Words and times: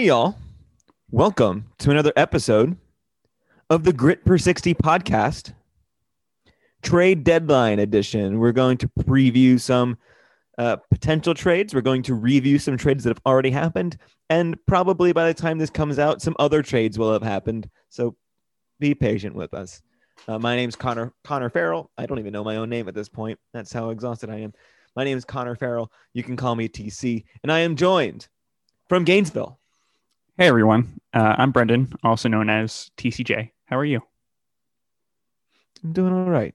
Hey, 0.00 0.06
y'all. 0.06 0.34
Welcome 1.10 1.66
to 1.80 1.90
another 1.90 2.14
episode 2.16 2.78
of 3.68 3.84
the 3.84 3.92
Grit 3.92 4.24
Per 4.24 4.38
60 4.38 4.72
podcast, 4.72 5.52
trade 6.80 7.22
deadline 7.22 7.78
edition. 7.78 8.38
We're 8.38 8.52
going 8.52 8.78
to 8.78 8.88
preview 9.00 9.60
some 9.60 9.98
uh, 10.56 10.76
potential 10.90 11.34
trades. 11.34 11.74
We're 11.74 11.82
going 11.82 12.02
to 12.04 12.14
review 12.14 12.58
some 12.58 12.78
trades 12.78 13.04
that 13.04 13.10
have 13.10 13.20
already 13.26 13.50
happened. 13.50 13.98
And 14.30 14.56
probably 14.64 15.12
by 15.12 15.26
the 15.26 15.34
time 15.34 15.58
this 15.58 15.68
comes 15.68 15.98
out, 15.98 16.22
some 16.22 16.34
other 16.38 16.62
trades 16.62 16.98
will 16.98 17.12
have 17.12 17.22
happened. 17.22 17.68
So 17.90 18.16
be 18.78 18.94
patient 18.94 19.34
with 19.34 19.52
us. 19.52 19.82
Uh, 20.26 20.38
my 20.38 20.56
name's 20.56 20.76
Connor 20.76 21.12
Connor 21.24 21.50
Farrell. 21.50 21.90
I 21.98 22.06
don't 22.06 22.18
even 22.18 22.32
know 22.32 22.42
my 22.42 22.56
own 22.56 22.70
name 22.70 22.88
at 22.88 22.94
this 22.94 23.10
point. 23.10 23.38
That's 23.52 23.70
how 23.70 23.90
exhausted 23.90 24.30
I 24.30 24.38
am. 24.38 24.54
My 24.96 25.04
name 25.04 25.18
is 25.18 25.26
Connor 25.26 25.56
Farrell. 25.56 25.92
You 26.14 26.22
can 26.22 26.38
call 26.38 26.56
me 26.56 26.70
TC, 26.70 27.24
and 27.42 27.52
I 27.52 27.58
am 27.58 27.76
joined 27.76 28.28
from 28.88 29.04
Gainesville. 29.04 29.59
Hey 30.38 30.46
everyone, 30.46 31.00
uh, 31.12 31.34
I'm 31.36 31.50
Brendan, 31.50 31.92
also 32.02 32.28
known 32.28 32.48
as 32.48 32.90
TCJ. 32.96 33.50
How 33.66 33.76
are 33.76 33.84
you? 33.84 34.00
I'm 35.84 35.92
doing 35.92 36.14
all 36.14 36.30
right. 36.30 36.54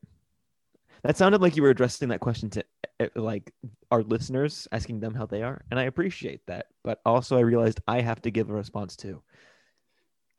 That 1.04 1.18
sounded 1.18 1.42
like 1.42 1.56
you 1.56 1.62
were 1.62 1.70
addressing 1.70 2.10
that 2.10 2.20
question 2.20 2.50
to 2.52 2.64
uh, 3.00 3.08
like 3.16 3.52
our 3.92 4.02
listeners, 4.02 4.68
asking 4.72 5.02
them 5.02 5.14
how 5.14 5.28
they 5.28 5.44
are, 5.44 5.64
and 5.70 5.80
I 5.80 5.84
appreciate 5.84 6.42
that. 6.48 6.68
But 6.84 7.00
also, 7.06 7.38
I 7.38 7.42
realized 7.42 7.82
I 7.88 8.02
have 8.02 8.22
to 8.24 8.32
give 8.32 8.50
a 8.50 8.54
response 8.54 8.96
too. 8.96 9.22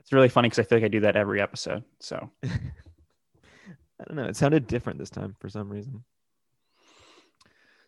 It's 0.01 0.13
really 0.13 0.29
funny 0.29 0.49
because 0.49 0.59
I 0.59 0.65
feel 0.65 0.79
like 0.79 0.87
I 0.87 0.89
do 0.89 1.01
that 1.01 1.17
every 1.17 1.41
episode. 1.41 1.85
So 2.01 2.31
I 2.45 4.05
don't 4.09 4.17
know. 4.17 4.25
It 4.25 4.37
sounded 4.37 4.67
different 4.67 4.99
this 4.99 5.11
time 5.11 5.37
for 5.39 5.49
some 5.49 5.69
reason. 5.69 6.03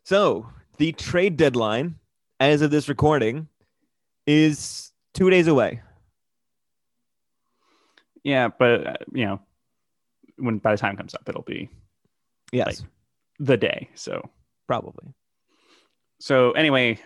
So 0.05 0.49
the 0.77 0.93
trade 0.93 1.37
deadline, 1.37 1.97
as 2.39 2.63
of 2.63 2.71
this 2.71 2.89
recording, 2.89 3.49
is 4.27 4.93
two 5.15 5.31
days 5.31 5.47
away. 5.47 5.81
yeah, 8.25 8.49
but 8.59 8.87
uh, 8.87 8.95
you 9.13 9.25
know, 9.25 9.41
when 10.37 10.59
by 10.59 10.73
the 10.73 10.79
time 10.79 10.95
it 10.95 10.99
comes 10.99 11.15
up, 11.15 11.29
it'll 11.29 11.43
be 11.43 11.69
Yes, 12.53 12.81
Like- 12.81 12.91
the 13.41 13.57
day. 13.57 13.89
So 13.95 14.29
probably. 14.67 15.13
so 16.21 16.53
anyway, 16.53 16.99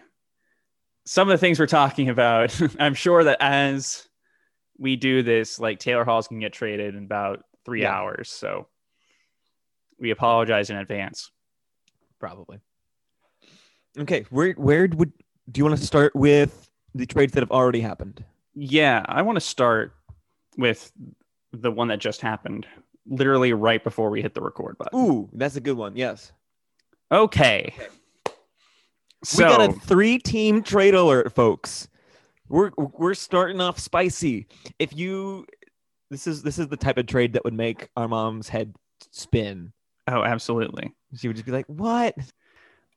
some 1.05 1.29
of 1.29 1.33
the 1.33 1.39
things 1.39 1.59
we're 1.59 1.67
talking 1.67 2.09
about, 2.09 2.59
I'm 2.79 2.95
sure 2.95 3.25
that 3.25 3.39
as 3.41 4.09
we 4.79 4.97
do 4.97 5.23
this, 5.23 5.59
like 5.59 5.79
Taylor 5.79 6.05
Hall's 6.05 6.29
can 6.29 6.39
get 6.41 6.53
traded 6.53 6.95
in 6.95 7.05
about 7.05 7.45
three 7.65 7.83
Yeah. 7.83 7.93
hours. 7.95 8.31
So 8.31 8.69
we 9.99 10.11
apologize 10.11 10.71
in 10.71 10.77
advance. 10.77 11.31
Probably. 12.19 12.61
Okay, 13.99 14.25
where 14.31 14.53
where 14.53 14.89
would 14.93 15.13
do 15.51 15.59
you 15.59 15.65
want 15.65 15.79
to 15.79 15.85
start 15.85 16.15
with 16.17 16.71
the 16.95 17.07
trades 17.07 17.33
that 17.33 17.41
have 17.41 17.51
already 17.51 17.81
happened? 17.81 18.25
Yeah, 18.55 19.03
I 19.07 19.23
want 19.23 19.37
to 19.37 19.41
start 19.41 19.95
with 20.57 20.93
the 21.53 21.71
one 21.71 21.89
that 21.89 21.99
just 21.99 22.21
happened, 22.21 22.67
literally 23.07 23.53
right 23.53 23.83
before 23.83 24.11
we 24.11 24.23
hit 24.23 24.35
the 24.35 24.41
record 24.41 24.77
button. 24.79 24.99
Ooh, 24.99 25.29
that's 25.33 25.57
a 25.57 25.61
good 25.61 25.77
one. 25.77 25.97
Yes. 25.97 26.33
Okay. 27.11 27.75
So 29.25 29.45
we 29.45 29.51
got 29.51 29.71
a 29.71 29.73
three-team 29.73 30.63
trade 30.63 30.95
alert, 30.95 31.33
folks. 31.35 31.89
We're 32.49 32.71
we're 32.77 33.15
starting 33.15 33.61
off 33.61 33.79
spicy. 33.79 34.47
If 34.79 34.95
you 34.95 35.47
this 36.11 36.27
is 36.27 36.43
this 36.43 36.59
is 36.59 36.69
the 36.69 36.77
type 36.77 36.99
of 36.99 37.07
trade 37.07 37.33
that 37.35 37.45
would 37.45 37.55
make 37.55 37.89
our 37.97 38.09
mom's 38.09 38.49
head 38.49 38.75
spin. 39.11 39.73
oh, 40.09 40.23
absolutely. 40.23 40.93
She 41.17 41.29
would 41.29 41.37
just 41.37 41.47
be 41.47 41.53
like, 41.53 41.67
"What?" 41.67 42.15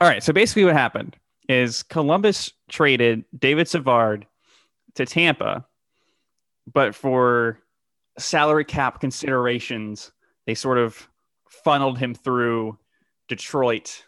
All 0.02 0.10
right. 0.10 0.24
So 0.24 0.34
basically, 0.34 0.66
what 0.66 0.74
happened 0.74 1.16
is 1.48 1.84
Columbus 1.84 2.52
traded 2.70 3.26
David 3.38 3.68
Savard 3.68 4.26
to 4.96 5.06
Tampa, 5.06 5.66
but 6.72 6.96
for 6.96 7.60
salary 8.18 8.66
cap 8.66 9.00
considerations, 9.00 10.12
they 10.46 10.56
sort 10.56 10.78
of 10.78 11.08
funneled 11.50 11.98
him 11.98 12.14
through 12.14 12.78
Detroit, 13.28 14.04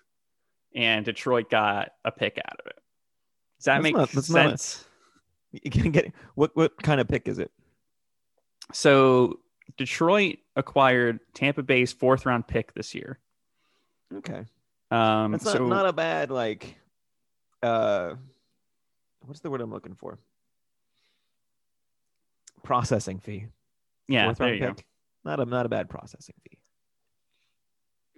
and 0.75 1.05
Detroit 1.05 1.49
got 1.49 1.91
a 2.05 2.11
pick 2.11 2.37
out 2.37 2.59
of 2.59 2.67
it. 2.67 2.79
Does 3.59 3.65
that 3.65 3.73
That's 3.75 3.83
make 3.83 3.95
not- 3.95 4.11
that's 4.11 4.29
not 4.29 4.49
sense? 4.49 4.83
You 5.63 5.71
can 5.71 5.91
get 5.91 6.11
what 6.35 6.55
what 6.55 6.75
kind 6.83 6.99
of 6.99 7.07
pick 7.07 7.27
is 7.29 7.39
it? 7.39 7.51
So 8.73 9.39
Detroit 9.77 10.39
acquired 10.57 11.19
Tampa 11.33 11.63
Bay's 11.63 11.93
fourth 11.93 12.25
round 12.25 12.47
pick 12.47 12.73
this 12.73 12.93
year. 12.93 13.17
Okay. 14.13 14.45
Um, 14.91 15.31
That's 15.31 15.45
not, 15.45 15.57
so 15.57 15.67
not 15.67 15.85
a 15.87 15.93
bad 15.93 16.31
like 16.31 16.77
uh 17.63 18.15
what's 19.25 19.39
the 19.41 19.49
word 19.49 19.61
I'm 19.61 19.71
looking 19.71 19.95
for? 19.95 20.17
Processing 22.63 23.19
fee. 23.19 23.47
yeah, 24.07 24.25
Fourth 24.25 24.37
there 24.39 24.53
you 24.53 24.59
go. 24.59 24.75
Not 25.23 25.39
a 25.39 25.45
not 25.45 25.65
a 25.65 25.69
bad 25.69 25.89
processing 25.89 26.35
fee. 26.43 26.57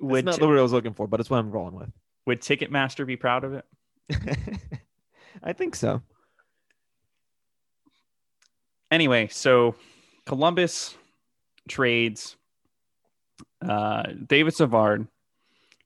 Would, 0.01 0.25
not 0.25 0.39
the 0.39 0.47
word 0.47 0.59
I 0.59 0.61
was 0.61 0.71
looking 0.71 0.93
for, 0.93 1.07
but 1.07 1.19
it's 1.19 1.29
what 1.29 1.39
I'm 1.39 1.51
rolling 1.51 1.75
with. 1.75 1.91
would 2.25 2.41
Ticketmaster 2.41 3.05
be 3.05 3.17
proud 3.17 3.43
of 3.43 3.53
it? 3.53 3.65
I 5.43 5.51
think 5.53 5.75
so. 5.75 6.01
Anyway, 8.91 9.27
so 9.27 9.75
Columbus 10.25 10.95
trades 11.67 12.37
uh, 13.61 14.03
David 14.25 14.53
Savard. 14.53 15.07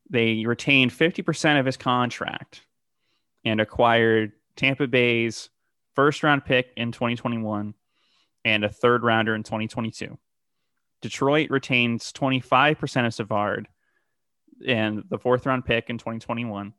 They 0.10 0.46
retained 0.46 0.92
50% 0.92 1.60
of 1.60 1.66
his 1.66 1.78
contract 1.78 2.62
and 3.46 3.60
acquired 3.62 4.34
Tampa 4.56 4.88
Bay's 4.88 5.50
first 5.96 6.24
round 6.24 6.46
pick 6.46 6.72
in 6.76 6.92
2021 6.92 7.74
and 8.46 8.66
a 8.66 8.70
third 8.70 9.04
rounder 9.04 9.36
in 9.36 9.44
2022. 9.44 10.18
Detroit 11.02 11.50
retains 11.50 12.12
25% 12.14 13.06
of 13.06 13.14
Savard 13.14 13.68
and 14.66 15.04
the 15.10 15.18
fourth 15.18 15.46
round 15.46 15.66
pick 15.66 15.90
in 15.90 15.98
2021. 15.98 16.74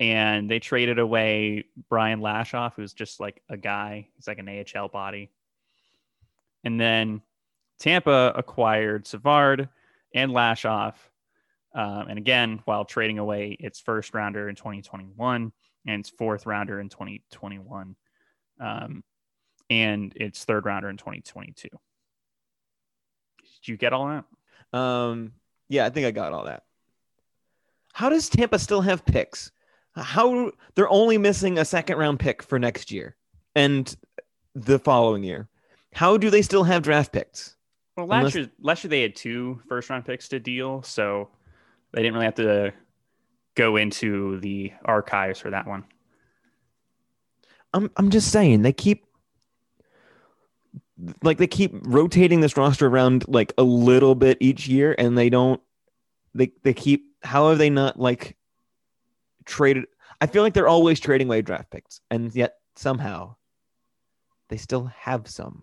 And 0.00 0.48
they 0.48 0.60
traded 0.60 0.98
away 0.98 1.64
Brian 1.88 2.20
Lashoff, 2.20 2.74
who's 2.76 2.92
just 2.92 3.18
like 3.18 3.42
a 3.48 3.56
guy. 3.56 4.08
He's 4.14 4.28
like 4.28 4.38
an 4.38 4.48
AHL 4.48 4.88
body. 4.88 5.30
And 6.64 6.80
then 6.80 7.20
Tampa 7.78 8.32
acquired 8.34 9.06
Savard 9.06 9.68
and 10.14 10.32
Lashoff. 10.32 10.94
Um, 11.74 12.06
and 12.08 12.18
again, 12.18 12.60
while 12.64 12.84
trading 12.84 13.18
away 13.18 13.56
its 13.60 13.80
first 13.80 14.14
rounder 14.14 14.48
in 14.48 14.54
2021 14.54 15.52
and 15.86 16.00
its 16.00 16.10
fourth 16.10 16.46
rounder 16.46 16.80
in 16.80 16.88
2021 16.88 17.94
um, 18.60 19.04
and 19.70 20.12
its 20.16 20.44
third 20.44 20.64
rounder 20.64 20.88
in 20.88 20.96
2022. 20.96 21.68
Did 21.68 21.78
you 23.68 23.76
get 23.76 23.92
all 23.92 24.08
that? 24.08 24.78
Um 24.78 25.32
yeah, 25.68 25.84
I 25.84 25.90
think 25.90 26.06
I 26.06 26.10
got 26.10 26.32
all 26.32 26.44
that. 26.46 26.62
How 27.92 28.08
does 28.08 28.28
Tampa 28.28 28.58
still 28.58 28.80
have 28.80 29.04
picks? 29.04 29.50
How 29.94 30.52
they're 30.74 30.88
only 30.88 31.18
missing 31.18 31.58
a 31.58 31.64
second 31.64 31.98
round 31.98 32.18
pick 32.20 32.42
for 32.42 32.58
next 32.58 32.90
year 32.90 33.16
and 33.54 33.94
the 34.54 34.78
following 34.78 35.22
year. 35.22 35.48
How 35.92 36.16
do 36.16 36.30
they 36.30 36.42
still 36.42 36.64
have 36.64 36.82
draft 36.82 37.12
picks? 37.12 37.56
Well, 37.96 38.06
last 38.06 38.18
Unless- 38.20 38.34
year, 38.36 38.50
last 38.60 38.84
year 38.84 38.88
they 38.90 39.02
had 39.02 39.16
two 39.16 39.60
first 39.68 39.90
round 39.90 40.04
picks 40.04 40.28
to 40.28 40.38
deal, 40.38 40.82
so 40.82 41.28
they 41.92 42.02
didn't 42.02 42.14
really 42.14 42.26
have 42.26 42.34
to 42.36 42.72
go 43.54 43.76
into 43.76 44.38
the 44.40 44.72
archives 44.84 45.40
for 45.40 45.50
that 45.50 45.66
one. 45.66 45.84
I'm 47.74 47.90
I'm 47.96 48.10
just 48.10 48.32
saying 48.32 48.62
they 48.62 48.72
keep 48.72 49.04
like 51.22 51.38
they 51.38 51.46
keep 51.46 51.72
rotating 51.82 52.40
this 52.40 52.56
roster 52.56 52.86
around 52.86 53.26
like 53.28 53.52
a 53.58 53.62
little 53.62 54.14
bit 54.14 54.38
each 54.40 54.66
year 54.66 54.94
and 54.98 55.16
they 55.16 55.28
don't 55.30 55.60
they 56.34 56.52
they 56.62 56.74
keep 56.74 57.06
how 57.22 57.50
have 57.50 57.58
they 57.58 57.70
not 57.70 57.98
like 57.98 58.36
traded 59.44 59.84
I 60.20 60.26
feel 60.26 60.42
like 60.42 60.54
they're 60.54 60.68
always 60.68 60.98
trading 60.98 61.28
away 61.28 61.42
draft 61.42 61.70
picks 61.70 62.00
and 62.10 62.34
yet 62.34 62.56
somehow 62.74 63.36
they 64.48 64.56
still 64.56 64.86
have 64.86 65.28
some. 65.28 65.62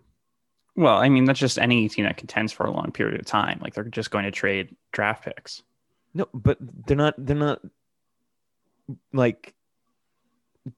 Well, 0.76 0.96
I 0.96 1.08
mean, 1.08 1.24
that's 1.24 1.40
just 1.40 1.58
any 1.58 1.88
team 1.88 2.04
that 2.04 2.16
contends 2.16 2.52
for 2.52 2.66
a 2.66 2.70
long 2.70 2.92
period 2.92 3.18
of 3.18 3.26
time. 3.26 3.58
Like 3.62 3.74
they're 3.74 3.84
just 3.84 4.10
going 4.10 4.24
to 4.24 4.30
trade 4.30 4.76
draft 4.92 5.24
picks. 5.24 5.62
No, 6.16 6.26
but 6.32 6.56
they're 6.60 6.96
not 6.96 7.14
they're 7.18 7.36
not 7.36 7.60
like 9.12 9.54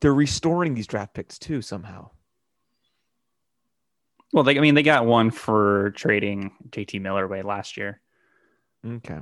they're 0.01 0.13
restoring 0.13 0.75
these 0.75 0.89
draft 0.89 1.15
picks 1.15 1.39
too 1.39 1.63
somehow. 1.63 2.11
Well, 4.33 4.43
they, 4.43 4.59
I 4.59 4.61
mean, 4.61 4.75
they 4.75 4.83
got 4.83 5.07
one 5.07 5.31
for 5.31 5.93
trading 5.93 6.51
JT 6.71 7.01
Miller 7.01 7.25
away 7.25 7.43
last 7.43 7.77
year. 7.77 8.01
Okay. 8.85 9.21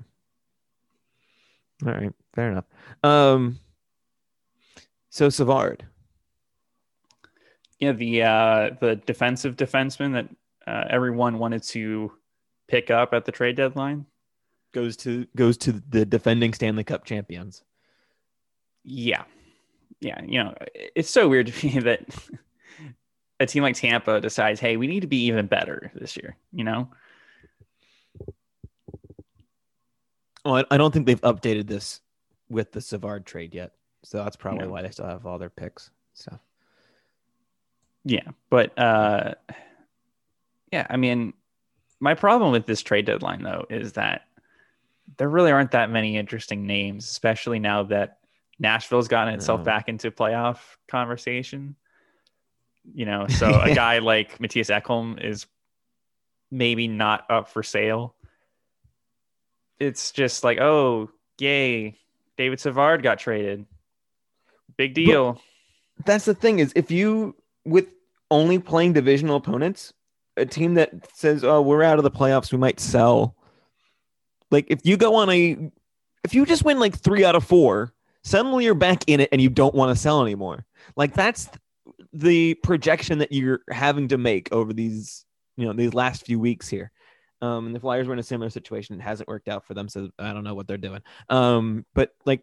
All 1.85 1.93
right, 1.93 2.15
fair 2.35 2.51
enough. 2.51 2.65
Um 3.05 3.61
so 5.11 5.29
Savard. 5.29 5.85
Yeah, 7.79 7.93
the 7.93 8.23
uh, 8.23 8.71
the 8.81 8.97
defensive 9.05 9.55
defenseman 9.55 10.15
that 10.15 10.29
uh, 10.67 10.87
everyone 10.89 11.39
wanted 11.39 11.63
to 11.65 12.11
pick 12.69 12.91
up 12.91 13.13
at 13.13 13.27
the 13.27 13.33
trade 13.33 13.57
deadline. 13.57 14.07
Goes 14.77 14.95
to 14.99 15.27
goes 15.35 15.57
to 15.57 15.83
the 15.89 16.05
defending 16.05 16.53
Stanley 16.53 16.85
Cup 16.85 17.07
champions. 17.07 17.65
Yeah, 18.85 19.25
yeah. 20.01 20.21
You 20.23 20.45
know, 20.45 20.55
it's 20.75 21.09
so 21.09 21.29
weird 21.29 21.47
to 21.47 21.67
me 21.67 21.79
that 21.81 22.03
a 23.41 23.47
team 23.47 23.63
like 23.63 23.75
Tampa 23.75 24.21
decides, 24.21 24.61
hey, 24.61 24.77
we 24.77 24.87
need 24.87 25.01
to 25.01 25.07
be 25.07 25.25
even 25.25 25.47
better 25.47 25.91
this 25.95 26.17
year, 26.17 26.37
you 26.53 26.63
know? 26.63 26.91
Well, 30.45 30.65
I, 30.71 30.77
don't 30.77 30.93
think 30.93 31.07
they've 31.07 31.21
updated 31.23 31.67
this 31.67 32.01
with 32.49 32.71
the 32.71 32.81
Savard 32.81 33.27
trade 33.27 33.53
yet, 33.55 33.73
so 34.05 34.23
that's 34.23 34.37
probably 34.37 34.67
No. 34.67 34.73
why 34.73 34.83
they 34.83 34.91
still 34.91 35.07
have 35.07 35.27
all 35.27 35.39
their 35.39 35.51
picks. 35.51 35.91
So 36.13 36.39
Yeah. 38.05 38.29
But 38.51 38.79
uh 38.79 39.35
yeah, 40.71 40.87
I 40.91 40.97
mean, 40.99 41.33
my 41.99 42.15
problem 42.15 42.53
with 42.53 42.67
this 42.67 42.83
trade 42.83 43.07
deadline 43.07 43.43
though 43.43 43.65
is 43.71 43.95
that 43.95 44.26
there 45.19 45.29
really 45.29 45.51
aren't 45.53 45.71
that 45.73 45.91
many 45.91 46.17
interesting 46.17 46.67
names, 46.67 47.05
especially 47.05 47.59
now 47.59 47.85
that 47.85 48.19
Nashville's 48.59 49.09
gotten 49.09 49.35
itself 49.35 49.61
No. 49.61 49.65
back 49.65 49.89
into 49.89 50.11
playoff 50.11 50.59
conversation. 50.89 51.77
You 52.95 53.07
know, 53.07 53.27
so 53.29 53.61
a 53.61 53.75
guy 53.75 53.99
like 53.99 54.39
Mattias 54.39 54.71
Ekholm 54.75 55.23
is 55.23 55.47
maybe 56.51 56.89
not 56.89 57.25
up 57.31 57.49
for 57.49 57.63
sale. 57.63 58.15
It's 59.79 60.11
just 60.13 60.43
like, 60.43 60.59
oh, 60.59 61.11
yay, 61.39 61.97
David 62.37 62.61
Savard 62.61 63.03
got 63.03 63.19
traded. 63.19 63.67
Big 64.77 64.95
deal. 64.95 65.41
that's 66.05 66.25
the 66.27 66.35
thing 66.35 66.59
is 66.59 66.73
if 66.77 66.91
you 66.91 67.35
with 67.65 67.87
only 68.31 68.59
playing 68.59 68.93
divisional 68.93 69.37
opponents, 69.37 69.93
a 70.37 70.45
team 70.45 70.75
that 70.75 70.91
says, 71.17 71.45
"Oh, 71.45 71.63
we're 71.63 71.83
out 71.83 71.97
of 71.99 72.05
the 72.05 72.11
playoffs, 72.11 72.53
we 72.53 72.59
might 72.59 72.79
sell." 72.79 73.35
Like 74.51 74.67
if 74.69 74.81
you 74.85 74.97
go 74.97 75.17
on 75.17 75.31
a, 75.31 75.71
if 76.25 76.35
you 76.35 76.47
just 76.47 76.65
win 76.65 76.79
like 76.79 76.97
three 76.97 77.25
out 77.25 77.35
of 77.35 77.45
four, 77.45 77.93
suddenly 78.23 78.65
you're 78.65 78.75
back 78.75 79.05
in 79.07 79.21
it 79.21 79.29
and 79.33 79.41
you 79.41 79.49
don't 79.49 79.75
want 79.75 79.95
to 79.95 80.01
sell 80.01 80.23
anymore. 80.23 80.65
Like 80.97 81.15
that's 81.15 81.49
the 82.13 82.55
projection 82.55 83.19
that 83.19 83.33
you're 83.33 83.61
having 83.71 84.09
to 84.09 84.19
make 84.19 84.53
over 84.53 84.73
these, 84.73 85.25
you 85.57 85.67
know, 85.67 85.73
these 85.73 85.95
last 85.95 86.27
few 86.27 86.39
weeks 86.39 86.69
here. 86.69 86.91
Um, 87.43 87.67
and 87.67 87.75
the 87.75 87.81
Flyers 87.81 88.07
were 88.07 88.15
in 88.15 88.19
a 88.19 88.25
similar 88.25 88.51
situation. 88.51 88.99
It 88.99 89.03
hasn't 89.03 89.29
worked 89.29 89.49
out 89.49 89.67
for 89.67 89.75
them, 89.75 89.89
so 89.89 90.11
I 90.19 90.33
don't 90.33 90.45
know 90.45 90.55
what 90.55 90.67
they're 90.67 90.79
doing. 90.79 91.03
Um, 91.29 91.85
but 91.95 92.15
like 92.25 92.43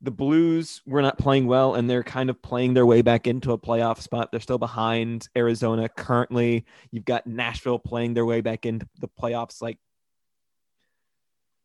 the 0.00 0.10
Blues 0.10 0.80
were 0.86 1.02
not 1.02 1.18
playing 1.18 1.46
well, 1.46 1.74
and 1.74 1.88
they're 1.88 2.02
kind 2.02 2.30
of 2.30 2.40
playing 2.40 2.74
their 2.74 2.86
way 2.86 3.02
back 3.02 3.26
into 3.26 3.52
a 3.52 3.58
playoff 3.58 4.00
spot. 4.00 4.30
They're 4.30 4.40
still 4.40 4.58
behind 4.58 5.28
Arizona 5.36 5.88
currently. 5.88 6.64
You've 6.90 7.04
got 7.04 7.26
Nashville 7.26 7.78
playing 7.78 8.14
their 8.14 8.24
way 8.24 8.40
back 8.40 8.64
into 8.64 8.88
the 9.00 9.08
playoffs. 9.08 9.60
Like 9.60 9.78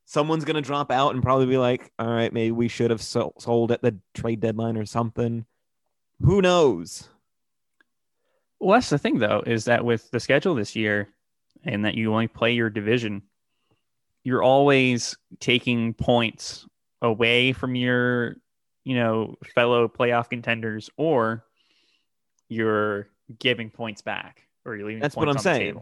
someone's 0.05 0.45
going 0.45 0.55
to 0.55 0.61
drop 0.61 0.91
out 0.91 1.13
and 1.13 1.23
probably 1.23 1.45
be 1.45 1.57
like, 1.57 1.91
all 1.99 2.07
right, 2.07 2.33
maybe 2.33 2.51
we 2.51 2.67
should 2.67 2.91
have 2.91 3.01
sold 3.01 3.71
at 3.71 3.81
the 3.81 3.97
trade 4.13 4.39
deadline 4.39 4.77
or 4.77 4.85
something. 4.85 5.45
Who 6.21 6.41
knows? 6.41 7.09
Well, 8.59 8.75
that's 8.77 8.89
the 8.89 8.97
thing, 8.97 9.19
though, 9.19 9.43
is 9.45 9.65
that 9.65 9.83
with 9.83 10.09
the 10.11 10.19
schedule 10.19 10.55
this 10.55 10.75
year 10.75 11.09
and 11.63 11.85
that 11.85 11.95
you 11.95 12.13
only 12.13 12.27
play 12.27 12.53
your 12.53 12.69
division, 12.69 13.23
you're 14.23 14.43
always 14.43 15.17
taking 15.39 15.93
points 15.93 16.65
away 17.01 17.51
from 17.51 17.75
your, 17.75 18.37
you 18.85 18.95
know, 18.95 19.35
fellow 19.53 19.89
playoff 19.89 20.29
contenders, 20.29 20.89
or 20.95 21.43
you're 22.47 23.09
giving 23.39 23.69
points 23.69 24.01
back, 24.01 24.47
or 24.63 24.75
you're 24.75 24.87
leaving. 24.87 25.01
That's 25.01 25.15
points 25.15 25.27
what 25.27 25.35
I'm 25.35 25.43
saying. 25.43 25.81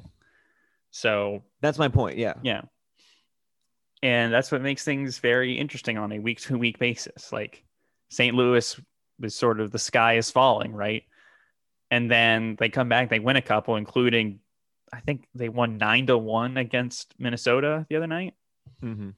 So 0.89 1.43
That's 1.61 1.77
my 1.77 1.87
point. 1.87 2.17
Yeah. 2.17 2.33
yeah, 2.41 2.61
and 4.03 4.33
that's 4.33 4.51
what 4.51 4.61
makes 4.61 4.83
things 4.83 5.19
very 5.19 5.57
interesting 5.57 5.97
on 5.97 6.11
a 6.11 6.19
week 6.19 6.41
to 6.41 6.57
week 6.57 6.79
basis. 6.79 7.31
Like 7.31 7.63
St. 8.09 8.35
Louis 8.35 8.79
was 9.19 9.35
sort 9.35 9.59
of 9.59 9.71
the 9.71 9.79
sky 9.79 10.17
is 10.17 10.31
falling, 10.31 10.73
right? 10.73 11.03
And 11.91 12.09
then 12.09 12.55
they 12.59 12.69
come 12.69 12.89
back, 12.89 13.09
they 13.09 13.19
win 13.19 13.35
a 13.35 13.41
couple, 13.41 13.75
including 13.75 14.39
I 14.93 14.99
think 14.99 15.27
they 15.35 15.49
won 15.49 15.77
nine 15.77 16.07
to 16.07 16.17
one 16.17 16.57
against 16.57 17.13
Minnesota 17.17 17.85
the 17.89 17.95
other 17.95 18.07
night. 18.07 18.33
Mm-hmm. 18.83 19.11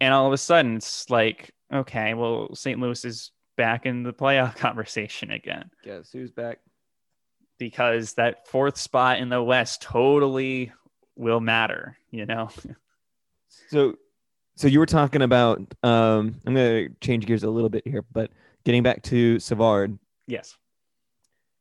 And 0.00 0.14
all 0.14 0.26
of 0.26 0.32
a 0.32 0.38
sudden 0.38 0.76
it's 0.76 1.10
like, 1.10 1.52
okay, 1.72 2.14
well, 2.14 2.54
St. 2.54 2.80
Louis 2.80 3.04
is 3.04 3.32
back 3.56 3.86
in 3.86 4.02
the 4.04 4.12
playoff 4.12 4.56
conversation 4.56 5.32
again 5.32 5.68
Guess 5.82 6.12
who's 6.12 6.30
back? 6.30 6.60
because 7.58 8.14
that 8.14 8.46
fourth 8.46 8.78
spot 8.78 9.18
in 9.18 9.28
the 9.28 9.42
West 9.42 9.82
totally 9.82 10.72
will 11.16 11.40
matter, 11.40 11.98
you 12.10 12.24
know? 12.24 12.48
So, 13.70 13.94
so 14.56 14.68
you 14.68 14.78
were 14.78 14.86
talking 14.86 15.22
about. 15.22 15.58
Um, 15.82 16.36
I'm 16.46 16.54
going 16.54 16.88
to 16.88 16.94
change 17.00 17.26
gears 17.26 17.44
a 17.44 17.50
little 17.50 17.70
bit 17.70 17.86
here, 17.86 18.04
but 18.12 18.30
getting 18.64 18.82
back 18.82 19.02
to 19.04 19.38
Savard, 19.38 19.98
yes. 20.26 20.56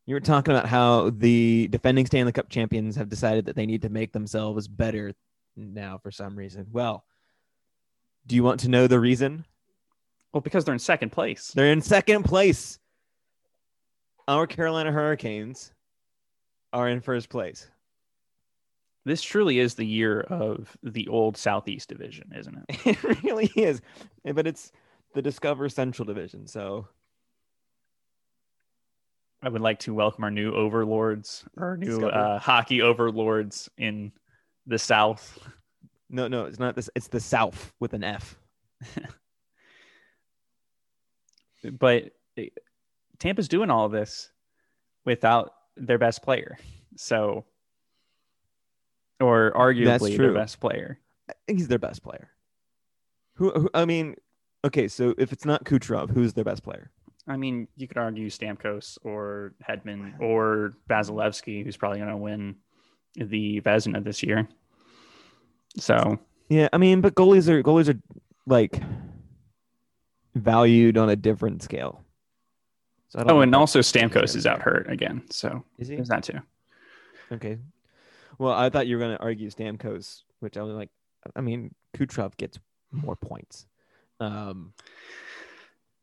you 0.06 0.16
were 0.16 0.19
talking 0.19 0.54
about 0.54 0.68
how 0.68 1.10
the 1.12 1.68
defending 1.69 2.06
Stanley 2.06 2.31
Cup 2.31 2.50
champions 2.50 2.95
have 2.95 3.10
decided 3.10 3.45
that 3.45 3.56
they 3.56 3.66
need 3.66 3.81
to 3.84 3.89
make 3.89 4.13
themselves 4.13 4.68
better 4.68 5.13
now 5.56 5.98
for 5.98 6.12
some 6.12 6.36
reason. 6.36 6.68
Well, 6.72 7.06
do 8.25 8.36
you 8.36 8.44
want 8.44 8.60
to 8.62 8.69
know 8.69 8.88
the 8.88 9.00
reason? 9.00 9.45
Well, 10.33 10.42
because 10.42 10.66
they're 10.66 10.74
in 10.74 10.80
second 10.80 11.12
place. 11.12 11.51
They're 11.51 11.72
in 11.72 11.81
second 11.81 12.24
place. 12.24 12.80
Our 14.28 14.45
Carolina 14.45 14.92
Hurricanes 14.92 15.72
are 16.74 16.90
in 16.90 17.00
first 17.00 17.30
place. 17.30 17.69
This 19.07 19.21
truly 19.21 19.59
is 19.59 19.75
the 19.75 19.86
year 19.86 20.19
of 20.19 20.77
the 20.83 21.07
old 21.07 21.38
Southeast 21.38 21.88
Division, 21.88 22.33
isn't 22.38 22.65
it? 22.68 22.86
It 22.86 23.23
really 23.23 23.49
is, 23.56 23.81
but 24.26 24.45
it's 24.45 24.73
the 25.14 25.21
Discover 25.21 25.69
Central 25.69 26.06
Division. 26.06 26.45
So 26.45 26.90
I 29.42 29.47
would 29.47 29.61
like 29.61 29.80
to 29.80 29.94
welcome 29.94 30.26
our 30.26 30.30
new 30.30 30.52
overlords, 30.52 31.45
our 31.57 31.78
new 31.78 32.06
uh, 32.06 32.37
hockey 32.37 32.81
overlords 32.81 33.69
in 33.78 34.11
the 34.66 34.78
South. 34.78 35.40
no, 36.09 36.28
no, 36.28 36.44
it's 36.44 36.59
not 36.59 36.76
this. 36.76 36.90
It's 36.94 37.07
the 37.07 37.21
South 37.21 37.71
with 37.80 37.94
an 37.94 38.04
F. 38.04 38.37
But 41.80 42.11
eh, 42.37 42.49
Tampa's 43.19 43.47
doing 43.47 43.71
all 43.71 43.85
of 43.85 43.92
this 43.92 44.31
without 45.06 45.54
their 45.76 45.97
best 45.97 46.21
player. 46.21 46.57
So, 46.95 47.45
or 49.19 49.52
arguably 49.56 50.18
their 50.18 50.33
best 50.33 50.59
player. 50.59 51.00
I 51.30 51.33
think 51.45 51.59
he's 51.59 51.68
their 51.68 51.80
best 51.80 52.04
player. 52.04 52.30
Who, 53.36 53.52
who? 53.52 53.69
I 53.74 53.86
mean, 53.86 54.16
okay. 54.66 54.88
So 54.88 55.14
if 55.18 55.31
it's 55.31 55.45
not 55.45 55.64
Kucherov, 55.66 56.12
who's 56.12 56.33
their 56.33 56.44
best 56.44 56.64
player? 56.64 56.92
I 57.28 57.36
mean, 57.36 57.68
you 57.76 57.88
could 57.88 57.97
argue 57.97 58.30
Stamkos 58.30 58.97
or 59.04 59.54
Hedman 59.68 60.19
or 60.21 60.74
Vasilevskiy, 60.90 61.64
who's 61.64 61.76
probably 61.76 62.00
going 62.00 62.12
to 62.12 62.18
win 62.18 62.56
the 63.16 63.59
Vezina 63.62 64.04
this 64.04 64.24
year. 64.24 64.47
So, 65.78 66.19
Yeah, 66.50 66.69
I 66.71 66.78
mean, 66.78 67.02
but 67.02 67.16
goalies 67.16 67.50
are 67.50 67.62
goalies 67.62 67.94
are 67.94 68.00
like 68.45 68.81
valued 70.36 70.97
on 70.97 71.09
a 71.09 71.16
different 71.16 71.62
scale. 71.62 72.04
So 73.09 73.19
I 73.19 73.24
don't 73.24 73.38
oh, 73.38 73.42
and 73.42 73.56
also. 73.56 73.80
Stamkos 73.80 74.36
is 74.36 74.45
out 74.45 74.62
hurt 74.62 74.90
again. 74.90 75.24
So, 75.30 75.64
Is 75.78 75.88
he? 75.88 75.95
there's 75.95 76.09
that 76.09 76.24
too. 76.24 76.40
Okay. 77.31 77.57
Well, 78.38 78.54
I 78.54 78.70
thought 78.70 78.88
you 78.88 78.98
were 78.98 79.04
going 79.04 79.18
to 79.18 79.24
argue 79.24 79.50
Stamkos, 79.50 80.24
which 80.40 80.58
I 80.58 80.62
was 80.62 80.76
like, 80.76 80.90
I 81.36 81.42
mean, 81.42 81.74
Kucherov 81.96 82.38
gets 82.38 82.60
more 82.92 83.16
points. 83.16 83.66
Um, 84.20 84.74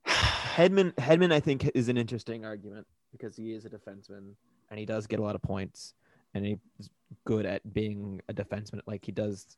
Hedman, 0.07 0.95
Hedman, 0.95 1.33
I 1.33 1.41
think 1.41 1.71
is 1.75 1.89
an 1.89 1.97
interesting 1.97 2.45
argument 2.45 2.87
because 3.13 3.37
he 3.37 3.53
is 3.53 3.65
a 3.65 3.71
defenseman 3.71 4.35
and 4.71 4.79
he 4.79 4.85
does 4.85 5.07
get 5.07 5.21
a 5.21 5.23
lot 5.23 5.35
of 5.35 5.43
points 5.43 5.95
and 6.35 6.45
he's 6.45 6.91
good 7.25 7.47
at 7.47 7.73
being 7.73 8.21
a 8.29 8.35
defenseman. 8.35 8.81
Like 8.87 9.05
he 9.05 9.13
does 9.13 9.57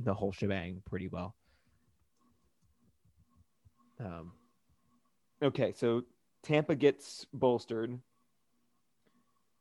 the 0.00 0.14
whole 0.14 0.32
shebang 0.32 0.82
pretty 0.84 1.08
well. 1.08 1.34
Um, 4.00 4.32
okay, 5.42 5.72
so 5.74 6.02
Tampa 6.42 6.74
gets 6.74 7.26
bolstered. 7.32 7.98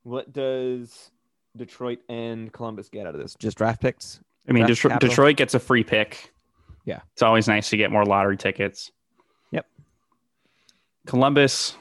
What 0.04 0.34
does 0.34 1.12
Detroit 1.56 2.00
and 2.10 2.52
Columbus 2.52 2.90
get 2.90 3.08
out 3.08 3.16
of 3.16 3.22
this? 3.22 3.36
Just 3.40 3.58
draft 3.58 3.82
picks? 3.82 4.20
I 4.48 4.52
mean, 4.52 4.66
Detroit, 4.66 4.94
capital. 4.94 5.10
Detroit 5.10 5.38
gets 5.38 5.54
a 5.54 5.60
free 5.60 5.84
pick. 5.84 6.32
Yeah. 6.86 7.00
It's 7.14 7.24
always 7.24 7.48
nice 7.48 7.70
to 7.70 7.78
get 7.78 7.92
more 7.92 8.06
lottery 8.06 8.38
tickets. 8.38 8.92
Yep. 9.52 9.66
Columbus 11.08 11.76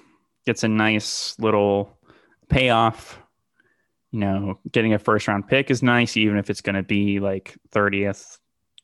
gets 0.47 0.65
a 0.65 0.69
nice 0.69 1.39
little 1.39 1.99
payoff. 2.49 3.21
You 4.13 4.21
know, 4.21 4.61
getting 4.71 4.95
a 4.95 4.99
first 4.99 5.27
round 5.27 5.49
pick 5.49 5.71
is 5.71 5.83
nice, 5.83 6.17
even 6.17 6.39
if 6.39 6.49
it's 6.49 6.61
going 6.61 6.77
to 6.77 6.83
be 6.83 7.19
like 7.19 7.57
30th, 7.73 8.39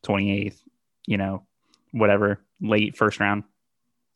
28th, 0.05 0.59
you 1.07 1.17
know, 1.17 1.47
whatever, 1.93 2.41
late 2.61 2.97
first 2.97 3.21
round. 3.21 3.45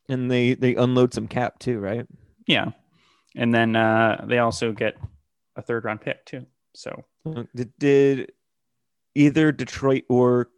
And 0.09 0.31
they 0.31 0.55
they 0.55 0.75
unload 0.75 1.15
some 1.15 1.29
cap 1.29 1.59
too, 1.61 1.79
right? 1.79 2.07
Yeah. 2.47 2.73
And 3.37 3.55
then 3.55 3.77
uh, 3.77 4.25
they 4.29 4.39
also 4.39 4.73
get 4.73 4.97
a 5.57 5.63
third 5.63 5.85
round 5.85 6.01
pick 6.01 6.25
too. 6.27 6.47
So 6.75 7.05
Uh, 7.25 7.45
Did, 7.55 7.73
did 7.79 8.33
either 9.15 9.53
Detroit 9.53 10.05
or 10.09 10.51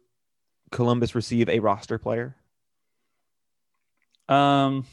Columbus 0.71 1.15
receive 1.15 1.47
a 1.49 1.59
roster 1.59 1.97
player? 1.97 2.35
um 4.29 4.85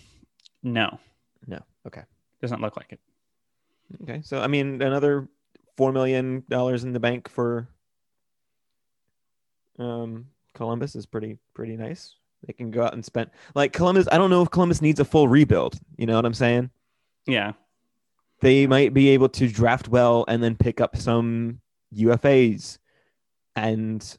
no. 0.63 0.99
No. 1.47 1.61
Okay. 1.87 2.03
Doesn't 2.41 2.61
look 2.61 2.77
like 2.77 2.93
it. 2.93 3.01
Okay, 4.03 4.23
so 4.23 4.41
I 4.41 4.47
mean, 4.47 4.81
another 4.81 5.29
four 5.77 5.93
million 5.93 6.45
dollars 6.49 6.85
in 6.85 6.93
the 6.93 7.01
bank 7.01 7.29
for 7.29 7.69
um, 9.79 10.27
Columbus 10.55 10.95
is 10.95 11.05
pretty 11.07 11.39
pretty 11.55 11.77
nice. 11.77 12.15
They 12.47 12.53
can 12.53 12.71
go 12.71 12.83
out 12.85 12.95
and 12.95 13.05
spend 13.05 13.31
like 13.55 13.73
Columbus. 13.73 14.07
I 14.13 14.19
don't 14.19 14.31
know 14.31 14.43
if 14.43 14.51
Columbus 14.51 14.81
needs 14.83 15.01
a 15.01 15.05
full 15.05 15.29
rebuild. 15.29 15.79
You 15.97 16.07
know 16.07 16.17
what 16.17 16.25
I'm 16.27 16.35
saying? 16.35 16.71
Yeah. 17.27 17.53
They 18.41 18.67
might 18.67 18.93
be 18.93 19.09
able 19.11 19.29
to 19.31 19.49
draft 19.49 19.89
well 19.89 20.25
and 20.29 20.43
then 20.43 20.57
pick 20.57 20.81
up 20.81 20.97
some 20.97 21.61
UFAs 21.95 22.79
and 23.57 24.19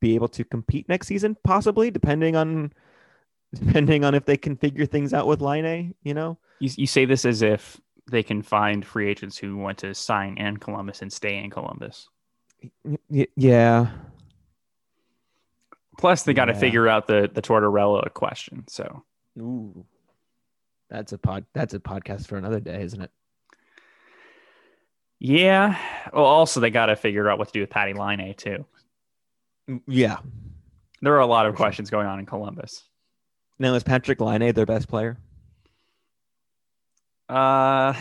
be 0.00 0.14
able 0.14 0.28
to 0.28 0.44
compete 0.44 0.88
next 0.88 1.06
season, 1.06 1.36
possibly, 1.44 1.90
depending 1.90 2.34
on 2.34 2.72
depending 3.54 4.04
on 4.04 4.14
if 4.14 4.24
they 4.24 4.36
can 4.36 4.56
figure 4.56 4.86
things 4.86 5.12
out 5.12 5.26
with 5.26 5.40
Laine, 5.42 5.94
you 6.02 6.14
know? 6.14 6.38
You, 6.58 6.70
you 6.76 6.86
say 6.86 7.04
this 7.04 7.24
as 7.26 7.42
if 7.42 7.78
they 8.10 8.22
can 8.22 8.42
find 8.42 8.84
free 8.84 9.08
agents 9.08 9.36
who 9.36 9.56
want 9.56 9.78
to 9.78 9.94
sign 9.94 10.38
in 10.38 10.56
Columbus 10.56 11.02
and 11.02 11.12
stay 11.12 11.36
in 11.36 11.50
Columbus. 11.50 12.08
Y- 13.10 13.26
yeah. 13.36 13.90
Plus, 15.98 16.22
they 16.22 16.32
got 16.32 16.46
to 16.46 16.52
Yeah. 16.54 16.58
figure 16.60 16.88
out 16.88 17.06
the 17.06 17.30
the 17.32 17.42
Tortorella 17.42 18.12
question. 18.14 18.64
So 18.68 19.04
Ooh. 19.38 19.84
That's 20.92 21.12
a 21.12 21.18
pod 21.18 21.46
that's 21.54 21.72
a 21.72 21.80
podcast 21.80 22.26
for 22.26 22.36
another 22.36 22.60
day, 22.60 22.82
isn't 22.82 23.00
it? 23.00 23.10
yeah. 25.18 25.78
Well, 26.12 26.24
also 26.24 26.60
they 26.60 26.68
got 26.68 26.86
to 26.86 26.96
figure 26.96 27.30
out 27.30 27.38
what 27.38 27.48
to 27.48 27.52
do 27.52 27.60
with 27.60 27.70
Patty 27.70 27.94
Laine 27.94 28.34
too. 28.34 28.66
Yeah. 29.86 30.18
There 31.00 31.14
are 31.14 31.20
a 31.20 31.26
lot 31.26 31.46
of 31.46 31.54
questions 31.54 31.88
going 31.88 32.06
on 32.06 32.18
in 32.18 32.26
Columbus. 32.26 32.84
Now 33.58 33.72
is 33.72 33.82
Patrik 33.82 34.20
Laine 34.20 34.52
their 34.52 34.66
best 34.66 34.86
player? 34.86 35.16
Uh, 37.26 37.94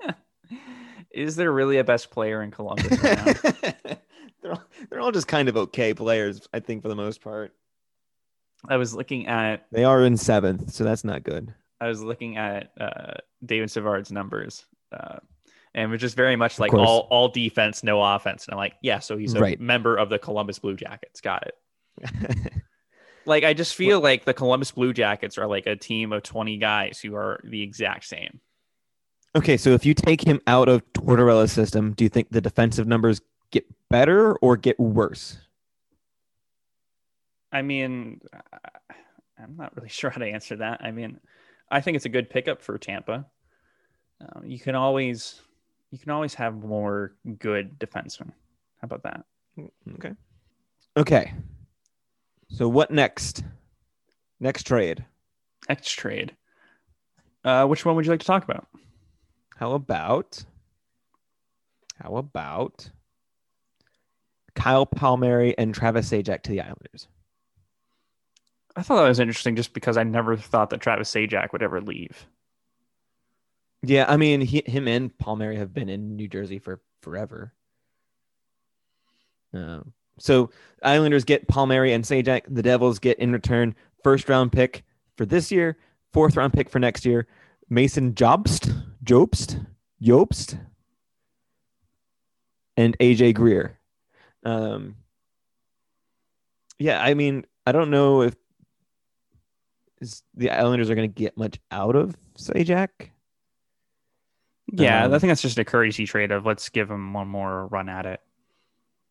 is 1.12 1.36
there 1.36 1.52
really 1.52 1.78
a 1.78 1.84
best 1.84 2.10
player 2.10 2.42
in 2.42 2.50
Columbus 2.50 2.90
right 3.02 3.24
now? 3.24 3.32
they're, 4.42 4.52
all, 4.52 4.62
they're 4.90 5.00
all 5.00 5.12
just 5.12 5.28
kind 5.28 5.48
of 5.48 5.56
okay 5.56 5.94
players, 5.94 6.48
I 6.52 6.58
think, 6.58 6.82
for 6.82 6.88
the 6.88 6.96
most 6.96 7.20
part. 7.20 7.54
I 8.68 8.78
was 8.78 8.96
looking 8.96 9.28
at 9.28 9.66
They 9.70 9.84
are 9.84 10.04
in 10.04 10.16
seventh, 10.16 10.72
so 10.72 10.82
that's 10.82 11.04
not 11.04 11.22
good. 11.22 11.54
I 11.80 11.88
was 11.88 12.02
looking 12.02 12.36
at 12.36 12.72
uh, 12.80 13.14
David 13.44 13.70
Savard's 13.70 14.12
numbers, 14.12 14.66
uh, 14.92 15.18
and 15.74 15.84
it 15.84 15.90
was 15.90 16.00
just 16.00 16.16
very 16.16 16.36
much 16.36 16.58
like 16.58 16.72
all 16.74 17.06
all 17.10 17.28
defense, 17.28 17.82
no 17.82 18.02
offense. 18.02 18.46
And 18.46 18.54
I'm 18.54 18.58
like, 18.58 18.74
yeah, 18.82 18.98
so 18.98 19.16
he's 19.16 19.34
a 19.34 19.40
Right. 19.40 19.60
member 19.60 19.96
of 19.96 20.08
the 20.10 20.18
Columbus 20.18 20.58
Blue 20.58 20.76
Jackets. 20.76 21.20
Got 21.20 21.46
it. 21.48 22.52
Like 23.26 23.44
I 23.44 23.52
just 23.52 23.74
feel 23.74 24.00
like 24.00 24.24
the 24.24 24.32
Columbus 24.32 24.70
Blue 24.70 24.94
Jackets 24.94 25.36
are 25.36 25.46
like 25.46 25.66
a 25.66 25.76
team 25.76 26.10
of 26.12 26.22
20 26.22 26.56
guys 26.56 27.00
who 27.00 27.14
are 27.14 27.38
the 27.44 27.62
exact 27.62 28.06
same. 28.06 28.40
okay, 29.36 29.58
so 29.58 29.70
if 29.70 29.84
you 29.84 29.92
take 29.92 30.22
him 30.26 30.40
out 30.46 30.70
of 30.70 30.82
Tortorella's 30.94 31.52
system, 31.52 31.92
do 31.92 32.02
you 32.02 32.08
think 32.08 32.30
the 32.30 32.40
defensive 32.40 32.88
numbers 32.88 33.20
get 33.50 33.66
better 33.90 34.36
or 34.36 34.56
get 34.56 34.80
worse? 34.80 35.36
I 37.52 37.60
mean, 37.62 38.20
I'm 39.38 39.56
not 39.56 39.76
really 39.76 39.88
sure 39.98 40.10
how 40.10 40.18
to 40.18 40.26
answer 40.26 40.56
that. 40.56 40.80
I 40.82 40.90
mean, 40.90 41.20
I 41.70 41.80
think 41.80 41.96
it's 41.96 42.04
a 42.04 42.10
good 42.10 42.30
pickup 42.30 42.60
for 42.60 42.76
Tampa. 42.78 43.26
Um, 44.20 44.44
you 44.44 44.58
can 44.58 44.74
always 44.74 45.40
you 45.90 45.98
can 45.98 46.10
always 46.10 46.34
have 46.34 46.62
more 46.62 47.14
good 47.38 47.78
defensemen. 47.78 48.32
How 48.80 48.84
about 48.84 49.02
that? 49.02 49.24
Okay. 49.94 50.12
Okay. 50.96 51.32
So 52.48 52.68
what 52.68 52.90
next? 52.90 53.44
Next 54.40 54.64
trade. 54.64 55.04
Next 55.68 55.90
trade. 55.90 56.34
Uh, 57.44 57.66
which 57.66 57.84
one 57.84 57.96
would 57.96 58.04
you 58.04 58.10
like 58.10 58.20
to 58.20 58.26
talk 58.26 58.44
about? 58.44 58.66
How 59.56 59.72
about 59.72 60.44
how 62.02 62.16
about 62.16 62.90
Kyle 64.54 64.86
Palmieri 64.86 65.56
and 65.58 65.74
Travis 65.74 66.10
Zajac 66.10 66.42
to 66.42 66.50
the 66.50 66.60
Islanders? 66.60 67.08
I 68.80 68.82
thought 68.82 69.02
that 69.02 69.08
was 69.08 69.20
interesting 69.20 69.56
just 69.56 69.74
because 69.74 69.98
I 69.98 70.04
never 70.04 70.38
thought 70.38 70.70
that 70.70 70.80
Travis 70.80 71.12
Zajac 71.12 71.52
would 71.52 71.62
ever 71.62 71.82
leave. 71.82 72.26
Yeah, 73.82 74.06
I 74.08 74.16
mean, 74.16 74.40
he, 74.40 74.62
him 74.64 74.88
and 74.88 75.16
Palmieri 75.18 75.56
have 75.56 75.74
been 75.74 75.90
in 75.90 76.16
New 76.16 76.28
Jersey 76.28 76.58
for 76.58 76.80
forever. 77.02 77.52
Um, 79.52 79.92
so 80.18 80.48
Islanders 80.82 81.24
get 81.24 81.46
Palmieri 81.46 81.92
and 81.92 82.04
Zajac. 82.04 82.44
The 82.48 82.62
Devils 82.62 82.98
get 82.98 83.18
in 83.18 83.32
return 83.32 83.74
first 84.02 84.30
round 84.30 84.50
pick 84.50 84.82
for 85.18 85.26
this 85.26 85.52
year, 85.52 85.76
fourth 86.14 86.34
round 86.38 86.54
pick 86.54 86.70
for 86.70 86.78
next 86.78 87.04
year. 87.04 87.26
Mason 87.68 88.14
Jobst, 88.14 88.74
Jobst, 89.04 89.62
Jobst, 90.02 90.58
and 92.78 92.96
AJ 92.98 93.34
Greer. 93.34 93.78
Um, 94.42 94.96
yeah, 96.78 97.02
I 97.02 97.12
mean, 97.12 97.44
I 97.66 97.72
don't 97.72 97.90
know 97.90 98.22
if 98.22 98.34
is 100.00 100.22
the 100.34 100.50
Islanders 100.50 100.88
are 100.90 100.94
going 100.94 101.10
to 101.10 101.14
get 101.14 101.36
much 101.36 101.58
out 101.70 101.96
of 101.96 102.16
Zajac. 102.38 102.88
Yeah, 104.72 105.04
Um, 105.04 105.12
I 105.14 105.18
think 105.18 105.30
that's 105.30 105.42
just 105.42 105.58
a 105.58 105.64
courtesy 105.64 106.06
trade 106.06 106.30
of 106.30 106.46
let's 106.46 106.68
give 106.68 106.90
him 106.90 107.12
one 107.12 107.26
more 107.28 107.66
run 107.66 107.88
at 107.88 108.06
it. 108.06 108.20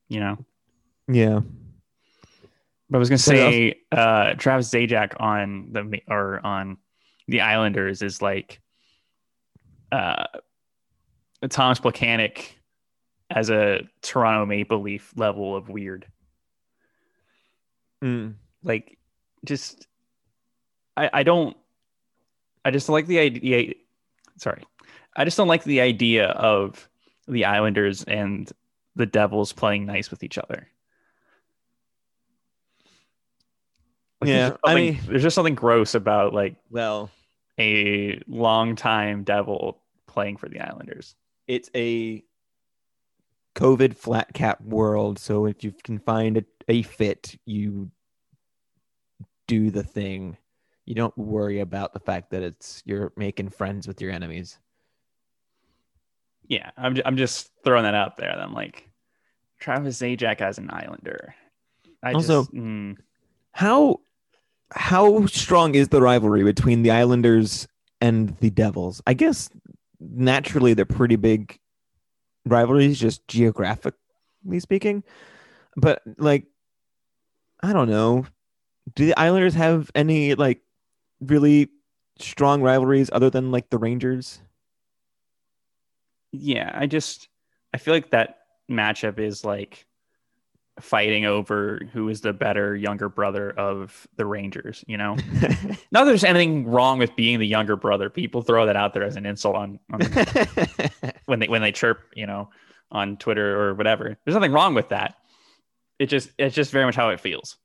You 0.08 0.20
know, 0.22 0.46
Yeah. 1.08 1.42
but 2.90 2.98
I 2.98 3.00
was 3.00 3.10
gonna 3.10 3.18
say 3.20 3.82
uh, 3.92 4.34
Travis 4.36 4.70
Zajac 4.72 5.20
on 5.20 5.68
the 5.74 6.02
or 6.08 6.40
on 6.46 6.78
the 7.28 7.42
Islanders 7.42 8.02
is 8.02 8.22
like 8.22 8.60
uh, 9.92 10.26
Thomas 11.50 11.80
Plekanec 11.80 12.46
as 13.30 13.50
a 13.52 13.82
Toronto 14.02 14.46
Maple 14.48 14.82
Leaf 14.82 15.14
level 15.16 15.56
of 15.56 15.70
weird. 15.70 16.08
Mm. 18.04 18.36
like 18.64 18.98
just 19.46 19.89
I, 21.00 21.10
I 21.14 21.24
don't 21.24 21.56
I 22.66 22.72
just 22.72 22.88
don't 22.88 22.94
like 22.94 23.08
the 23.08 23.20
idea 23.20 23.74
sorry. 24.38 24.64
I 25.16 25.24
just 25.26 25.38
don't 25.38 25.48
like 25.48 25.64
the 25.64 25.82
idea 25.82 26.28
of 26.28 26.88
the 27.28 27.46
Islanders 27.46 28.04
and 28.04 28.52
the 28.96 29.06
Devils 29.06 29.54
playing 29.54 29.86
nice 29.86 30.12
with 30.12 30.24
each 30.24 30.38
other. 30.38 30.68
Like, 34.22 34.28
Yeah, 34.30 34.50
there's 34.50 34.60
I 34.66 34.76
mean- 34.76 35.00
there's 35.08 35.24
just 35.24 35.36
something 35.36 35.56
gross 35.56 35.96
about 35.96 36.34
like 36.34 36.56
Well, 36.70 37.10
a 37.60 38.22
longtime 38.28 39.24
Devil 39.24 39.82
playing 40.08 40.38
for 40.38 40.50
the 40.50 40.60
Islanders. 40.60 41.16
it's 41.48 41.70
a 41.76 42.24
COVID 43.56 43.96
flat 43.98 44.34
cap 44.34 44.62
world. 44.62 45.20
So 45.20 45.46
if 45.46 45.64
you 45.64 45.74
can 45.84 46.00
find 46.00 46.38
a, 46.38 46.44
a 46.68 46.82
fit, 46.84 47.36
you 47.46 47.92
do 49.48 49.72
the 49.72 49.84
thing. 49.84 50.38
You 50.90 50.96
don't 50.96 51.16
worry 51.20 51.60
about 51.60 51.94
the 51.94 52.00
fact 52.00 52.32
that 52.32 52.42
it's 52.42 52.82
you're 52.84 53.14
making 53.16 53.50
friends 53.50 53.88
with 53.88 54.02
your 54.02 54.10
enemies. 54.10 54.58
Yeah, 56.48 56.72
I'm, 56.76 56.98
I'm 57.06 57.16
just 57.16 57.52
throwing 57.64 57.84
that 57.84 57.94
out 57.94 58.18
there. 58.18 58.32
I'm 58.32 58.56
like, 58.56 58.90
Travis 59.60 60.02
Zajac 60.02 60.42
as 60.42 60.58
an 60.58 60.72
Islander. 60.72 61.36
I 62.02 62.14
Also- 62.14 62.42
just, 62.42 62.54
mm, 62.56 62.98
How 63.52 64.00
how 64.72 65.28
strong 65.28 65.76
is 65.76 65.90
the 65.90 66.02
rivalry 66.02 66.44
between 66.44 66.82
the 66.82 66.90
Islanders 66.90 67.68
and 68.02 68.36
the 68.40 68.50
Devils? 68.50 69.00
I 69.06 69.14
guess 69.14 69.48
naturally 70.00 70.74
they're 70.74 70.86
pretty 70.86 71.18
big 71.18 71.60
rivalries, 72.48 73.00
just 73.00 73.28
geographically 73.28 74.60
speaking. 74.60 75.04
But 75.78 76.02
like, 76.18 76.46
I 77.62 77.74
don't 77.74 77.90
know. 77.90 78.26
Do 78.96 79.06
the 79.06 79.20
Islanders 79.20 79.54
have 79.54 79.92
any 79.94 80.34
like 80.34 80.62
really 81.22 81.70
strong 82.20 82.62
rivalries 82.62 83.10
other 83.12 83.30
than 83.30 83.52
like 83.52 83.70
the 83.70 83.78
Rangers? 83.78 84.40
yeah, 86.32 86.72
I 86.74 86.88
just 86.88 87.28
I 87.74 87.78
feel 87.78 87.94
like 87.94 88.12
that 88.12 88.40
matchup 88.70 89.20
is 89.20 89.44
like 89.44 89.86
fighting 90.80 91.26
over 91.26 91.82
who 91.92 92.08
is 92.08 92.22
the 92.22 92.32
better 92.32 92.76
younger 92.76 93.10
brother 93.10 93.52
of 93.52 94.08
the 94.16 94.26
Rangers, 94.26 94.84
you 94.88 94.96
know? 94.96 95.16
Not 95.92 96.04
that 96.04 96.06
there's 96.06 96.24
anything 96.24 96.68
wrong 96.68 97.00
with 97.00 97.16
being 97.18 97.40
the 97.40 97.48
younger 97.48 97.76
brother. 97.76 98.10
People 98.10 98.42
throw 98.42 98.66
that 98.66 98.78
out 98.78 98.94
there 98.94 99.04
as 99.04 99.18
an 99.18 99.26
insult 99.26 99.56
on, 99.56 99.80
on 99.92 100.00
when 101.26 101.40
they 101.40 101.48
when 101.48 101.62
they 101.62 101.72
chirp, 101.72 102.00
you 102.16 102.28
know, 102.28 102.50
on 102.92 103.18
Twitter 103.18 103.60
or 103.62 103.74
whatever. 103.74 104.18
There's 104.24 104.36
nothing 104.36 104.54
wrong 104.54 104.74
with 104.74 104.90
that. 104.90 105.16
It 105.98 106.08
just 106.08 106.30
it's 106.38 106.56
just 106.56 106.72
very 106.72 106.86
much 106.86 106.96
how 106.96 107.10
it 107.10 107.20
feels. 107.20 107.58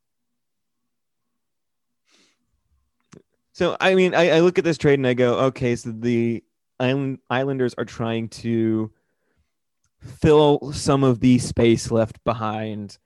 So 3.55 3.77
I 3.81 3.95
mean, 3.95 4.15
I, 4.15 4.31
I 4.31 4.41
look 4.41 4.59
at 4.59 4.65
this 4.65 4.77
trade 4.77 4.99
and 4.99 5.07
I 5.07 5.15
go, 5.15 5.35
okay, 5.47 5.77
so 5.77 5.93
the 5.93 6.43
Island 6.81 7.21
Islanders 7.31 7.73
are 7.79 7.85
trying 7.85 8.29
to 8.31 8.91
fill 10.01 10.73
some 10.73 11.05
of 11.05 11.21
the 11.21 11.39
space 11.39 11.91
left 11.93 12.23
behind 12.25 12.99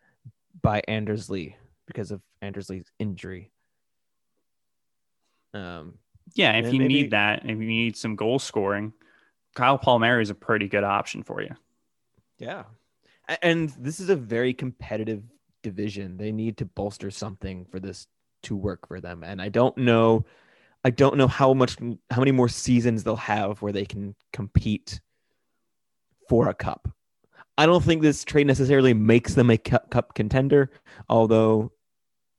by 0.63 0.83
Anders 0.89 1.29
Lee 1.29 1.55
because 1.87 2.11
of 2.11 2.23
Anders 2.41 2.71
Lee's 2.71 2.91
injury. 2.99 3.53
Um, 5.53 5.99
Yeah, 6.35 6.53
if 6.57 6.73
you 6.73 6.81
maybe- 6.81 6.95
need 6.95 7.11
that, 7.11 7.45
if 7.45 7.51
you 7.51 7.57
need 7.67 7.97
some 7.97 8.17
goal 8.17 8.39
scoring, 8.39 8.95
Kyle 9.55 9.79
Palmieri 9.79 10.23
is 10.23 10.31
a 10.31 10.35
pretty 10.35 10.67
good 10.69 10.85
option 10.85 11.23
for 11.23 11.43
you. 11.43 11.55
Yeah. 12.39 12.65
And 13.43 13.69
this 13.79 14.01
is 14.01 14.09
a 14.09 14.17
very 14.17 14.55
competitive 14.55 15.23
division. 15.63 16.17
They 16.17 16.33
need 16.33 16.57
to 16.59 16.65
bolster 16.65 17.11
something 17.11 17.67
for 17.67 17.79
this 17.81 18.07
to 18.45 18.57
work 18.57 18.87
for 18.89 19.01
them. 19.01 19.25
And 19.25 19.41
I 19.41 19.49
don't 19.49 19.77
know 19.77 20.25
I 20.85 20.91
don't 20.91 21.17
know 21.17 21.27
how 21.27 21.55
much 21.55 21.77
how 22.11 22.21
many 22.21 22.33
more 22.33 22.49
seasons 22.49 23.03
they'll 23.03 23.17
have 23.17 23.61
where 23.61 23.73
they 23.73 23.85
can 23.85 24.15
compete 24.33 25.01
for 26.29 26.49
a 26.49 26.55
cup. 26.55 26.89
I 27.57 27.67
don't 27.67 27.83
think 27.83 28.03
this 28.03 28.25
trade 28.25 28.47
necessarily 28.47 28.95
makes 28.95 29.35
them 29.35 29.51
a 29.51 29.59
cup, 29.59 30.15
contender, 30.15 30.71
although 31.09 31.73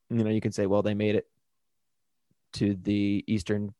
you 0.09 0.23
know, 0.23 0.29
you 0.29 0.41
can 0.41 0.51
say 0.51 0.65
well 0.65 0.81
they 0.81 0.93
made 0.93 1.15
it 1.15 1.27
to 2.53 2.75
the 2.75 3.23
Eastern 3.27 3.73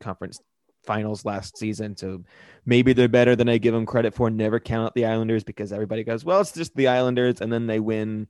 Conference 0.00 0.40
finals 0.84 1.24
last 1.24 1.56
season. 1.56 1.96
So 1.96 2.24
maybe 2.66 2.92
they're 2.92 3.08
better 3.08 3.36
than 3.36 3.48
I 3.48 3.58
give 3.58 3.74
them 3.74 3.86
credit 3.86 4.14
for. 4.14 4.30
Never 4.30 4.60
count 4.60 4.86
out 4.86 4.94
the 4.94 5.06
Islanders 5.06 5.44
because 5.44 5.72
everybody 5.72 6.04
goes, 6.04 6.24
well, 6.24 6.40
it's 6.40 6.52
just 6.52 6.74
the 6.74 6.88
Islanders, 6.88 7.40
and 7.40 7.52
then 7.52 7.66
they 7.66 7.80
win 7.80 8.28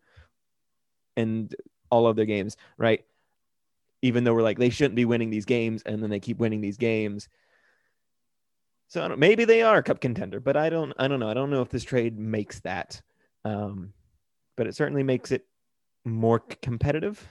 and 1.16 1.54
all 1.90 2.06
of 2.06 2.16
their 2.16 2.24
games, 2.24 2.56
right? 2.78 3.04
Even 4.02 4.24
though 4.24 4.34
we're 4.34 4.42
like 4.42 4.58
they 4.58 4.70
shouldn't 4.70 4.96
be 4.96 5.04
winning 5.04 5.30
these 5.30 5.44
games, 5.44 5.82
and 5.86 6.02
then 6.02 6.10
they 6.10 6.20
keep 6.20 6.38
winning 6.38 6.60
these 6.60 6.76
games. 6.76 7.28
So 8.88 9.02
I 9.02 9.08
don't, 9.08 9.18
maybe 9.18 9.44
they 9.46 9.62
are 9.62 9.78
a 9.78 9.82
cup 9.82 10.00
contender, 10.00 10.38
but 10.40 10.56
I 10.56 10.68
don't. 10.68 10.92
I 10.98 11.08
don't 11.08 11.20
know. 11.20 11.30
I 11.30 11.34
don't 11.34 11.50
know 11.50 11.62
if 11.62 11.70
this 11.70 11.84
trade 11.84 12.18
makes 12.18 12.60
that, 12.60 13.00
um, 13.44 13.92
but 14.56 14.66
it 14.66 14.74
certainly 14.74 15.02
makes 15.02 15.30
it 15.30 15.46
more 16.04 16.40
competitive. 16.40 17.24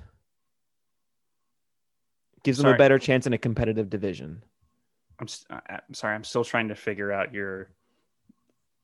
Gives 2.44 2.58
them 2.58 2.68
a 2.74 2.78
better 2.78 2.98
chance 2.98 3.28
in 3.28 3.34
a 3.34 3.38
competitive 3.38 3.90
division. 3.90 4.44
I'm, 5.20 5.28
s- 5.28 5.46
I- 5.52 5.62
I'm 5.88 5.94
sorry. 5.94 6.16
I'm 6.16 6.24
still 6.24 6.44
trying 6.44 6.70
to 6.70 6.76
figure 6.76 7.12
out 7.12 7.34
your. 7.34 7.70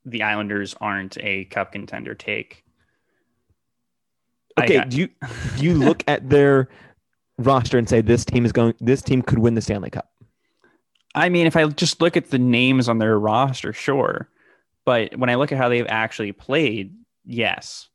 The 0.06 0.22
Islanders 0.24 0.76
aren't 0.80 1.18
a 1.20 1.46
cup 1.46 1.72
contender 1.72 2.14
take. 2.14 2.64
Okay, 4.60 4.76
got- 4.76 4.90
do 4.90 4.98
you 4.98 5.10
do 5.58 5.64
you 5.64 5.74
look 5.74 6.04
at 6.08 6.30
their 6.30 6.70
roster 7.38 7.78
and 7.78 7.88
say 7.88 8.02
this 8.02 8.26
team 8.26 8.46
is 8.46 8.52
going 8.52 8.74
this 8.80 9.02
team 9.02 9.22
could 9.22 9.40
win 9.40 9.54
the 9.56 9.62
Stanley 9.62 9.90
Cup? 9.90 10.10
I 11.16 11.30
mean, 11.30 11.48
if 11.48 11.56
I 11.56 11.66
just 11.68 12.02
look 12.02 12.16
at 12.18 12.30
the 12.30 12.38
names 12.40 12.88
on 12.90 13.00
their 13.00 13.18
roster, 13.18 13.74
sure. 13.74 14.30
But 14.86 15.18
when 15.18 15.30
I 15.30 15.36
look 15.36 15.52
at 15.52 15.58
how 15.58 15.70
they've 15.70 15.86
actually 15.88 16.32
played, 16.32 16.96
yes. 17.26 17.90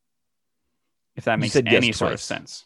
If 1.16 1.24
that 1.24 1.38
makes 1.38 1.52
said 1.52 1.66
yes 1.66 1.74
any 1.74 1.92
sort 1.92 2.12
of 2.12 2.20
sense. 2.20 2.64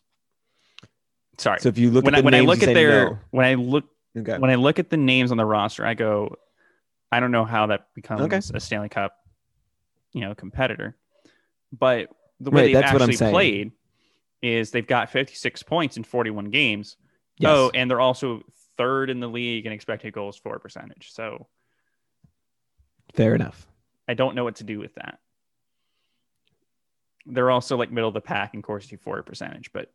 Sorry. 1.39 1.61
So 1.61 1.69
if 1.69 1.79
you 1.79 1.91
look 1.91 2.05
when 2.05 2.15
at 2.15 2.21
I, 2.21 2.23
when 2.23 2.35
I 2.35 2.41
look 2.41 2.63
at 2.63 2.73
their 2.75 3.05
no. 3.11 3.19
when 3.31 3.45
I 3.47 3.55
look 3.55 3.85
Okay. 4.17 4.39
when 4.39 4.51
I 4.51 4.55
look 4.55 4.79
at 4.79 4.89
the 4.89 4.97
names 4.97 5.31
on 5.31 5.37
the 5.37 5.45
roster, 5.45 5.85
I 5.85 5.93
go, 5.93 6.37
I 7.13 7.21
don't 7.21 7.33
know 7.33 7.45
how 7.45 7.67
that 7.67 7.89
becomes 7.95 8.23
Okay. 8.23 8.41
a 8.55 8.61
Stanley 8.61 8.89
Cup, 8.89 9.15
you 10.13 10.23
know, 10.23 10.35
competitor. 10.35 10.97
But 11.79 12.09
the 12.41 12.51
way 12.51 12.63
Right, 12.63 12.65
they've 12.67 12.75
that's 12.75 12.93
what 12.95 13.03
I'm 13.03 13.11
actually 13.11 13.31
played 13.31 13.73
is 14.43 14.71
they've 14.71 14.87
got 14.87 15.11
56 15.11 15.63
points 15.65 15.97
in 15.97 16.05
41 16.05 16.51
games. 16.51 16.97
Yes. 17.39 17.51
Oh, 17.53 17.71
and 17.75 17.91
they're 17.91 18.01
also 18.01 18.43
third 18.77 19.11
in 19.11 19.21
the 19.21 19.29
league 19.29 19.67
in 19.67 19.73
expected 19.73 20.13
goals 20.13 20.37
for 20.37 20.59
percentage. 20.59 21.13
So 21.13 21.47
fair 23.15 23.35
enough. 23.35 23.67
I 24.09 24.15
don't 24.15 24.35
know 24.35 24.45
what 24.45 24.57
to 24.57 24.65
do 24.65 24.79
with 24.79 24.95
that. 24.97 25.19
They're 27.27 27.51
also 27.51 27.77
like 27.77 27.91
middle 27.91 28.09
of 28.09 28.15
the 28.15 28.21
pack 28.21 28.55
in 28.55 28.63
Corsi 28.63 28.97
for 28.97 29.21
percentage, 29.23 29.73
but 29.73 29.91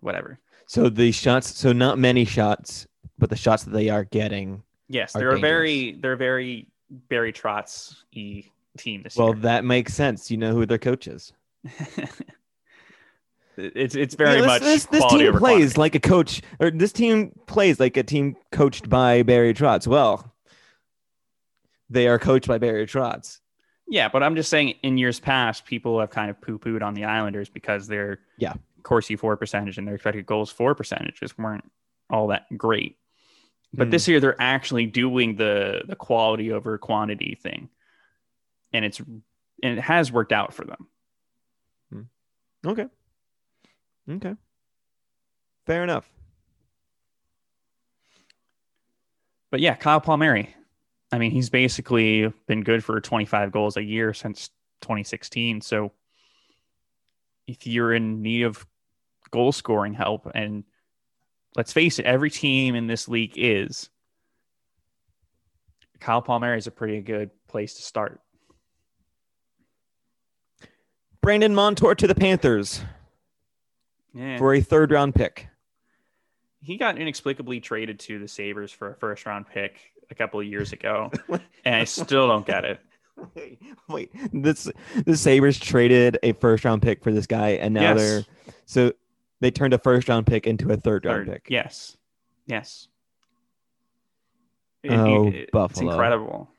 whatever. 0.00 0.38
So 0.66 0.88
the 0.90 1.10
shots, 1.10 1.56
so 1.56 1.72
not 1.72 1.98
many 1.98 2.24
shots, 2.24 2.86
but 3.18 3.30
the 3.30 3.36
shots 3.36 3.64
that 3.64 3.70
they 3.70 3.88
are 3.88 4.04
getting. 4.04 4.62
Yes, 4.88 5.12
they're 5.12 5.30
a 5.30 5.38
very 5.38 5.92
they're 5.92 6.16
very 6.16 6.68
Barry 7.08 7.32
Trotz 7.32 7.96
y 8.14 8.44
team 8.76 9.02
this 9.02 9.16
Well, 9.16 9.28
year. 9.28 9.36
that 9.42 9.64
makes 9.64 9.94
sense. 9.94 10.30
You 10.30 10.36
know 10.36 10.52
who 10.52 10.66
their 10.66 10.78
coach 10.78 11.08
is. 11.08 11.32
it's 13.56 13.94
it's 13.94 14.14
very 14.14 14.40
Yeah, 14.40 14.46
much 14.46 14.62
this, 14.62 14.86
this, 14.86 15.02
this 15.02 15.12
team 15.12 15.32
plays 15.32 15.38
quantity. 15.74 15.80
like 15.80 15.94
a 15.94 16.00
coach, 16.00 16.42
or 16.60 16.70
this 16.70 16.92
team 16.92 17.32
plays 17.46 17.78
like 17.80 17.96
a 17.96 18.02
team 18.02 18.36
coached 18.52 18.88
by 18.88 19.22
Barry 19.22 19.54
Trotz. 19.54 19.86
Well, 19.86 20.32
they 21.90 22.08
are 22.08 22.18
coached 22.18 22.48
by 22.48 22.58
Barry 22.58 22.86
Trotz. 22.86 23.40
Yeah, 23.86 24.08
but 24.08 24.22
I'm 24.22 24.34
just 24.34 24.48
saying 24.50 24.74
in 24.82 24.96
years 24.98 25.20
past, 25.20 25.66
people 25.66 26.00
have 26.00 26.10
kind 26.10 26.30
of 26.30 26.40
poo 26.40 26.58
pooed 26.58 26.82
on 26.82 26.94
the 26.94 27.04
Islanders 27.04 27.48
because 27.50 27.86
their 27.86 28.20
Yeah. 28.38 28.54
Corsi 28.82 29.16
for 29.16 29.36
percentage 29.36 29.78
and 29.78 29.86
their 29.86 29.94
expected 29.94 30.26
goals 30.26 30.50
for 30.50 30.74
percentages 30.74 31.36
weren't 31.38 31.70
all 32.10 32.28
that 32.28 32.46
great. 32.56 32.96
But 33.72 33.86
Hmm. 33.86 33.90
this 33.90 34.08
year 34.08 34.20
they're 34.20 34.40
actually 34.40 34.86
doing 34.86 35.36
the 35.36 35.82
the 35.86 35.96
quality 35.96 36.52
over 36.52 36.78
quantity 36.78 37.38
thing. 37.40 37.68
And 38.72 38.84
it's 38.84 38.98
and 39.00 39.22
it 39.78 39.80
has 39.80 40.10
worked 40.10 40.32
out 40.32 40.52
for 40.54 40.64
them. 40.64 40.88
Okay. 42.66 42.86
Okay. 44.10 44.34
Fair 45.66 45.82
enough. 45.82 46.08
But 49.50 49.60
yeah, 49.60 49.74
Kyle 49.74 50.00
Palmieri. 50.00 50.54
I 51.12 51.18
mean, 51.18 51.30
he's 51.30 51.48
basically 51.48 52.32
been 52.46 52.62
good 52.62 52.82
for 52.82 53.00
25 53.00 53.52
goals 53.52 53.76
a 53.76 53.82
year 53.82 54.12
since 54.12 54.48
2016. 54.82 55.60
So 55.60 55.92
if 57.46 57.66
you're 57.66 57.94
in 57.94 58.20
need 58.20 58.42
of 58.42 58.66
goal 59.30 59.52
scoring 59.52 59.94
help, 59.94 60.30
and 60.34 60.64
let's 61.56 61.72
face 61.72 61.98
it, 61.98 62.04
every 62.04 62.30
team 62.30 62.74
in 62.74 62.86
this 62.86 63.08
league 63.08 63.34
is, 63.36 63.90
Kyle 66.00 66.20
Palmieri 66.20 66.58
is 66.58 66.66
a 66.66 66.72
pretty 66.72 67.00
good 67.00 67.30
place 67.46 67.74
to 67.74 67.82
start. 67.82 68.20
Brandon 71.20 71.54
Montour 71.54 71.94
to 71.94 72.06
the 72.06 72.14
Panthers 72.14 72.82
Yeah. 74.14 74.38
for 74.38 74.54
a 74.54 74.60
third 74.60 74.90
round 74.92 75.14
pick. 75.14 75.48
he 76.62 76.76
got 76.76 76.98
inexplicably 76.98 77.60
traded 77.60 77.98
to 78.00 78.18
the 78.18 78.28
Sabres 78.28 78.70
for 78.72 78.90
a 78.90 78.94
first 78.94 79.26
round 79.26 79.46
pick 79.48 79.76
a 80.10 80.14
couple 80.14 80.38
of 80.40 80.46
years 80.46 80.72
ago, 80.72 81.10
and 81.64 81.74
I 81.74 81.84
still 81.84 82.28
don't 82.28 82.46
get 82.46 82.64
it. 82.64 82.80
wait, 83.34 83.58
wait. 83.88 84.10
This 84.32 84.70
the 85.04 85.16
Sabres 85.16 85.58
traded 85.58 86.18
a 86.22 86.32
first 86.32 86.64
round 86.64 86.82
pick 86.82 87.02
for 87.02 87.12
this 87.12 87.26
guy, 87.26 87.50
and 87.50 87.74
now 87.74 87.94
Yes. 87.94 87.98
they're 87.98 88.24
so 88.66 88.92
they 89.40 89.50
turned 89.50 89.74
a 89.74 89.78
first 89.78 90.08
round 90.08 90.26
pick 90.26 90.46
into 90.46 90.70
a 90.72 90.76
third 90.76 91.04
round 91.04 91.26
pick. 91.26 91.46
Yes. 91.48 91.96
Yes. 92.46 92.88
It- 94.82 94.92
Oh, 94.92 95.28
it- 95.28 95.34
It's 95.34 95.50
Buffalo. 95.50 95.90
incredible. 95.92 96.50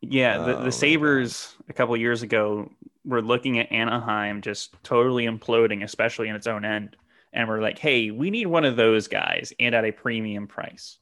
Yeah, 0.00 0.38
the, 0.38 0.58
Oh, 0.58 0.64
the 0.64 0.72
Sabres 0.72 1.56
a 1.68 1.72
couple 1.72 1.94
of 1.94 2.00
years 2.00 2.22
ago 2.22 2.70
were 3.08 3.22
looking 3.22 3.58
at 3.58 3.72
Anaheim 3.72 4.42
just 4.42 4.80
totally 4.84 5.24
imploding, 5.24 5.82
especially 5.82 6.28
in 6.28 6.36
its 6.36 6.46
own 6.46 6.64
end. 6.64 6.94
And 7.32 7.48
we're 7.48 7.60
like, 7.60 7.78
hey, 7.78 8.10
we 8.10 8.30
need 8.30 8.46
one 8.46 8.64
of 8.64 8.76
those 8.76 9.08
guys 9.08 9.52
and 9.58 9.74
at 9.74 9.84
a 9.84 9.92
premium 9.92 10.46
price. 10.46 10.98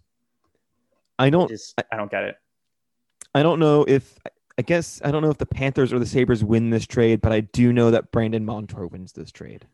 I 1.19 1.31
don't 1.31 1.49
Just, 1.49 1.81
I 1.93 1.97
don't 1.97 2.11
get 2.11 2.25
it. 2.25 2.37
I 3.35 3.43
don't 3.43 3.59
know 3.59 3.85
if 3.87 4.19
I 4.59 4.63
guess 4.63 5.01
I 5.05 5.11
don't 5.11 5.23
know 5.23 5.31
if 5.31 5.39
the 5.39 5.47
Panthers 5.47 5.93
or 5.93 5.99
the 5.99 6.07
Sabres 6.07 6.45
win 6.45 6.71
this 6.71 6.87
trade, 6.87 7.21
but 7.21 7.33
I 7.33 7.41
do 7.41 7.73
know 7.73 7.91
that 7.91 8.13
Brandon 8.13 8.45
Montour 8.45 8.87
wins 8.87 9.13
this 9.13 9.31
trade. 9.31 9.67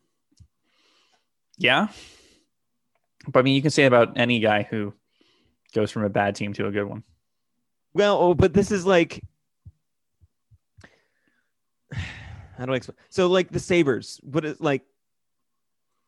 Yeah. 1.59 1.89
But 3.29 3.41
I 3.41 3.43
mean, 3.43 3.55
you 3.55 3.63
can 3.63 3.71
say 3.71 3.85
about 3.85 4.19
any 4.19 4.41
guy 4.41 4.63
who 4.63 4.95
goes 5.75 5.91
from 5.91 6.05
a 6.05 6.09
bad 6.09 6.35
team 6.35 6.53
to 6.55 6.67
a 6.67 6.73
good 6.73 6.85
one. 6.85 7.05
Well, 7.95 8.19
oh, 8.19 8.35
but 8.35 8.55
this 8.55 8.71
is 8.71 8.87
like 8.87 9.23
how 12.63 12.67
do 12.67 12.75
I 12.75 12.77
explain? 12.77 12.97
So 13.09 13.27
like 13.27 13.51
the 13.51 13.59
Sabres, 13.59 14.21
what 14.23 14.45
is 14.45 14.61
like 14.61 14.83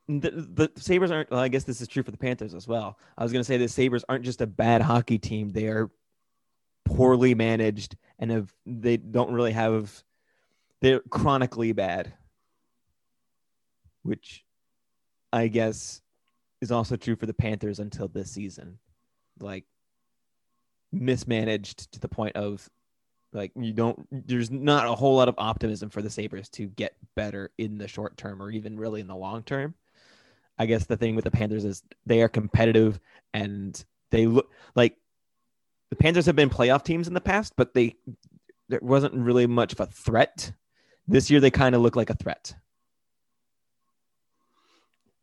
the, 0.07 0.31
the 0.31 0.71
Sabres 0.77 1.11
aren't 1.11 1.33
well, 1.33 1.41
I 1.41 1.49
guess 1.49 1.65
this 1.65 1.81
is 1.81 1.89
true 1.89 2.05
for 2.05 2.13
the 2.13 2.17
Panthers 2.17 2.55
as 2.55 2.69
well. 2.69 2.97
I 3.19 3.25
was 3.25 3.33
gonna 3.33 3.43
say 3.43 3.57
the 3.57 3.67
Sabres 3.67 4.05
aren't 4.09 4.25
just 4.25 4.41
a 4.41 4.47
bad 4.47 4.81
hockey 4.81 5.19
team, 5.19 5.51
they 5.51 5.67
are 5.67 5.91
poorly 6.85 7.35
managed 7.35 7.97
and 8.21 8.31
have 8.31 8.55
they 8.67 8.97
don't 8.97 9.33
really 9.33 9.51
have 9.51 10.05
they're 10.81 11.01
chronically 11.11 11.73
bad. 11.73 12.13
Which 14.05 14.45
I 15.33 15.49
guess 15.49 16.03
is 16.61 16.71
also 16.71 16.95
true 16.95 17.17
for 17.17 17.27
the 17.27 17.35
Panthers 17.35 17.81
until 17.81 18.07
this 18.07 18.31
season. 18.31 18.79
Like 19.41 19.65
mismanaged 20.93 21.91
to 21.95 21.99
the 21.99 22.09
point 22.09 22.37
of 22.37 22.71
like 23.35 23.53
you 23.57 23.73
don't 23.73 24.07
there's 24.11 24.51
not 24.51 24.87
a 24.87 24.95
whole 24.95 25.17
lot 25.17 25.29
of 25.29 25.35
optimism 25.39 25.91
for 25.91 26.01
the 26.01 26.09
Sabres 26.09 26.49
to 26.51 26.67
get 26.67 26.95
better 27.17 27.51
in 27.59 27.77
the 27.79 27.89
short 27.89 28.17
term 28.17 28.41
or 28.41 28.51
even 28.51 28.79
really 28.79 29.01
in 29.01 29.09
the 29.09 29.17
long 29.17 29.43
term. 29.43 29.75
I 30.57 30.67
guess 30.67 30.87
the 30.87 30.97
thing 30.97 31.17
with 31.17 31.25
the 31.25 31.33
Panthers 31.33 31.65
is 31.65 31.83
they 32.07 32.23
are 32.23 32.29
competitive 32.29 33.01
and 33.33 33.85
they 34.11 34.27
look 34.27 34.53
like 34.77 34.97
the 35.91 35.97
Panthers 35.97 36.27
have 36.27 36.37
been 36.37 36.49
playoff 36.49 36.85
teams 36.85 37.09
in 37.09 37.15
the 37.15 37.21
past, 37.21 37.55
but 37.57 37.75
they 37.75 37.97
there 38.69 38.81
wasn't 38.81 39.15
really 39.15 39.47
much 39.47 39.73
of 39.73 39.81
a 39.81 39.87
threat. 39.87 40.53
This 41.07 41.31
year 41.31 41.41
they 41.41 41.51
kind 41.51 41.75
of 41.75 41.83
look 41.83 41.97
like 41.97 42.11
a 42.11 42.15
threat. 42.15 42.55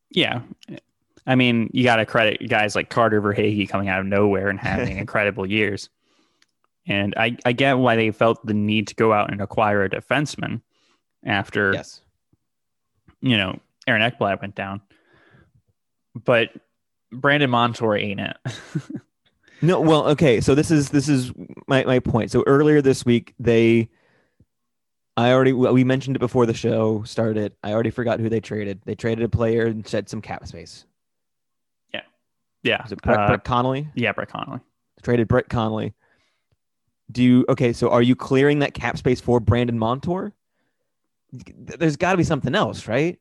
Yeah. 0.09 0.41
I 1.25 1.35
mean, 1.35 1.69
you 1.73 1.83
got 1.83 1.97
to 1.97 2.05
credit 2.05 2.47
guys 2.49 2.75
like 2.75 2.89
Carter 2.89 3.21
Verhaeghe 3.21 3.69
coming 3.69 3.87
out 3.87 4.01
of 4.01 4.05
nowhere 4.05 4.49
and 4.49 4.59
having 4.59 4.97
incredible 4.99 5.45
years. 5.45 5.89
And 6.87 7.13
I, 7.15 7.37
I 7.45 7.51
get 7.51 7.73
why 7.77 7.95
they 7.95 8.11
felt 8.11 8.45
the 8.45 8.53
need 8.53 8.87
to 8.87 8.95
go 8.95 9.13
out 9.13 9.31
and 9.31 9.41
acquire 9.41 9.83
a 9.83 9.89
defenseman 9.89 10.61
after, 11.23 11.71
Yes. 11.73 12.01
you 13.21 13.37
know, 13.37 13.59
Aaron 13.87 14.01
Ekblad 14.01 14.41
went 14.41 14.55
down. 14.55 14.81
But 16.15 16.49
Brandon 17.11 17.49
Montour 17.49 17.95
ain't 17.97 18.19
it. 18.19 18.37
No, 19.63 19.79
well, 19.79 20.07
okay. 20.07 20.41
So 20.41 20.55
this 20.55 20.71
is 20.71 20.89
this 20.89 21.07
is 21.07 21.31
my 21.67 21.83
my 21.83 21.99
point. 21.99 22.31
So 22.31 22.43
earlier 22.47 22.81
this 22.81 23.05
week, 23.05 23.35
they, 23.37 23.89
I 25.15 25.31
already 25.33 25.53
we 25.53 25.83
mentioned 25.83 26.15
it 26.15 26.19
before 26.19 26.47
the 26.47 26.53
show 26.55 27.03
started. 27.03 27.53
I 27.63 27.71
already 27.71 27.91
forgot 27.91 28.19
who 28.19 28.27
they 28.27 28.39
traded. 28.39 28.81
They 28.85 28.95
traded 28.95 29.23
a 29.23 29.29
player 29.29 29.67
and 29.67 29.87
shed 29.87 30.09
some 30.09 30.19
cap 30.19 30.47
space. 30.47 30.85
yeah. 32.63 32.81
Was 32.81 32.91
it 32.91 33.03
Brett, 33.03 33.19
uh, 33.19 33.27
Brett 33.27 33.43
Connolly? 33.43 33.87
yeah, 33.93 34.11
Brett 34.13 34.29
Connolly. 34.29 34.61
Traded 35.03 35.27
Brett 35.27 35.47
Connolly. 35.47 35.93
Do 37.11 37.23
you 37.23 37.45
okay? 37.49 37.73
So 37.73 37.89
are 37.89 38.01
you 38.01 38.15
clearing 38.15 38.59
that 38.59 38.73
cap 38.73 38.97
space 38.97 39.19
for 39.19 39.39
Brandon 39.39 39.77
Montour? 39.77 40.33
There's 41.31 41.97
got 41.97 42.11
to 42.11 42.17
be 42.17 42.23
something 42.23 42.55
else, 42.55 42.87
right? 42.87 43.19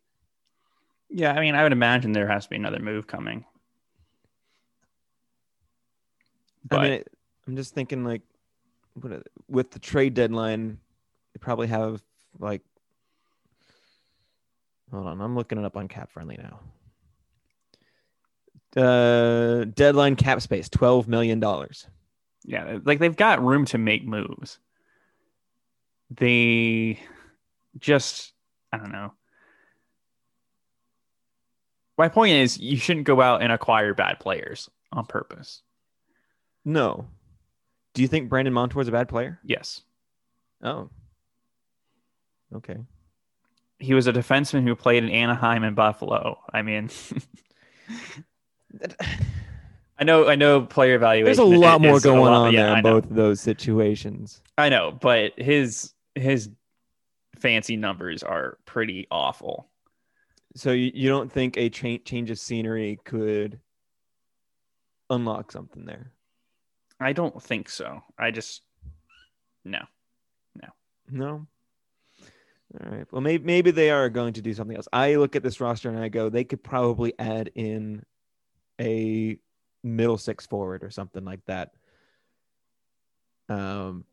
Yeah, 1.09 1.33
I 1.33 1.41
mean, 1.41 1.55
I 1.55 1.63
would 1.63 1.73
imagine 1.73 2.13
there 2.13 2.29
has 2.29 2.45
to 2.45 2.51
be 2.51 2.57
another 2.57 2.79
move 2.79 3.07
coming. 3.07 3.45
But 6.69 6.79
I 6.79 6.83
mean, 6.83 6.93
it, 6.93 7.09
I'm 7.47 7.57
just 7.57 7.75
thinking 7.75 8.05
like, 8.05 8.23
what, 8.95 9.27
with 9.49 9.71
the 9.71 9.79
trade 9.79 10.15
deadline, 10.15 10.79
they 11.33 11.39
probably 11.39 11.69
have 11.69 12.03
like. 12.39 12.63
Hold 14.91 15.07
on, 15.07 15.21
I'm 15.21 15.37
looking 15.37 15.59
it 15.59 15.65
up 15.65 15.77
on 15.77 15.87
Cap 15.87 16.11
Friendly 16.11 16.37
now. 16.37 16.61
Uh, 18.81 19.65
deadline 19.65 20.15
cap 20.15 20.41
space, 20.41 20.69
twelve 20.69 21.09
million 21.09 21.41
dollars. 21.41 21.87
Yeah, 22.45 22.79
like 22.85 22.99
they've 22.99 23.17
got 23.17 23.43
room 23.43 23.65
to 23.67 23.79
make 23.79 24.07
moves. 24.07 24.59
They 26.11 27.01
just, 27.79 28.33
I 28.73 28.79
don't 28.79 28.93
know. 28.93 29.13
My 31.97 32.09
point 32.09 32.33
is, 32.33 32.59
you 32.59 32.77
shouldn't 32.79 33.07
go 33.07 33.21
out 33.21 33.43
and 33.43 33.53
acquire 33.53 33.95
bad 33.95 34.19
players 34.21 34.71
on 34.93 35.05
purpose. 35.07 35.63
No. 36.65 37.07
Do 37.95 38.03
you 38.03 38.09
think 38.09 38.29
Brandon 38.29 38.55
Montour 38.55 38.83
is 38.83 38.89
a 38.89 38.93
bad 38.93 39.09
player? 39.09 39.39
Yes. 39.45 39.83
Oh. 40.63 40.89
Okay. 42.55 42.77
He 43.79 43.95
was 43.95 44.07
a 44.07 44.13
defenseman 44.13 44.65
who 44.65 44.75
played 44.75 45.05
in 45.05 45.11
Anaheim 45.11 45.63
and 45.63 45.77
Buffalo. 45.77 46.39
I 46.53 46.63
mean, 46.63 46.91
I 50.01 50.05
know, 50.05 50.29
I 50.29 50.35
know 50.35 50.63
player 50.63 50.95
evaluation. 50.95 51.27
There's 51.27 51.39
a 51.39 51.45
lot 51.45 51.83
more 51.83 52.01
going 52.01 52.21
lot- 52.21 52.47
on 52.47 52.53
yeah, 52.55 52.67
there 52.67 52.77
in 52.79 52.83
both 52.83 53.05
of 53.05 53.15
those 53.15 53.41
situations. 53.41 54.41
I 54.57 54.71
know, 54.71 54.91
but 54.99 55.39
his 55.39 55.93
his 56.15 56.51
fancy 57.39 57.77
numbers 57.77 58.23
are 58.23 58.59
pretty 58.65 59.07
awful. 59.11 59.69
So 60.57 60.73
you, 60.73 60.91
you 60.95 61.09
don't 61.09 61.31
think 61.31 61.57
a 61.57 61.69
cha- 61.69 61.99
change 62.05 62.31
of 62.31 62.39
scenery 62.39 62.99
could 63.05 63.61
unlock 65.11 65.53
something 65.53 65.85
there? 65.85 66.13
I 66.99 67.13
don't 67.13 67.41
think 67.43 67.69
so. 67.69 68.03
I 68.19 68.31
just 68.31 68.63
no, 69.65 69.81
no. 70.55 70.69
No. 71.11 71.47
All 72.81 72.91
right. 72.91 73.07
Well, 73.11 73.21
maybe 73.21 73.45
maybe 73.45 73.71
they 73.71 73.91
are 73.91 74.09
going 74.09 74.33
to 74.35 74.43
do 74.43 74.55
something 74.55 74.77
else. 74.77 74.89
I 74.93 75.17
look 75.17 75.37
at 75.37 75.43
this 75.43 75.61
roster 75.61 75.91
and 75.91 75.99
I 75.99 76.09
go, 76.09 76.29
they 76.31 76.45
could 76.45 76.63
probably 76.63 77.13
add 77.19 77.51
in 77.55 78.03
a 78.81 79.39
middle 79.83 80.19
six 80.19 80.47
forward 80.47 80.85
or 80.85 80.91
something 80.91 81.25
like 81.25 81.45
that. 81.47 81.73
Um, 83.49 84.05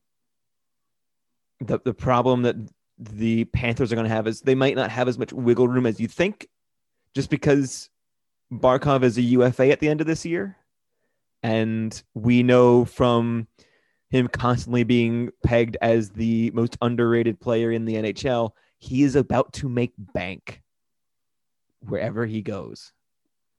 the 1.60 1.80
the 1.84 1.94
problem 1.94 2.44
that 2.44 2.56
the 2.98 3.46
Panthers 3.46 3.92
are 3.92 3.96
going 3.96 4.08
to 4.08 4.14
have 4.14 4.28
is 4.28 4.42
they 4.42 4.56
might 4.56 4.76
not 4.76 4.90
have 4.90 5.08
as 5.08 5.18
much 5.18 5.32
wiggle 5.34 5.68
room 5.68 5.86
as 5.86 6.00
you 6.00 6.08
think, 6.08 6.48
just 7.14 7.30
because 7.30 7.90
Barkov 8.52 9.04
is 9.04 9.18
a 9.18 9.22
UFA 9.22 9.72
at 9.72 9.80
the 9.80 9.90
end 9.90 10.02
of 10.02 10.08
this 10.08 10.26
year, 10.26 10.58
and 11.44 12.02
we 12.14 12.44
know 12.44 12.86
from 12.86 13.48
him 14.10 14.28
constantly 14.28 14.84
being 14.84 15.30
pegged 15.44 15.78
as 15.82 16.10
the 16.12 16.52
most 16.52 16.78
underrated 16.82 17.40
player 17.40 17.72
in 17.72 17.86
the 17.86 17.96
NHL, 17.96 18.52
he 18.78 19.04
is 19.04 19.16
about 19.16 19.54
to 19.54 19.68
make 19.68 19.94
bank 19.98 20.62
wherever 21.82 22.26
he 22.26 22.42
goes. 22.42 22.94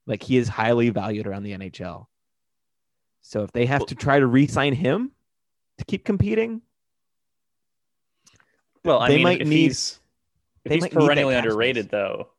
Like 0.09 0.23
he 0.23 0.37
is 0.37 0.47
highly 0.49 0.89
valued 0.89 1.27
around 1.27 1.43
the 1.43 1.51
NHL. 1.51 2.07
So 3.21 3.43
if 3.43 3.51
they 3.51 3.67
have 3.67 3.85
to 3.85 3.95
try 3.95 4.17
to 4.19 4.25
re-sign 4.25 4.73
him 4.73 5.11
to 5.77 5.85
keep 5.85 6.03
competing, 6.03 6.61
Well, 8.83 8.99
I 8.99 9.09
They 9.09 9.15
mean, 9.17 9.23
might 9.23 9.41
if 9.41 9.47
need- 9.47 9.57
he's 9.67 9.99
if 10.65 10.71
he's 10.71 10.81
might 10.81 10.93
need 10.93 10.99
that 11.01 11.05
perennially 11.05 11.35
underrated, 11.35 11.89
though, 11.89 12.29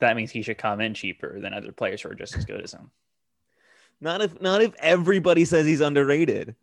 that 0.00 0.16
means 0.16 0.30
he 0.30 0.40
should 0.42 0.56
come 0.58 0.80
in 0.80 0.94
cheaper 0.94 1.40
than 1.40 1.52
other 1.52 1.72
players 1.72 2.00
who 2.02 2.08
are 2.08 2.14
just 2.14 2.36
as 2.36 2.44
good 2.46 2.62
as 2.62 2.72
him. 2.72 2.90
not 4.00 4.22
if 4.22 4.40
not 4.40 4.62
if 4.62 4.74
everybody 4.78 5.44
says 5.44 5.66
he's 5.66 5.80
underrated. 5.82 6.56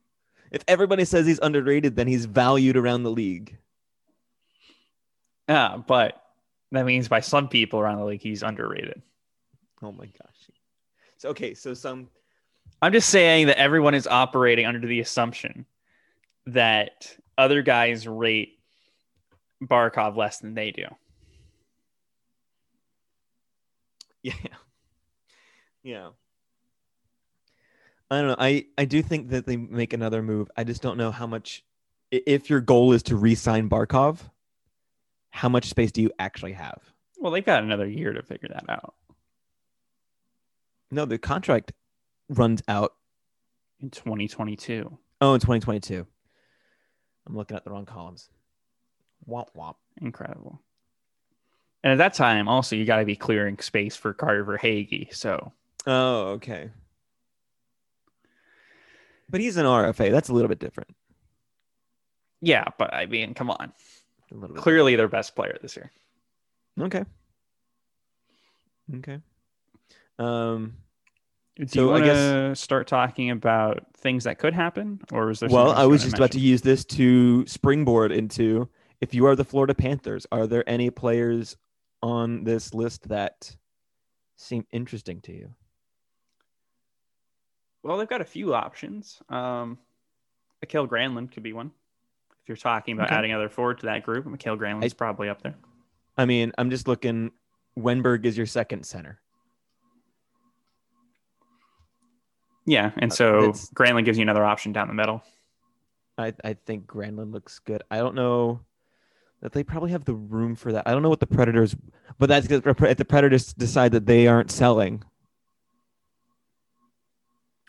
If 0.49 0.63
everybody 0.67 1.05
says 1.05 1.25
he's 1.27 1.39
underrated, 1.39 1.95
then 1.95 2.07
he's 2.07 2.25
valued 2.25 2.75
around 2.77 3.03
the 3.03 3.11
league. 3.11 3.57
Yeah, 5.47 5.77
but 5.77 6.21
that 6.71 6.85
means 6.85 7.07
by 7.07 7.19
some 7.19 7.47
people 7.47 7.79
around 7.79 7.99
the 7.99 8.05
league, 8.05 8.21
he's 8.21 8.43
underrated. 8.43 9.01
Oh 9.83 9.91
my 9.91 10.05
gosh. 10.05 10.49
So 11.17 11.29
okay, 11.29 11.53
so 11.55 11.73
some 11.73 12.07
I'm 12.81 12.93
just 12.93 13.09
saying 13.09 13.47
that 13.47 13.57
everyone 13.57 13.93
is 13.93 14.07
operating 14.07 14.65
under 14.65 14.85
the 14.85 14.99
assumption 14.99 15.65
that 16.47 17.15
other 17.37 17.61
guys 17.61 18.07
rate 18.07 18.59
Barkov 19.63 20.17
less 20.17 20.39
than 20.39 20.53
they 20.53 20.71
do. 20.71 20.85
Yeah. 24.23 24.33
Yeah. 25.83 26.09
I 28.11 28.19
don't 28.19 28.27
know. 28.27 28.35
I, 28.37 28.67
I 28.77 28.85
do 28.85 29.01
think 29.01 29.29
that 29.29 29.47
they 29.47 29.57
make 29.57 29.93
another 29.93 30.21
move. 30.21 30.51
I 30.55 30.63
just 30.63 30.83
don't 30.83 30.95
know 30.95 31.09
how 31.09 31.25
much 31.25 31.63
if 32.11 32.51
your 32.51 32.61
goal 32.61 32.93
is 32.93 33.01
to 33.03 33.15
re-sign 33.15 33.67
Barkov, 33.67 34.19
how 35.31 35.49
much 35.49 35.69
space 35.69 35.91
do 35.91 36.03
you 36.03 36.11
actually 36.19 36.53
have? 36.53 36.79
Well, 37.17 37.31
they've 37.31 37.43
got 37.43 37.63
another 37.63 37.87
year 37.87 38.13
to 38.13 38.21
figure 38.21 38.49
that 38.49 38.69
out 38.69 38.93
No, 40.91 41.05
the 41.05 41.17
contract 41.17 41.71
runs 42.29 42.61
out 42.67 42.93
in 43.79 43.89
2022. 43.89 44.97
oh 45.21 45.33
in 45.33 45.39
2022. 45.39 46.05
I'm 47.27 47.35
looking 47.35 47.55
at 47.55 47.63
the 47.63 47.71
wrong 47.71 47.85
columns. 47.85 48.29
Womp 49.27 49.47
womp. 49.55 49.75
Incredible. 50.01 50.61
And 51.83 51.91
at 51.93 51.97
that 51.97 52.13
time, 52.13 52.47
also, 52.47 52.75
you 52.75 52.85
got 52.85 52.97
to 52.97 53.05
be 53.05 53.15
clearing 53.15 53.57
space 53.59 53.95
for 53.95 54.13
Carter 54.13 54.45
Verhaeghe. 54.45 55.13
So, 55.13 55.51
Oh, 55.87 56.25
okay. 56.33 56.69
But 59.29 59.41
he's 59.41 59.57
an 59.57 59.65
RFA. 59.65 60.11
That's 60.11 60.29
a 60.29 60.33
little 60.33 60.49
bit 60.49 60.59
different. 60.59 60.93
yeah, 62.41 62.65
but 62.77 62.93
I 62.93 63.05
mean, 63.05 63.33
come 63.33 63.49
on. 63.49 63.71
A 64.31 64.35
little 64.35 64.55
bit. 64.55 64.61
Clearly 64.61 64.95
their 64.95 65.07
best 65.07 65.35
player 65.35 65.57
this 65.61 65.75
year. 65.75 65.91
Okay. 66.79 67.03
Okay. 68.97 69.19
Um 70.21 70.73
Do 71.57 71.67
So 71.67 71.81
you 71.81 71.89
I 71.89 71.91
want 71.93 72.03
guess- 72.05 72.17
to 72.17 72.55
start 72.55 72.87
talking 72.87 73.29
about 73.31 73.85
things 73.97 74.23
that 74.23 74.39
could 74.39 74.53
happen? 74.53 74.99
Or 75.11 75.29
is 75.31 75.39
there 75.39 75.49
well, 75.49 75.71
I 75.71 75.85
was 75.85 76.03
just 76.03 76.15
about 76.15 76.31
to 76.31 76.39
use 76.39 76.61
this 76.61 76.85
to 76.85 77.45
springboard 77.47 78.11
into 78.11 78.69
if 79.01 79.13
you 79.13 79.25
are 79.25 79.35
the 79.35 79.43
Florida 79.43 79.73
Panthers, 79.73 80.25
are 80.31 80.45
there 80.47 80.67
any 80.69 80.89
players 80.91 81.57
on 82.03 82.43
this 82.43 82.73
list 82.73 83.09
that 83.09 83.55
seem 84.37 84.65
interesting 84.71 85.19
to 85.21 85.33
you? 85.33 85.53
Well, 87.83 87.97
they've 87.97 88.07
got 88.07 88.21
a 88.21 88.25
few 88.25 88.53
options. 88.53 89.21
Um, 89.29 89.79
Mikael 90.61 90.87
Granlund 90.87 91.31
could 91.31 91.41
be 91.43 91.53
one. 91.53 91.71
If 92.43 92.47
you're 92.49 92.55
talking 92.57 92.93
about 92.93 93.07
Okay. 93.07 93.15
adding 93.15 93.33
other 93.33 93.49
forward 93.49 93.79
to 93.79 93.87
that 93.87 94.03
group, 94.03 94.25
Mikael 94.27 94.55
Granlund's 94.57 94.93
probably 94.93 95.29
up 95.29 95.41
there. 95.41 95.55
I 96.17 96.25
mean, 96.25 96.51
I'm 96.57 96.69
just 96.69 96.87
looking 96.87 97.31
Wennberg 97.77 98.25
is 98.25 98.37
your 98.37 98.45
second 98.45 98.85
center. 98.85 99.19
Yeah, 102.65 102.91
and 102.97 103.11
Uh, 103.11 103.15
so 103.15 103.39
it's- 103.43 103.69
Granlund 103.73 104.05
gives 104.05 104.17
you 104.17 104.21
another 104.23 104.45
option 104.45 104.71
down 104.71 104.87
the 104.87 104.93
middle. 104.93 105.23
I, 106.17 106.33
I 106.43 106.53
think 106.53 106.85
Granlund 106.85 107.31
looks 107.33 107.59
good. 107.59 107.81
I 107.89 107.97
don't 107.97 108.15
know 108.15 108.61
that 109.41 109.53
they 109.53 109.63
probably 109.63 109.91
have 109.91 110.05
the 110.05 110.13
room 110.13 110.55
for 110.55 110.71
that. 110.73 110.87
I 110.87 110.91
don't 110.91 111.01
know 111.01 111.09
what 111.09 111.19
the 111.19 111.25
Predators, 111.27 111.75
but 112.19 112.27
that's 112.29 112.45
because 112.47 112.61
if 112.91 112.97
the 112.97 113.05
Predators 113.05 113.53
decide 113.53 113.91
that 113.93 114.05
they 114.05 114.27
aren't 114.27 114.51
selling. 114.51 115.03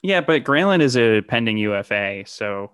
Yeah, 0.03 0.21
but 0.21 0.45
Granlund 0.45 0.83
is 0.83 0.97
a 0.97 1.23
pending 1.23 1.57
UFA, 1.59 2.25
so 2.27 2.73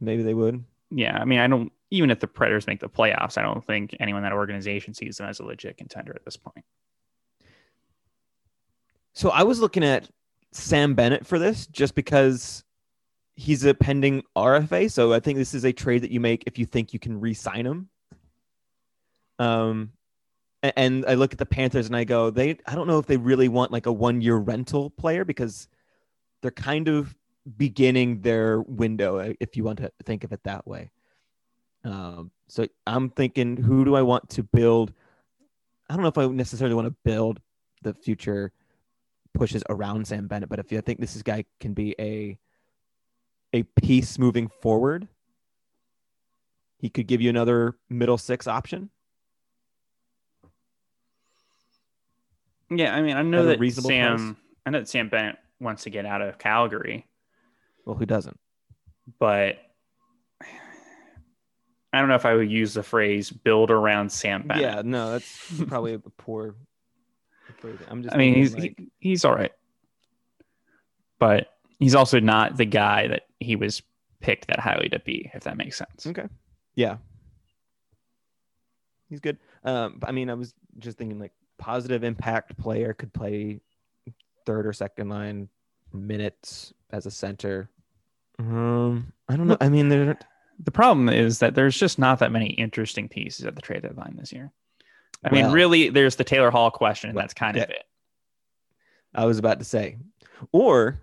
Maybe 0.00 0.22
they 0.22 0.34
would. 0.34 0.64
yeah. 0.90 1.16
I 1.20 1.24
mean, 1.24 1.38
I 1.38 1.46
don't 1.46 1.70
even 1.90 2.10
if 2.10 2.20
the 2.20 2.26
Predators 2.26 2.66
make 2.66 2.80
the 2.80 2.88
playoffs, 2.88 3.38
I 3.38 3.42
don't 3.42 3.64
think 3.64 3.94
anyone 4.00 4.24
in 4.24 4.30
that 4.30 4.34
organization 4.34 4.94
sees 4.94 5.16
them 5.18 5.28
as 5.28 5.40
a 5.40 5.44
legit 5.44 5.76
contender 5.76 6.12
at 6.14 6.24
this 6.24 6.36
point. 6.36 6.64
So 9.12 9.30
I 9.30 9.42
was 9.44 9.60
looking 9.60 9.84
at 9.84 10.08
Sam 10.52 10.94
Bennett 10.94 11.26
for 11.26 11.38
this 11.38 11.66
just 11.66 11.94
because 11.94 12.64
he's 13.34 13.64
a 13.64 13.74
pending 13.74 14.22
RFA. 14.36 14.90
So 14.90 15.12
I 15.12 15.20
think 15.20 15.38
this 15.38 15.54
is 15.54 15.64
a 15.64 15.72
trade 15.72 16.02
that 16.02 16.10
you 16.10 16.20
make 16.20 16.44
if 16.46 16.58
you 16.58 16.66
think 16.66 16.92
you 16.92 16.98
can 16.98 17.20
re-sign 17.20 17.66
him. 17.66 17.88
Um, 19.38 19.92
and 20.62 21.04
I 21.06 21.14
look 21.14 21.32
at 21.32 21.38
the 21.38 21.46
Panthers 21.46 21.86
and 21.86 21.94
I 21.94 22.02
go, 22.02 22.30
they 22.30 22.58
I 22.66 22.74
don't 22.74 22.88
know 22.88 22.98
if 22.98 23.06
they 23.06 23.16
really 23.16 23.48
want 23.48 23.70
like 23.70 23.86
a 23.86 23.92
one-year 23.92 24.36
rental 24.36 24.90
player 24.90 25.24
because 25.24 25.68
they're 26.42 26.50
kind 26.50 26.88
of 26.88 27.14
beginning 27.56 28.20
their 28.20 28.60
window 28.62 29.18
uh, 29.18 29.32
if 29.40 29.56
you 29.56 29.64
want 29.64 29.78
to 29.78 29.92
think 30.04 30.24
of 30.24 30.32
it 30.32 30.42
that 30.44 30.66
way. 30.66 30.90
Um, 31.84 32.32
so 32.48 32.66
I'm 32.86 33.10
thinking, 33.10 33.56
who 33.56 33.84
do 33.84 33.94
I 33.94 34.02
want 34.02 34.28
to 34.30 34.42
build? 34.42 34.92
I 35.88 35.94
don't 35.94 36.02
know 36.02 36.08
if 36.08 36.18
I 36.18 36.26
necessarily 36.26 36.74
want 36.74 36.88
to 36.88 36.96
build 37.04 37.40
the 37.82 37.94
future 37.94 38.52
pushes 39.34 39.62
around 39.68 40.06
Sam 40.06 40.26
Bennett, 40.26 40.48
but 40.48 40.58
if 40.58 40.72
you 40.72 40.80
think 40.80 41.00
this 41.00 41.16
is 41.16 41.22
guy 41.22 41.44
can 41.60 41.74
be 41.74 41.94
a 41.98 42.38
a 43.54 43.62
piece 43.80 44.18
moving 44.18 44.48
forward, 44.60 45.08
he 46.78 46.90
could 46.90 47.06
give 47.06 47.20
you 47.20 47.30
another 47.30 47.76
middle 47.88 48.18
six 48.18 48.46
option. 48.46 48.90
Yeah, 52.70 52.94
I 52.94 53.00
mean, 53.02 53.16
I 53.16 53.22
know 53.22 53.48
At 53.48 53.58
that 53.58 53.72
Sam, 53.72 54.36
I 54.66 54.70
know 54.70 54.80
that 54.80 54.88
Sam 54.88 55.08
Bennett 55.08 55.36
wants 55.60 55.84
to 55.84 55.90
get 55.90 56.04
out 56.04 56.20
of 56.20 56.38
Calgary, 56.38 57.06
Well, 57.86 57.96
who 57.96 58.04
doesn't? 58.06 58.38
but 59.18 59.56
I 61.90 62.00
don't 62.00 62.08
know 62.10 62.14
if 62.16 62.26
I 62.26 62.34
would 62.34 62.50
use 62.50 62.74
the 62.74 62.82
phrase 62.82 63.30
"build 63.30 63.70
around 63.70 64.12
Sam 64.12 64.46
Bennett." 64.46 64.62
Yeah, 64.62 64.82
no, 64.84 65.12
that's 65.12 65.62
probably 65.66 65.94
a 65.94 65.98
poor. 65.98 66.54
Phrasing. 67.58 67.86
I'm 67.88 68.02
just. 68.02 68.14
I 68.14 68.18
mean, 68.18 68.34
he's 68.34 68.54
like, 68.54 68.74
he, 68.78 68.90
he's 68.98 69.24
all 69.24 69.34
right, 69.34 69.52
but 71.18 71.48
he's 71.78 71.94
also 71.94 72.20
not 72.20 72.56
the 72.56 72.64
guy 72.64 73.08
that 73.08 73.22
he 73.40 73.56
was 73.56 73.82
picked 74.20 74.48
that 74.48 74.60
highly 74.60 74.88
to 74.90 74.98
be. 74.98 75.30
If 75.34 75.44
that 75.44 75.56
makes 75.56 75.76
sense. 75.76 76.06
Okay. 76.06 76.28
Yeah. 76.74 76.98
He's 79.08 79.20
good. 79.20 79.38
Um, 79.64 80.00
I 80.02 80.12
mean, 80.12 80.30
I 80.30 80.34
was 80.34 80.54
just 80.78 80.98
thinking 80.98 81.18
like 81.18 81.32
positive 81.58 82.04
impact 82.04 82.56
player 82.58 82.94
could 82.94 83.12
play 83.12 83.60
third 84.46 84.66
or 84.66 84.72
second 84.72 85.08
line 85.08 85.48
minutes 85.92 86.72
as 86.90 87.06
a 87.06 87.10
center. 87.10 87.70
Um, 88.38 89.12
I 89.28 89.36
don't 89.36 89.48
know. 89.48 89.56
I 89.60 89.68
mean, 89.68 89.88
there. 89.88 90.18
The 90.60 90.70
problem 90.70 91.08
is 91.08 91.38
that 91.38 91.54
there's 91.54 91.76
just 91.76 91.98
not 91.98 92.18
that 92.18 92.32
many 92.32 92.48
interesting 92.50 93.08
pieces 93.08 93.46
at 93.46 93.54
the 93.54 93.62
trade 93.62 93.82
deadline 93.82 94.16
this 94.16 94.32
year. 94.32 94.52
I 95.24 95.30
mean, 95.30 95.44
Well- 95.46 95.54
really, 95.54 95.88
there's 95.88 96.16
the 96.16 96.24
Taylor 96.24 96.50
Hall 96.50 96.70
question, 96.70 97.10
and 97.10 97.18
that's 97.18 97.34
kind 97.34 97.56
of 97.56 97.68
it. 97.68 97.84
I 99.14 99.24
was 99.24 99.38
about 99.38 99.58
to 99.58 99.64
say, 99.64 99.96
or 100.52 101.00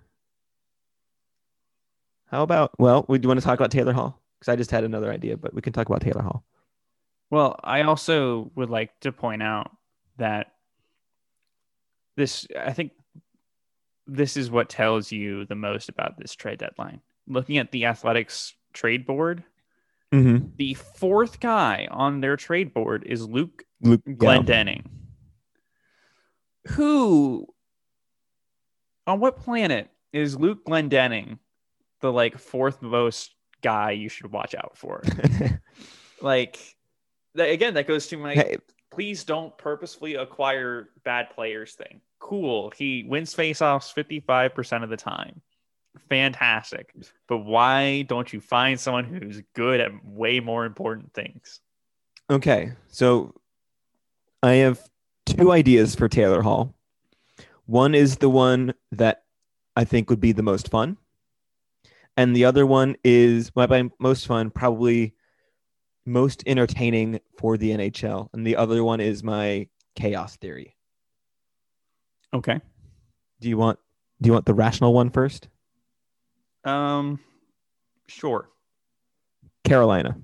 how 2.27 2.43
about? 2.43 2.71
Well, 2.79 3.05
we 3.07 3.17
do 3.17 3.23
you 3.25 3.27
want 3.29 3.39
to 3.39 3.45
talk 3.45 3.59
about 3.59 3.71
Taylor 3.71 3.93
Hall? 3.93 4.21
Because 4.39 4.51
I 4.51 4.55
just 4.55 4.71
had 4.71 4.83
another 4.83 5.11
idea, 5.11 5.37
but 5.37 5.53
we 5.53 5.61
can 5.61 5.73
talk 5.73 5.87
about 5.87 6.01
Taylor 6.01 6.21
Hall. 6.21 6.43
Well, 7.29 7.59
I 7.63 7.81
also 7.81 8.51
would 8.55 8.69
like 8.69 8.97
to 9.01 9.11
point 9.11 9.41
out 9.43 9.75
that 10.17 10.53
this, 12.15 12.47
I 12.57 12.71
think, 12.73 12.91
this 14.07 14.37
is 14.37 14.51
what 14.51 14.69
tells 14.69 15.11
you 15.11 15.45
the 15.45 15.55
most 15.55 15.89
about 15.89 16.17
this 16.17 16.35
trade 16.35 16.59
deadline. 16.59 17.01
Looking 17.27 17.57
at 17.57 17.71
the 17.71 17.85
Athletic's 17.85 18.53
trade 18.73 19.05
board, 19.05 19.43
Mm-hmm. 20.13 20.49
the 20.55 20.75
fourth 20.75 21.39
guy 21.41 21.87
on 21.91 22.21
their 22.21 22.37
trade 22.37 22.73
board 22.73 23.03
is 23.05 23.27
Luke 23.27 23.64
Luke 23.81 24.03
Glendening. 24.05 24.85
Who, 26.69 27.47
on 29.05 29.19
what 29.19 29.37
planet 29.37 29.89
is 30.13 30.37
Luke 30.37 30.65
Glendening 30.65 31.37
the 32.01 32.11
like 32.11 32.37
fourth 32.37 32.81
most 32.81 33.35
guy 33.61 33.91
you 33.91 34.09
should 34.09 34.31
watch 34.31 34.55
out 34.55 34.77
for? 34.77 35.03
like, 36.21 36.57
that, 37.35 37.49
again, 37.49 37.75
that 37.75 37.87
goes 37.87 38.07
to 38.07 38.17
my 38.17 38.33
hey, 38.33 38.57
please 38.91 39.23
don't 39.23 39.55
purposefully 39.57 40.15
acquire 40.15 40.89
bad 41.03 41.29
players 41.31 41.73
thing. 41.73 42.01
Cool. 42.19 42.71
He 42.75 43.03
wins 43.07 43.35
faceoffs 43.35 43.93
55% 43.93 44.83
of 44.83 44.89
the 44.89 44.97
time. 44.97 45.41
Fantastic. 46.09 46.93
But 47.27 47.39
why 47.39 48.03
don't 48.03 48.31
you 48.31 48.39
find 48.39 48.79
someone 48.79 49.05
who's 49.05 49.41
good 49.53 49.79
at 49.79 49.91
way 50.03 50.39
more 50.39 50.65
important 50.65 51.13
things? 51.13 51.59
Okay, 52.29 52.71
so 52.87 53.35
I 54.45 54.57
have 54.57 54.79
two 55.25 55.51
ideas 55.51 55.95
for 55.95 56.07
Taylor 56.07 56.43
Hall. 56.43 56.75
One 57.65 57.95
is 57.95 58.17
the 58.17 58.29
one 58.29 58.75
that 58.91 59.23
I 59.75 59.85
think 59.85 60.07
would 60.11 60.19
be 60.19 60.33
the 60.33 60.43
most 60.43 60.69
fun, 60.69 60.97
and 62.15 62.35
the 62.35 62.45
other 62.45 62.63
one 62.63 62.95
is 63.03 63.51
well, 63.55 63.65
by 63.65 63.89
most 63.97 64.27
fun, 64.27 64.51
probably 64.51 65.15
most 66.05 66.43
entertaining 66.45 67.19
for 67.39 67.57
the 67.57 67.71
NHL, 67.71 68.29
and 68.33 68.45
the 68.45 68.55
other 68.55 68.83
one 68.83 68.99
is 68.99 69.23
my 69.23 69.67
chaos 69.95 70.35
theory. 70.35 70.75
Okay. 72.31 72.61
Do 73.39 73.49
you 73.49 73.57
want 73.57 73.79
do 74.21 74.27
you 74.27 74.33
want 74.33 74.45
the 74.45 74.53
rational 74.53 74.93
one 74.93 75.09
first? 75.09 75.47
Um 76.63 77.19
sure. 78.05 78.51
Carolina. 79.63 80.15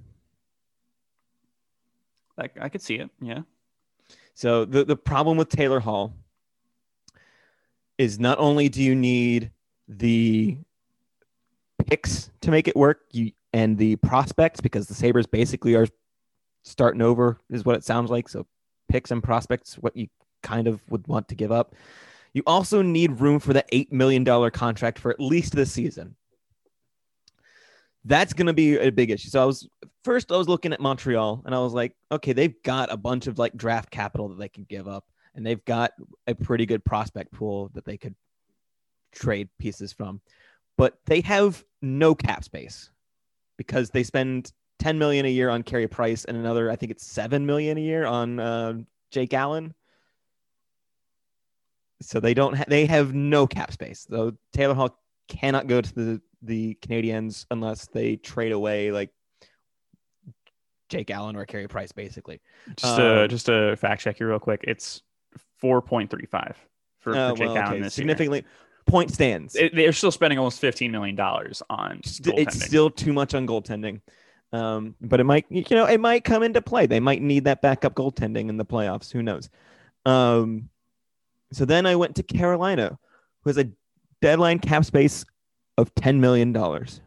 I, 2.38 2.50
I 2.62 2.70
could 2.70 2.84
see 2.84 2.96
it. 2.96 3.10
Yeah. 3.20 3.42
So 4.34 4.66
the, 4.66 4.84
the 4.84 4.96
problem 4.96 5.38
with 5.38 5.50
Taylor 5.50 5.80
Hall 5.80 6.14
is 7.98 8.20
not 8.20 8.40
only 8.40 8.70
do 8.70 8.82
you 8.82 8.96
need 8.96 9.52
the 9.88 10.58
picks 11.86 12.32
to 12.42 12.52
make 12.52 12.68
it 12.68 12.76
work, 12.76 13.02
you 13.12 13.32
and 13.54 13.78
the 13.78 13.98
prospects 13.98 14.62
because 14.62 14.88
the 14.88 14.94
Sabres 14.94 15.28
basically 15.28 15.76
are 15.76 15.88
starting 16.64 17.02
over 17.02 17.40
is 17.50 17.66
what 17.66 17.76
it 17.76 17.84
sounds 17.84 18.10
like. 18.10 18.30
So 18.30 18.48
picks 18.90 19.12
and 19.12 19.22
prospects, 19.22 19.76
what 19.76 19.96
you 19.96 20.08
kind 20.42 20.68
of 20.68 20.82
would 20.90 21.08
want 21.08 21.28
to 21.30 21.36
give 21.36 21.52
up. 21.52 21.76
You 22.34 22.44
also 22.48 22.82
need 22.82 23.20
room 23.20 23.40
for 23.40 23.54
the 23.54 23.66
eight 23.72 23.92
million 23.92 24.24
dollar 24.24 24.50
contract 24.50 25.00
for 25.00 25.12
at 25.12 25.20
least 25.20 25.54
this 25.54 25.72
season. 25.72 26.16
That's 28.04 28.34
going 28.34 28.48
to 28.48 28.54
be 28.54 28.78
a 28.78 28.92
big 28.92 29.12
issue. 29.12 29.30
So 29.30 29.42
I 29.42 29.46
was 29.46 29.68
first 30.04 30.32
I 30.32 30.38
was 30.38 30.48
looking 30.48 30.74
at 30.74 30.80
Montreal 30.80 31.44
and 31.46 31.54
I 31.54 31.60
was 31.60 31.74
like, 31.74 31.94
okay, 32.12 32.34
they've 32.34 32.62
got 32.64 32.92
a 32.92 32.98
bunch 32.98 33.28
of 33.28 33.38
like 33.38 33.56
draft 33.56 33.92
capital 33.92 34.30
that 34.30 34.40
they 34.40 34.50
can 34.50 34.64
give 34.64 34.88
up, 34.88 35.06
and 35.36 35.46
they've 35.46 35.64
got 35.66 35.92
a 36.28 36.36
pretty 36.36 36.66
good 36.66 36.84
prospect 36.84 37.32
pool 37.32 37.70
that 37.74 37.86
they 37.86 37.98
could 37.98 38.16
trade 39.12 39.50
pieces 39.60 39.94
from, 39.94 40.22
but 40.78 40.98
they 41.06 41.22
have 41.22 41.64
no 41.82 42.16
cap 42.16 42.44
space 42.44 42.90
because 43.58 43.90
they 43.90 44.04
spend 44.04 44.52
10 44.80 44.98
million 44.98 45.26
a 45.26 45.30
year 45.30 45.50
on 45.50 45.64
Carey 45.64 45.88
Price 45.88 46.26
and 46.26 46.36
another, 46.36 46.72
I 46.72 46.76
think 46.76 46.92
it's 46.92 47.06
7 47.06 47.46
million 47.46 47.78
a 47.78 47.82
year 47.82 48.06
on 48.06 48.40
uh, 48.40 48.74
Jake 49.12 49.34
Allen. 49.34 49.74
So 52.02 52.20
they 52.20 52.34
don't 52.34 52.56
ha- 52.56 52.66
they 52.68 52.88
have 52.88 53.14
no 53.14 53.46
cap 53.46 53.72
space. 53.72 54.08
So 54.10 54.34
Taylor 54.54 54.74
Hall 54.74 54.98
cannot 55.28 55.68
go 55.68 55.82
to 55.82 55.94
the 55.94 56.22
the 56.42 56.78
Canadiens 56.82 57.46
unless 57.52 57.88
they 57.88 58.16
trade 58.16 58.52
away 58.52 58.92
like 58.92 59.12
Jake 60.90 61.10
Allen 61.10 61.36
or 61.36 61.46
Carey 61.46 61.68
Price 61.68 61.92
basically. 61.92 62.42
Just 62.76 63.00
Um, 63.00 63.30
just 63.30 63.46
to 63.46 63.76
fact 63.78 64.02
check 64.02 64.20
you 64.20 64.28
real 64.28 64.40
quick. 64.40 64.64
It's 64.68 65.02
4.35 65.62 66.56
for, 67.00 67.16
Uh, 67.16 67.30
for 67.30 67.38
Jake 67.38 67.48
well, 67.48 67.58
Allen 67.58 67.74
okay, 67.74 67.82
this 67.84 67.94
significantly 67.94 68.46
point 68.86 69.12
stands. 69.12 69.56
It, 69.56 69.76
they're 69.76 69.94
still 69.94 70.12
spending 70.12 70.38
almost 70.40 70.60
15 70.60 70.92
million 70.92 71.16
dollars 71.16 71.62
on 71.70 72.02
it's 72.04 72.66
still 72.66 72.90
too 72.90 73.14
much 73.14 73.34
on 73.34 73.48
goaltending. 73.48 74.02
Um, 74.54 74.96
but 75.00 75.22
it 75.22 75.24
might, 75.24 75.46
you 75.50 75.64
know, 75.72 75.86
it 75.86 76.00
might 76.00 76.26
come 76.26 76.44
into 76.44 76.62
play. 76.62 76.86
They 76.86 77.00
might 77.00 77.22
need 77.22 77.46
that 77.46 77.62
backup 77.62 77.96
goaltending 77.96 78.50
in 78.50 78.58
the 78.58 78.66
playoffs. 78.66 79.12
Who 79.12 79.24
knows? 79.24 79.50
Um, 80.06 80.70
so 81.54 81.64
then 81.64 81.86
I 81.86 81.96
went 81.96 82.16
to 82.16 82.24
Carolina, 82.24 82.98
who 83.44 83.50
has 83.50 83.58
a 83.58 83.70
deadline 84.22 84.60
cap 84.60 84.84
space 84.84 85.24
of 85.78 85.94
ten 85.96 86.22
million 86.22 86.54
dollars. 86.54 87.02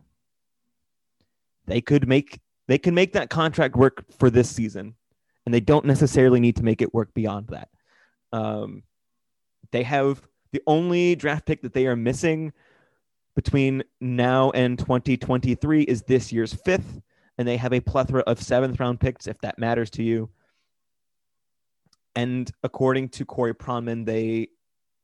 They 1.66 1.80
could 1.80 2.08
make 2.08 2.40
they 2.66 2.78
can 2.78 2.94
make 2.94 3.12
that 3.12 3.30
contract 3.30 3.76
work 3.76 4.04
for 4.18 4.30
this 4.30 4.50
season, 4.50 4.94
and 5.44 5.54
they 5.54 5.60
don't 5.60 5.84
necessarily 5.84 6.40
need 6.40 6.56
to 6.56 6.62
make 6.62 6.82
it 6.82 6.94
work 6.94 7.12
beyond 7.14 7.48
that. 7.48 7.68
Um, 8.32 8.82
they 9.70 9.82
have 9.82 10.22
the 10.52 10.62
only 10.66 11.14
draft 11.14 11.46
pick 11.46 11.62
that 11.62 11.74
they 11.74 11.86
are 11.86 11.96
missing 11.96 12.52
between 13.34 13.82
now 14.00 14.50
and 14.52 14.78
2023 14.78 15.82
is 15.82 16.02
this 16.02 16.32
year's 16.32 16.54
fifth, 16.54 17.00
and 17.36 17.46
they 17.46 17.56
have 17.56 17.72
a 17.72 17.80
plethora 17.80 18.22
of 18.22 18.40
seventh 18.40 18.78
round 18.78 19.00
picks 19.00 19.26
if 19.26 19.38
that 19.40 19.58
matters 19.58 19.90
to 19.90 20.02
you. 20.02 20.30
And 22.14 22.50
according 22.62 23.08
to 23.10 23.24
Corey 23.24 23.54
Pronman, 23.54 24.06
they 24.06 24.48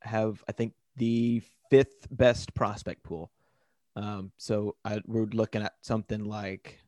have, 0.02 0.42
I 0.48 0.52
think, 0.52 0.74
the 0.96 1.42
fifth 1.70 2.06
best 2.10 2.54
prospect 2.54 3.02
pool. 3.02 3.30
Um, 3.96 4.32
so 4.36 4.76
I, 4.84 5.00
we're 5.06 5.26
looking 5.26 5.62
at 5.62 5.74
something 5.82 6.24
like 6.24 6.78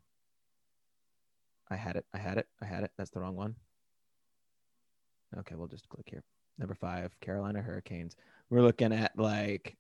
I 1.71 1.77
had 1.77 1.97
it, 1.97 2.07
I 2.15 2.19
had 2.19 2.39
it, 2.39 2.47
I 2.61 2.67
had 2.67 2.85
it. 2.85 2.91
That's 2.97 3.11
the 3.11 3.21
wrong 3.21 3.37
one. 3.37 3.57
Okay, 5.39 5.55
we'll 5.55 5.69
just 5.69 5.89
click 5.89 6.07
here. 6.09 6.23
Number 6.59 6.75
five, 6.75 7.19
Carolina 7.21 7.63
Hurricanes. 7.63 8.15
We're 8.51 8.63
looking 8.63 8.93
at 8.93 9.19
like, 9.19 9.77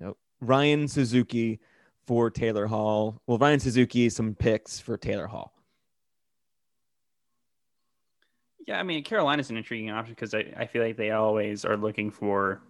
nope, 0.00 0.18
Ryan 0.40 0.88
Suzuki 0.88 1.60
for 2.06 2.30
Taylor 2.30 2.66
Hall. 2.66 3.20
Well, 3.26 3.38
Ryan 3.38 3.60
Suzuki, 3.60 4.08
some 4.10 4.34
picks 4.34 4.80
for 4.80 4.96
Taylor 4.96 5.26
Hall. 5.26 5.54
Yeah, 8.66 8.78
I 8.78 8.82
mean 8.82 9.02
Carolina's 9.02 9.48
an 9.48 9.56
intriguing 9.56 9.90
option 9.90 10.14
because 10.14 10.34
I, 10.34 10.52
I 10.56 10.66
feel 10.66 10.82
like 10.82 10.96
they 10.96 11.12
always 11.12 11.64
are 11.64 11.76
looking 11.76 12.10
for 12.10 12.60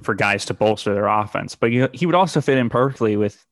for 0.00 0.14
guys 0.14 0.44
to 0.46 0.54
bolster 0.54 0.94
their 0.94 1.06
offense. 1.06 1.54
But 1.54 1.72
you, 1.72 1.88
he 1.92 2.06
would 2.06 2.14
also 2.14 2.40
fit 2.40 2.58
in 2.58 2.68
perfectly 2.68 3.16
with 3.16 3.44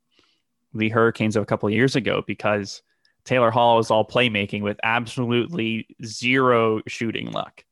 the 0.75 0.89
Hurricanes 0.89 1.37
of 1.37 1.43
a 1.43 1.47
couple 1.47 1.69
of 1.69 1.75
years 1.75 1.97
ago 1.97 2.23
because 2.27 2.83
Taylor 3.25 3.51
Hall 3.51 3.79
is 3.79 3.91
all 3.91 4.07
playmaking 4.07 4.63
with 4.63 4.79
absolutely 4.83 5.87
zero 6.05 6.81
shooting 6.87 7.31
luck. 7.31 7.65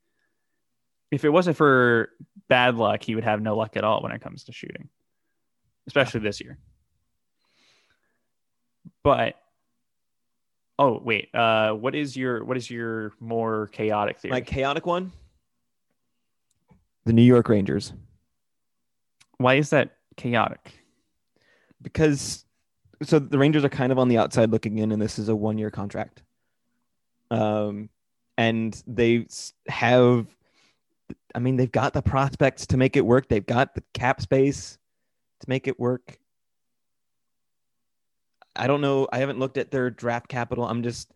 If 1.11 1.25
it 1.25 1.31
wasn't 1.31 1.57
for 1.57 2.11
bad 2.49 2.77
luck, 2.77 3.03
he 3.03 3.15
would 3.15 3.25
have 3.25 3.41
no 3.41 3.57
luck 3.57 3.77
at 3.77 3.85
all 3.85 4.03
when 4.03 4.13
it 4.13 4.21
comes 4.21 4.45
to 4.45 4.53
shooting, 4.53 4.89
especially 5.87 6.21
this 6.21 6.41
year. 6.41 6.59
But 9.03 9.37
oh 10.79 11.01
wait, 11.03 11.35
uh, 11.35 11.73
what 11.73 11.95
is 11.95 12.17
your 12.17 12.45
what 12.45 12.57
is 12.57 12.71
your 12.71 13.13
more 13.21 13.69
chaotic 13.69 14.19
theory? 14.19 14.33
My 14.33 14.41
chaotic 14.43 14.85
one. 14.85 15.13
The 17.05 17.15
New 17.15 17.23
York 17.23 17.49
Rangers. 17.49 17.95
Why 19.39 19.55
is 19.55 19.71
that 19.71 19.97
chaotic? 20.17 20.73
Because 21.81 22.45
so 23.03 23.19
the 23.19 23.39
Rangers 23.39 23.65
are 23.65 23.69
kind 23.69 23.93
of 23.93 23.99
on 23.99 24.09
the 24.09 24.19
outside 24.19 24.51
looking 24.51 24.79
in, 24.79 24.93
and 24.93 25.01
this 25.01 25.19
is 25.19 25.29
a 25.29 25.37
one 25.37 25.59
year 25.59 25.71
contract. 25.71 26.23
Um, 27.31 27.89
and 28.37 28.81
they 28.87 29.27
have, 29.69 30.27
I 31.35 31.39
mean, 31.39 31.57
they've 31.57 31.71
got 31.71 31.93
the 31.93 32.03
prospects 32.03 32.67
to 32.69 32.77
make 32.77 32.97
it 32.97 33.07
work. 33.07 33.29
They've 33.29 33.45
got 33.45 33.75
the 33.75 33.83
cap 33.95 34.21
space 34.21 34.79
to 35.41 35.49
make 35.49 35.69
it 35.69 35.79
work. 35.79 36.19
I 38.57 38.67
don't 38.67 38.81
know. 38.81 39.07
I 39.13 39.19
haven't 39.19 39.39
looked 39.39 39.57
at 39.59 39.71
their 39.71 39.91
draft 39.91 40.29
capital. 40.29 40.65
I'm 40.65 40.83
just 40.83 41.13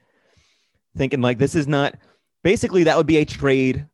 thinking 0.97 1.21
like 1.21 1.39
this 1.39 1.55
is 1.55 1.67
not 1.67 1.97
basically 2.45 2.85
that 2.85 2.97
would 2.97 3.07
be 3.07 3.17
a 3.17 3.25
trade 3.25 3.87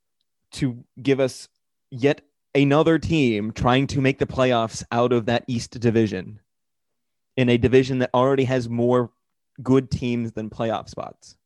to 0.51 0.85
give 1.01 1.21
us 1.21 1.49
yet 1.91 2.21
another 2.55 2.99
team 2.99 3.53
trying 3.53 3.87
to 3.89 4.01
make 4.01 4.19
the 4.19 4.27
playoffs 4.27 4.83
out 4.91 5.13
of 5.13 5.27
that 5.27 5.45
East 5.47 5.79
division 5.79 6.41
in 7.37 7.49
a 7.49 7.57
division 7.57 7.99
that 8.01 8.11
already 8.13 8.45
has 8.45 8.69
more 8.69 9.11
good 9.63 9.91
teams 9.91 10.33
than 10.33 10.51
playoff 10.51 10.89
spots. 10.89 11.37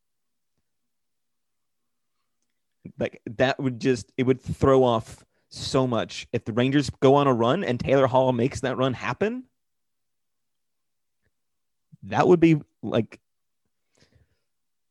Like 2.99 3.21
that 3.37 3.59
would 3.59 3.79
just 3.79 4.11
it 4.17 4.23
would 4.23 4.41
throw 4.41 4.83
off 4.83 5.23
so 5.49 5.87
much 5.87 6.27
if 6.33 6.45
the 6.45 6.53
Rangers 6.53 6.89
go 6.89 7.15
on 7.15 7.27
a 7.27 7.33
run 7.33 7.63
and 7.63 7.79
Taylor 7.79 8.07
Hall 8.07 8.33
makes 8.33 8.61
that 8.61 8.77
run 8.77 8.93
happen. 8.93 9.43
That 12.03 12.27
would 12.27 12.39
be 12.39 12.59
like 12.81 13.19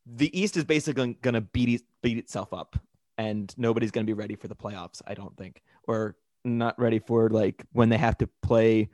the 0.07 0.39
East 0.39 0.57
is 0.57 0.65
basically 0.65 1.15
going 1.21 1.35
to 1.35 1.41
beat 1.41 1.83
beat 2.03 2.19
itself 2.19 2.53
up, 2.53 2.77
and 3.23 3.55
nobody's 3.57 3.93
going 3.93 4.05
to 4.05 4.11
be 4.11 4.19
ready 4.19 4.35
for 4.35 4.49
the 4.49 4.57
playoffs. 4.57 5.01
I 5.07 5.15
don't 5.15 5.37
think, 5.37 5.63
or 5.85 6.17
not 6.45 6.79
ready 6.79 6.99
for 6.99 7.29
like 7.31 7.65
when 7.73 7.89
they 7.89 7.97
have 7.99 8.19
to 8.19 8.29
play 8.43 8.89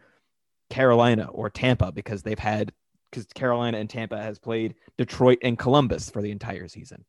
Carolina 0.68 1.28
or 1.32 1.48
Tampa 1.48 1.90
because 1.92 2.22
they've 2.22 2.38
had 2.38 2.72
because 3.10 3.24
Carolina 3.26 3.78
and 3.78 3.88
Tampa 3.88 4.20
has 4.20 4.38
played 4.38 4.74
Detroit 4.98 5.38
and 5.42 5.58
Columbus 5.58 6.10
for 6.10 6.20
the 6.20 6.30
entire 6.30 6.68
season. 6.68 7.04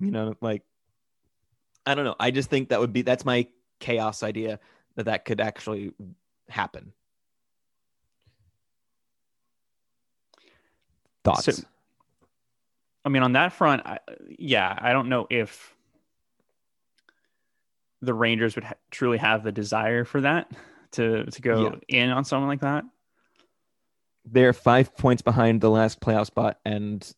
You 0.00 0.10
know, 0.10 0.34
like 0.40 0.62
I 1.86 1.94
don't 1.94 2.04
know. 2.04 2.16
I 2.18 2.30
just 2.32 2.50
think 2.50 2.70
that 2.70 2.80
would 2.80 2.92
be 2.92 3.02
that's 3.02 3.24
my 3.24 3.46
chaos 3.78 4.24
idea 4.24 4.58
that 4.96 5.04
that 5.04 5.24
could 5.24 5.40
actually 5.40 5.92
happen. 6.48 6.92
Thoughts? 11.24 11.44
So, 11.44 11.62
I 13.08 13.10
mean, 13.10 13.22
on 13.22 13.32
that 13.32 13.54
front, 13.54 13.86
I, 13.86 14.00
yeah, 14.38 14.78
I 14.78 14.92
don't 14.92 15.08
know 15.08 15.26
if 15.30 15.74
the 18.02 18.12
Rangers 18.12 18.54
would 18.54 18.64
ha- 18.64 18.74
truly 18.90 19.16
have 19.16 19.42
the 19.42 19.50
desire 19.50 20.04
for 20.04 20.20
that 20.20 20.52
to 20.92 21.24
to 21.24 21.40
go 21.40 21.80
yeah. 21.88 22.02
in 22.02 22.10
on 22.10 22.26
someone 22.26 22.50
like 22.50 22.60
that. 22.60 22.84
They're 24.26 24.52
five 24.52 24.94
points 24.94 25.22
behind 25.22 25.62
the 25.62 25.70
last 25.70 26.00
playoff 26.00 26.26
spot, 26.26 26.58
and 26.66 27.10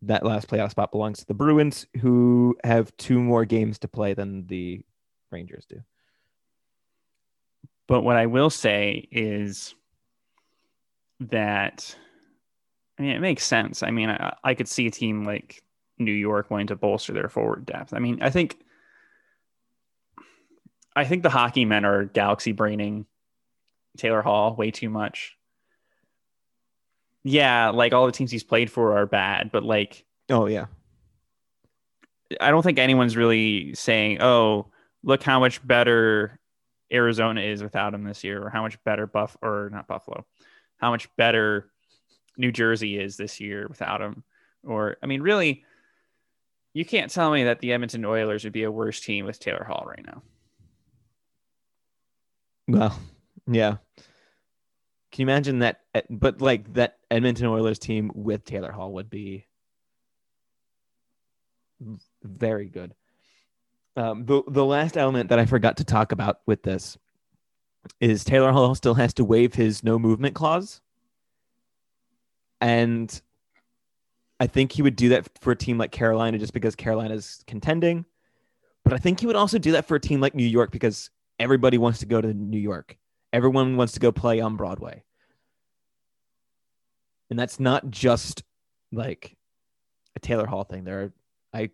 that 0.00 0.24
last 0.24 0.48
playoff 0.48 0.70
spot 0.70 0.90
belongs 0.90 1.18
to 1.18 1.26
the 1.26 1.34
Bruins, 1.34 1.86
who 2.00 2.56
have 2.64 2.96
two 2.96 3.20
more 3.20 3.44
games 3.44 3.78
to 3.80 3.88
play 3.88 4.14
than 4.14 4.46
the 4.46 4.80
Rangers 5.30 5.66
do. 5.68 5.82
But 7.88 8.04
what 8.04 8.16
I 8.16 8.24
will 8.24 8.48
say 8.48 9.06
is 9.12 9.74
that 11.20 11.94
I 13.00 13.02
mean, 13.02 13.12
it 13.12 13.20
makes 13.20 13.44
sense. 13.44 13.82
I 13.82 13.90
mean, 13.90 14.10
I, 14.10 14.36
I 14.44 14.52
could 14.52 14.68
see 14.68 14.86
a 14.86 14.90
team 14.90 15.24
like 15.24 15.62
New 15.98 16.12
York 16.12 16.50
wanting 16.50 16.66
to 16.66 16.76
bolster 16.76 17.14
their 17.14 17.30
forward 17.30 17.64
depth. 17.64 17.94
I 17.94 17.98
mean, 17.98 18.18
I 18.20 18.28
think 18.28 18.58
I 20.94 21.06
think 21.06 21.22
the 21.22 21.30
hockey 21.30 21.64
men 21.64 21.86
are 21.86 22.04
galaxy 22.04 22.52
braining 22.52 23.06
Taylor 23.96 24.20
Hall 24.20 24.54
way 24.54 24.70
too 24.70 24.90
much. 24.90 25.38
Yeah, 27.24 27.70
like 27.70 27.94
all 27.94 28.04
the 28.04 28.12
teams 28.12 28.30
he's 28.30 28.44
played 28.44 28.70
for 28.70 28.98
are 28.98 29.06
bad, 29.06 29.50
but 29.50 29.62
like 29.62 30.04
oh 30.28 30.44
yeah. 30.44 30.66
I 32.38 32.50
don't 32.50 32.62
think 32.62 32.78
anyone's 32.78 33.16
really 33.16 33.74
saying, 33.74 34.20
"Oh, 34.20 34.66
look 35.02 35.22
how 35.22 35.40
much 35.40 35.66
better 35.66 36.38
Arizona 36.92 37.40
is 37.40 37.62
without 37.62 37.94
him 37.94 38.04
this 38.04 38.24
year," 38.24 38.42
or 38.42 38.50
how 38.50 38.60
much 38.60 38.82
better 38.84 39.06
Buff 39.06 39.38
or 39.40 39.70
not 39.72 39.88
Buffalo, 39.88 40.26
how 40.76 40.90
much 40.90 41.08
better 41.16 41.70
New 42.36 42.52
Jersey 42.52 42.98
is 42.98 43.16
this 43.16 43.40
year 43.40 43.66
without 43.68 44.00
him. 44.00 44.24
Or 44.64 44.96
I 45.02 45.06
mean, 45.06 45.22
really, 45.22 45.64
you 46.72 46.84
can't 46.84 47.10
tell 47.10 47.30
me 47.30 47.44
that 47.44 47.60
the 47.60 47.72
Edmonton 47.72 48.04
Oilers 48.04 48.44
would 48.44 48.52
be 48.52 48.64
a 48.64 48.70
worse 48.70 49.00
team 49.00 49.24
with 49.24 49.38
Taylor 49.40 49.64
Hall 49.64 49.84
right 49.86 50.04
now. 50.04 50.22
Well, 52.68 52.98
yeah. 53.46 53.76
Can 55.10 55.22
you 55.22 55.26
imagine 55.26 55.58
that? 55.60 55.80
But 56.08 56.40
like 56.40 56.72
that 56.74 56.98
Edmonton 57.10 57.46
Oilers 57.46 57.78
team 57.78 58.12
with 58.14 58.44
Taylor 58.44 58.70
Hall 58.70 58.92
would 58.92 59.10
be 59.10 59.46
very 62.22 62.66
good. 62.66 62.94
Um, 63.96 64.24
the 64.24 64.42
the 64.46 64.64
last 64.64 64.96
element 64.96 65.30
that 65.30 65.38
I 65.40 65.46
forgot 65.46 65.78
to 65.78 65.84
talk 65.84 66.12
about 66.12 66.40
with 66.46 66.62
this 66.62 66.96
is 67.98 68.22
Taylor 68.22 68.52
Hall 68.52 68.74
still 68.74 68.94
has 68.94 69.14
to 69.14 69.24
waive 69.24 69.54
his 69.54 69.82
no 69.82 69.98
movement 69.98 70.34
clause, 70.34 70.80
and 72.60 73.20
I 74.38 74.46
think 74.46 74.72
he 74.72 74.82
would 74.82 74.96
do 74.96 75.10
that 75.10 75.28
for 75.40 75.52
a 75.52 75.56
team 75.56 75.78
like 75.78 75.92
Carolina 75.92 76.38
just 76.38 76.54
because 76.54 76.74
Carolina 76.74 77.14
is 77.14 77.44
contending. 77.46 78.06
But 78.84 78.94
I 78.94 78.98
think 78.98 79.20
he 79.20 79.26
would 79.26 79.36
also 79.36 79.58
do 79.58 79.72
that 79.72 79.86
for 79.86 79.96
a 79.96 80.00
team 80.00 80.20
like 80.20 80.34
New 80.34 80.46
York 80.46 80.70
because 80.70 81.10
everybody 81.38 81.76
wants 81.76 81.98
to 82.00 82.06
go 82.06 82.20
to 82.20 82.32
New 82.32 82.58
York. 82.58 82.96
Everyone 83.32 83.76
wants 83.76 83.92
to 83.94 84.00
go 84.00 84.10
play 84.10 84.40
on 84.40 84.56
Broadway. 84.56 85.04
And 87.28 87.38
that's 87.38 87.60
not 87.60 87.90
just 87.90 88.42
like 88.90 89.36
a 90.16 90.20
Taylor 90.20 90.46
Hall 90.46 90.64
thing. 90.64 90.84
There 90.84 91.02
are 91.02 91.12
I 91.52 91.70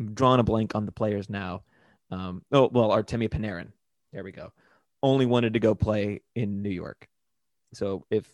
am 0.00 0.14
drawing 0.14 0.40
a 0.40 0.44
blank 0.44 0.74
on 0.74 0.86
the 0.86 0.92
players 0.92 1.28
now. 1.28 1.62
Um, 2.10 2.42
oh 2.52 2.70
well, 2.72 2.90
Artemi 2.90 3.28
Panarin. 3.28 3.72
There 4.12 4.24
we 4.24 4.32
go. 4.32 4.52
Only 5.02 5.26
wanted 5.26 5.52
to 5.52 5.60
go 5.60 5.74
play 5.74 6.22
in 6.34 6.62
New 6.62 6.70
York. 6.70 7.06
So 7.74 8.06
if 8.10 8.26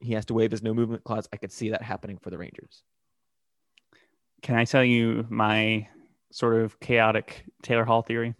he 0.00 0.12
has 0.14 0.24
to 0.26 0.34
waive 0.34 0.50
his 0.50 0.62
no 0.62 0.74
movement 0.74 1.04
clause, 1.04 1.28
I 1.32 1.36
could 1.36 1.52
see 1.52 1.70
that 1.70 1.82
happening 1.82 2.18
for 2.18 2.30
the 2.30 2.38
Rangers. 2.38 2.82
Can 4.42 4.54
I 4.54 4.64
tell 4.64 4.84
you 4.84 5.26
my 5.28 5.88
sort 6.30 6.56
of 6.56 6.78
chaotic 6.80 7.44
Taylor 7.62 7.84
Hall 7.84 8.02
theory? 8.02 8.34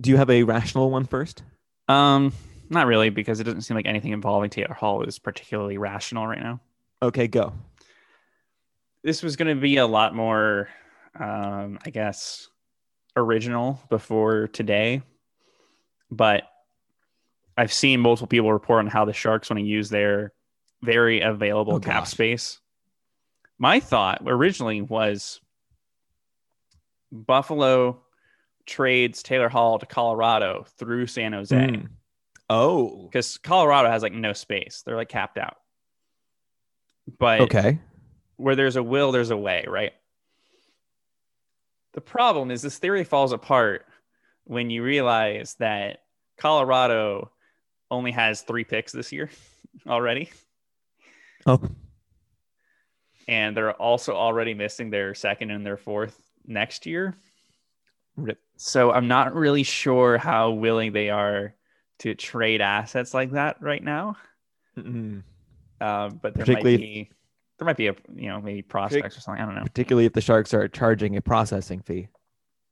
Do 0.00 0.10
you 0.10 0.16
have 0.16 0.30
a 0.30 0.42
rational 0.44 0.90
one 0.90 1.04
first? 1.04 1.42
Um, 1.88 2.32
not 2.68 2.86
really, 2.86 3.10
because 3.10 3.40
it 3.40 3.44
doesn't 3.44 3.62
seem 3.62 3.76
like 3.76 3.86
anything 3.86 4.12
involving 4.12 4.50
Taylor 4.50 4.74
Hall 4.74 5.02
is 5.02 5.18
particularly 5.18 5.78
rational 5.78 6.26
right 6.26 6.40
now. 6.40 6.60
Okay, 7.02 7.26
go. 7.26 7.54
This 9.02 9.22
was 9.22 9.36
going 9.36 9.54
to 9.54 9.60
be 9.60 9.78
a 9.78 9.86
lot 9.86 10.14
more, 10.14 10.68
um, 11.18 11.78
I 11.84 11.90
guess, 11.90 12.48
original 13.16 13.80
before 13.88 14.48
today, 14.48 15.02
but 16.10 16.44
I've 17.56 17.72
seen 17.72 18.00
multiple 18.00 18.28
people 18.28 18.52
report 18.52 18.80
on 18.80 18.86
how 18.86 19.04
the 19.04 19.12
Sharks 19.12 19.50
want 19.50 19.58
to 19.58 19.66
use 19.66 19.88
their 19.88 20.32
very 20.82 21.20
available 21.20 21.74
oh, 21.74 21.80
cap 21.80 22.02
gosh. 22.02 22.10
space. 22.10 22.60
My 23.58 23.80
thought 23.80 24.22
originally 24.26 24.82
was 24.82 25.40
Buffalo 27.10 28.02
trades 28.66 29.22
Taylor 29.22 29.48
Hall 29.48 29.78
to 29.78 29.86
Colorado 29.86 30.66
through 30.78 31.06
San 31.06 31.32
Jose. 31.32 31.56
Mm. 31.56 31.88
Oh, 32.50 33.04
because 33.04 33.38
Colorado 33.38 33.90
has 33.90 34.02
like 34.02 34.12
no 34.12 34.32
space; 34.32 34.82
they're 34.84 34.96
like 34.96 35.08
capped 35.08 35.38
out. 35.38 35.56
But 37.18 37.40
okay, 37.42 37.78
where 38.36 38.56
there's 38.56 38.76
a 38.76 38.82
will, 38.82 39.12
there's 39.12 39.30
a 39.30 39.36
way, 39.36 39.64
right? 39.68 39.92
The 41.94 42.00
problem 42.00 42.50
is 42.50 42.62
this 42.62 42.78
theory 42.78 43.04
falls 43.04 43.32
apart 43.32 43.84
when 44.44 44.70
you 44.70 44.82
realize 44.82 45.56
that 45.58 46.02
Colorado 46.36 47.32
only 47.90 48.12
has 48.12 48.42
three 48.42 48.64
picks 48.64 48.92
this 48.92 49.12
year 49.12 49.30
already. 49.86 50.30
Oh, 51.48 51.60
And 53.26 53.56
they're 53.56 53.72
also 53.72 54.14
already 54.14 54.52
missing 54.52 54.90
their 54.90 55.14
second 55.14 55.50
and 55.50 55.64
their 55.64 55.78
fourth 55.78 56.20
next 56.46 56.84
year. 56.84 57.16
rip. 58.16 58.38
So 58.56 58.92
I'm 58.92 59.08
not 59.08 59.34
really 59.34 59.62
sure 59.62 60.18
how 60.18 60.50
willing 60.50 60.92
they 60.92 61.08
are 61.08 61.54
to 62.00 62.14
trade 62.14 62.60
assets 62.60 63.14
like 63.14 63.32
that 63.32 63.56
right 63.62 63.82
now. 63.82 64.16
Mm-mm. 64.76 65.22
Uh, 65.80 66.10
but 66.10 66.34
there 66.34 66.46
might 66.46 66.64
be 66.64 67.10
there 67.58 67.66
might 67.66 67.76
be 67.76 67.88
a 67.88 67.94
you 68.14 68.28
know 68.28 68.40
maybe 68.40 68.62
prospects 68.62 69.16
or 69.16 69.20
something. 69.20 69.42
I 69.42 69.46
don't 69.46 69.54
know. 69.54 69.62
Particularly 69.62 70.06
if 70.06 70.12
the 70.12 70.20
Sharks 70.20 70.52
are 70.52 70.68
charging 70.68 71.16
a 71.16 71.22
processing 71.22 71.80
fee. 71.80 72.08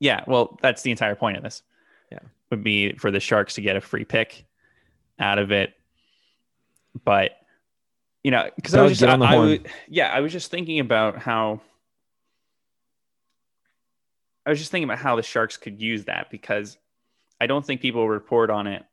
Yeah, 0.01 0.23
well, 0.27 0.59
that's 0.61 0.83
the 0.83 0.91
entire 0.91 1.15
point 1.15 1.37
of 1.39 1.43
this. 1.43 1.63
Yeah. 2.13 2.19
would 2.51 2.63
be 2.63 2.93
for 2.93 3.11
the 3.11 3.21
Sharks 3.21 3.55
to 3.55 3.63
get 3.63 3.77
a 3.77 3.81
free 3.81 4.05
pick 4.05 4.45
out 5.19 5.39
of 5.39 5.51
it, 5.51 5.73
but 7.05 7.33
you 8.27 8.33
know, 8.33 8.51
because 8.57 8.75
I 8.75 8.83
was 8.83 8.99
just 8.99 9.05
I, 9.05 9.37
I 9.37 9.61
yeah, 9.87 10.11
I 10.13 10.19
was 10.19 10.33
just 10.33 10.51
thinking 10.51 10.81
about 10.81 11.17
how 11.17 11.61
I 14.45 14.51
was 14.51 14.59
just 14.59 14.73
thinking 14.73 14.91
about 14.91 14.99
how 14.99 15.15
the 15.15 15.23
Sharks 15.23 15.57
could 15.57 15.81
use 15.81 16.07
that 16.07 16.29
because 16.29 16.77
I 17.41 17.47
don't 17.47 17.65
think 17.65 17.81
people 17.81 18.03
would 18.03 18.11
report 18.11 18.51
on 18.51 18.67
it 18.67 18.85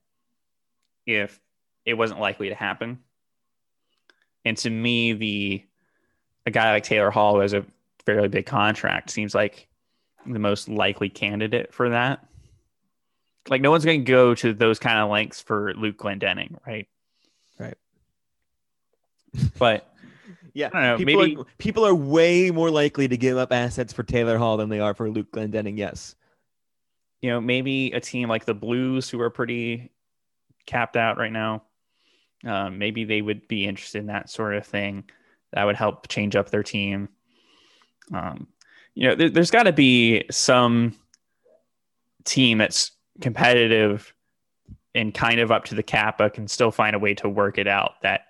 if 1.08 1.42
it 1.84 1.96
wasn't 1.96 2.20
likely 2.20 2.50
to 2.50 2.54
happen. 2.54 3.00
And 4.46 4.56
to 4.58 4.70
me, 4.70 5.14
the 5.14 5.64
a 6.46 6.52
guy 6.52 6.72
like 6.72 6.84
Taylor 6.84 7.10
Hall 7.10 7.34
who 7.34 7.40
has 7.40 7.54
a 7.54 7.66
fairly 8.06 8.28
big 8.28 8.46
contract 8.46 9.10
seems 9.10 9.34
like 9.34 9.68
the 10.28 10.38
most 10.38 10.70
likely 10.70 11.10
candidate 11.10 11.74
for 11.74 11.90
that. 11.90 12.24
Like 13.50 13.62
no 13.62 13.72
one's 13.72 13.84
going 13.84 14.06
to 14.06 14.12
go 14.12 14.36
to 14.36 14.54
those 14.54 14.78
kind 14.78 15.00
of 15.00 15.10
lengths 15.10 15.42
for 15.42 15.74
Luke 15.74 15.98
Glendening? 15.98 16.58
Right. 16.68 16.88
But 19.58 19.90
Yeah, 20.54 20.70
I 20.74 20.82
don't 20.82 20.84
know, 20.84 20.98
people 20.98 21.22
maybe- 21.22 21.36
are, 21.38 21.46
people 21.58 21.86
are 21.86 21.96
way 21.96 22.52
more 22.52 22.70
likely 22.70 23.08
to 23.08 23.18
give 23.18 23.38
up 23.38 23.52
assets 23.52 23.92
for 23.94 24.04
Taylor 24.04 24.38
Hall 24.38 24.58
than 24.58 24.70
they 24.70 24.80
are 24.80 24.94
for 24.94 25.10
Luke 25.10 25.32
Glendening. 25.32 25.78
Yes. 25.78 26.16
you 27.22 27.30
know, 27.30 27.40
maybe 27.42 27.92
a 27.94 28.00
team 28.02 28.28
like 28.30 28.46
the 28.46 28.54
Blues, 28.54 29.10
who 29.10 29.20
are 29.22 29.30
pretty 29.30 29.92
capped 30.66 30.98
out 30.98 31.18
right 31.18 31.32
now, 31.32 31.64
um, 32.46 32.78
maybe 32.78 33.06
they 33.06 33.22
would 33.22 33.48
be 33.48 33.66
interested 33.66 34.00
in 34.00 34.08
that 34.08 34.30
sort 34.30 34.56
of 34.56 34.66
thing. 34.66 35.06
That 35.54 35.64
would 35.64 35.76
help 35.78 36.08
change 36.10 36.36
up 36.36 36.50
their 36.50 36.64
team. 36.64 37.08
Um, 38.14 38.48
you 38.94 39.08
know, 39.08 39.16
there, 39.16 39.30
there's 39.30 39.52
got 39.52 39.64
to 39.64 39.72
be 39.74 40.26
some 40.32 40.96
team 42.26 42.58
that's 42.58 42.92
competitive 43.22 44.14
and 44.94 45.14
kind 45.14 45.40
of 45.40 45.52
up 45.52 45.66
to 45.66 45.76
the 45.76 45.84
cap, 45.84 46.18
but 46.18 46.34
can 46.34 46.48
still 46.48 46.72
find 46.72 46.96
a 46.96 47.00
way 47.00 47.14
to 47.16 47.30
work 47.30 47.58
it 47.58 47.68
out. 47.68 47.94
That 48.02 48.26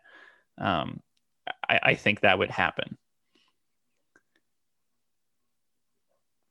um, 0.57 0.99
I, 1.67 1.79
I 1.83 1.95
think 1.95 2.21
that 2.21 2.37
would 2.37 2.49
happen. 2.49 2.97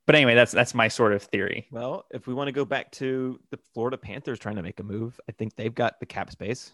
But 0.04 0.16
anyway, 0.16 0.34
that's 0.34 0.52
that's 0.52 0.74
my 0.74 0.88
sort 0.88 1.12
of 1.12 1.22
theory. 1.22 1.68
Well, 1.70 2.06
if 2.10 2.26
we 2.26 2.34
want 2.34 2.48
to 2.48 2.52
go 2.52 2.64
back 2.64 2.90
to 2.92 3.38
the 3.50 3.58
Florida 3.72 3.96
Panthers 3.96 4.38
trying 4.38 4.56
to 4.56 4.62
make 4.62 4.80
a 4.80 4.82
move, 4.82 5.18
I 5.28 5.32
think 5.32 5.54
they've 5.54 5.74
got 5.74 6.00
the 6.00 6.06
cap 6.06 6.30
space. 6.30 6.72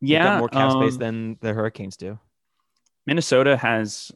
Yeah, 0.00 0.24
got 0.24 0.38
more 0.38 0.48
cap 0.48 0.72
space 0.72 0.94
um, 0.94 0.98
than 0.98 1.38
the 1.40 1.52
Hurricanes 1.54 1.96
do. 1.96 2.18
Minnesota 3.06 3.56
has 3.56 4.12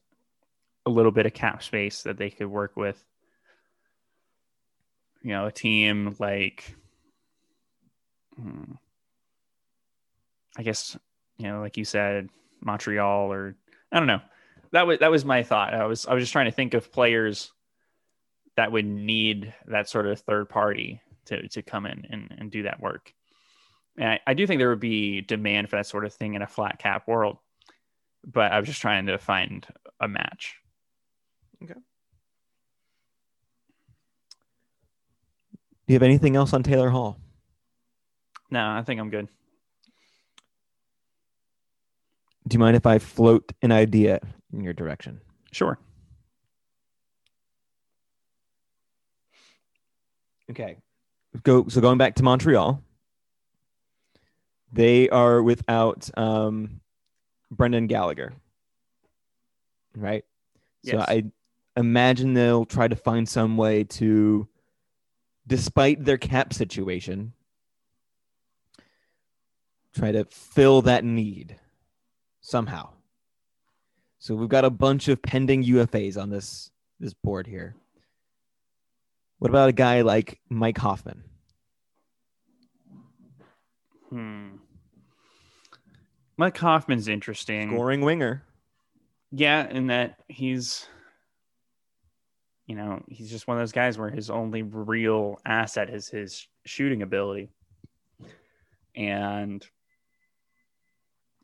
a 0.84 0.90
little 0.90 1.12
bit 1.12 1.26
of 1.26 1.32
cap 1.32 1.62
space 1.62 2.02
that 2.02 2.18
they 2.18 2.30
could 2.30 2.48
work 2.48 2.76
with. 2.76 3.02
You 5.22 5.30
know, 5.30 5.46
a 5.46 5.52
team 5.52 6.16
like, 6.18 6.74
hmm, 8.34 8.72
I 10.56 10.62
guess, 10.62 10.96
you 11.38 11.48
know, 11.48 11.60
like 11.60 11.76
you 11.76 11.84
said, 11.84 12.28
Montreal 12.60 13.32
or 13.32 13.56
I 13.90 13.98
don't 13.98 14.06
know. 14.06 14.20
That 14.72 14.86
was 14.86 15.00
that 15.00 15.10
was 15.10 15.24
my 15.24 15.42
thought. 15.42 15.74
I 15.74 15.84
was 15.86 16.06
I 16.06 16.14
was 16.14 16.22
just 16.22 16.32
trying 16.32 16.46
to 16.46 16.52
think 16.52 16.74
of 16.74 16.92
players 16.92 17.52
that 18.56 18.72
would 18.72 18.86
need 18.86 19.54
that 19.66 19.88
sort 19.88 20.06
of 20.06 20.20
third 20.20 20.48
party 20.48 21.00
to 21.26 21.48
to 21.48 21.62
come 21.62 21.86
in 21.86 22.06
and, 22.10 22.34
and 22.38 22.50
do 22.50 22.62
that 22.64 22.80
work. 22.80 23.12
And 23.98 24.08
I, 24.08 24.20
I 24.26 24.34
do 24.34 24.46
think 24.46 24.58
there 24.58 24.70
would 24.70 24.80
be 24.80 25.20
demand 25.20 25.68
for 25.68 25.76
that 25.76 25.86
sort 25.86 26.04
of 26.04 26.14
thing 26.14 26.34
in 26.34 26.42
a 26.42 26.46
flat 26.46 26.78
cap 26.78 27.06
world 27.06 27.38
but 28.24 28.52
I 28.52 28.58
was 28.58 28.68
just 28.68 28.80
trying 28.80 29.06
to 29.06 29.18
find 29.18 29.66
a 30.00 30.08
match. 30.08 30.56
Okay. 31.62 31.74
Do 35.86 35.92
you 35.92 35.94
have 35.94 36.02
anything 36.02 36.36
else 36.36 36.52
on 36.52 36.62
Taylor 36.62 36.90
Hall? 36.90 37.18
No, 38.50 38.70
I 38.70 38.82
think 38.82 39.00
I'm 39.00 39.10
good. 39.10 39.28
Do 42.52 42.56
you 42.56 42.58
mind 42.58 42.76
if 42.76 42.84
I 42.84 42.98
float 42.98 43.50
an 43.62 43.72
idea 43.72 44.20
in 44.52 44.62
your 44.62 44.74
direction? 44.74 45.22
Sure. 45.52 45.78
Okay. 50.50 50.76
Go 51.44 51.66
so 51.68 51.80
going 51.80 51.96
back 51.96 52.16
to 52.16 52.22
Montreal. 52.22 52.82
They 54.70 55.08
are 55.08 55.42
without 55.42 56.10
um 56.18 56.82
Brendan 57.50 57.86
Gallagher. 57.86 58.34
Right? 59.96 60.26
So 60.84 60.98
I 60.98 61.24
imagine 61.74 62.34
they'll 62.34 62.66
try 62.66 62.86
to 62.86 62.96
find 62.96 63.26
some 63.26 63.56
way 63.56 63.84
to 63.84 64.46
despite 65.46 66.04
their 66.04 66.18
cap 66.18 66.52
situation 66.52 67.32
try 69.94 70.12
to 70.12 70.26
fill 70.26 70.82
that 70.82 71.02
need 71.02 71.56
somehow. 72.42 72.90
So 74.18 74.34
we've 74.34 74.48
got 74.48 74.66
a 74.66 74.70
bunch 74.70 75.08
of 75.08 75.22
pending 75.22 75.64
UFAs 75.64 76.20
on 76.20 76.28
this 76.28 76.70
this 77.00 77.14
board 77.14 77.46
here. 77.46 77.74
What 79.38 79.50
about 79.50 79.70
a 79.70 79.72
guy 79.72 80.02
like 80.02 80.38
Mike 80.48 80.78
Hoffman? 80.78 81.24
Hmm. 84.10 84.50
Mike 86.36 86.56
Hoffman's 86.58 87.08
interesting. 87.08 87.70
Scoring 87.70 88.02
winger. 88.02 88.44
Yeah, 89.32 89.68
in 89.68 89.88
that 89.88 90.20
he's, 90.28 90.86
you 92.66 92.76
know, 92.76 93.02
he's 93.08 93.30
just 93.30 93.48
one 93.48 93.56
of 93.56 93.62
those 93.62 93.72
guys 93.72 93.98
where 93.98 94.10
his 94.10 94.30
only 94.30 94.62
real 94.62 95.40
asset 95.44 95.90
is 95.90 96.08
his 96.08 96.46
shooting 96.64 97.02
ability. 97.02 97.48
And 98.94 99.66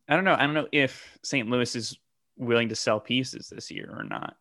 I 0.09 0.15
don't 0.15 0.25
know. 0.25 0.35
I 0.35 0.39
don't 0.39 0.55
know 0.55 0.69
if 0.73 1.19
St. 1.23 1.49
Louis 1.49 1.75
is 1.77 1.99
willing 2.37 2.69
to 2.71 2.77
sell 2.77 3.01
pieces 3.01 3.49
this 3.49 3.71
year 3.71 3.93
or 3.95 4.05
not. 4.05 4.37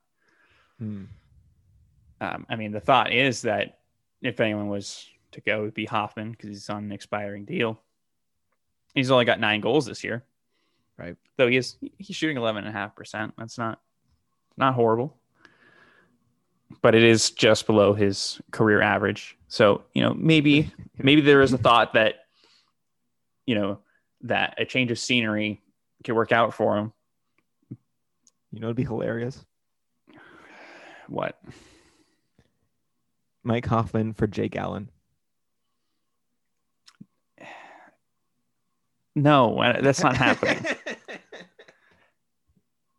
Hmm. 0.79 1.05
Um, 2.21 2.45
I 2.49 2.55
mean, 2.55 2.71
the 2.71 2.79
thought 2.79 3.11
is 3.11 3.41
that 3.43 3.79
if 4.21 4.39
anyone 4.39 4.69
was 4.69 5.07
to 5.31 5.41
go, 5.41 5.59
it 5.59 5.61
would 5.63 5.73
be 5.73 5.85
Hoffman 5.85 6.31
because 6.31 6.49
he's 6.49 6.69
on 6.69 6.85
an 6.85 6.91
expiring 6.91 7.45
deal. 7.45 7.79
He's 8.95 9.11
only 9.11 9.25
got 9.25 9.39
nine 9.39 9.61
goals 9.61 9.85
this 9.85 10.03
year, 10.03 10.23
Right. 10.97 11.15
Though 11.37 11.47
he 11.47 11.57
is 11.57 11.77
he's 11.99 12.15
shooting 12.15 12.37
eleven 12.37 12.65
and 12.65 12.75
a 12.75 12.77
half 12.77 12.95
percent. 12.95 13.33
That's 13.37 13.57
not 13.57 13.79
not 14.57 14.73
horrible, 14.73 15.15
but 16.81 16.95
it 16.95 17.03
is 17.03 17.29
just 17.29 17.67
below 17.67 17.93
his 17.93 18.41
career 18.51 18.81
average. 18.81 19.37
So 19.47 19.83
you 19.93 20.01
know 20.01 20.15
maybe 20.15 20.71
maybe 20.97 21.21
there 21.21 21.43
is 21.43 21.53
a 21.53 21.57
thought 21.59 21.93
that 21.93 22.25
you 23.45 23.53
know 23.53 23.79
that 24.21 24.55
a 24.57 24.65
change 24.65 24.91
of 24.91 24.99
scenery 24.99 25.61
could 26.03 26.15
work 26.15 26.31
out 26.31 26.53
for 26.53 26.77
him. 26.77 26.93
You 28.51 28.59
know, 28.59 28.67
it'd 28.67 28.77
be 28.77 28.83
hilarious. 28.83 29.43
What? 31.07 31.39
Mike 33.43 33.65
Hoffman 33.65 34.13
for 34.13 34.27
Jake 34.27 34.55
Allen. 34.55 34.89
No, 39.15 39.59
uh, 39.59 39.81
that's 39.81 40.03
not 40.03 40.15
happening. 40.15 40.63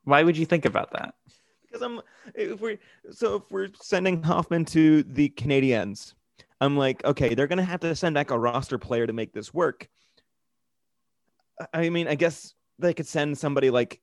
Why 0.05 0.23
would 0.23 0.37
you 0.37 0.47
think 0.47 0.65
about 0.65 0.93
that? 0.93 1.15
because 1.79 1.83
I'm 1.83 2.01
if 2.35 2.61
we 2.61 2.79
so 3.11 3.37
if 3.37 3.51
we're 3.51 3.69
sending 3.81 4.23
Hoffman 4.23 4.65
to 4.67 5.03
the 5.03 5.31
Canadiens, 5.31 6.15
I'm 6.61 6.77
like, 6.77 7.05
okay, 7.05 7.35
they're 7.35 7.47
gonna 7.47 7.65
have 7.65 7.81
to 7.81 7.95
send 7.95 8.15
back 8.15 8.31
a 8.31 8.39
roster 8.39 8.79
player 8.79 9.07
to 9.07 9.13
make 9.13 9.33
this 9.33 9.53
work. 9.53 9.89
I- 11.73 11.91
mean, 11.91 12.09
I 12.09 12.15
guess 12.15 12.55
they 12.79 12.95
could 12.95 13.07
send 13.07 13.37
somebody 13.39 13.71
like 13.71 14.01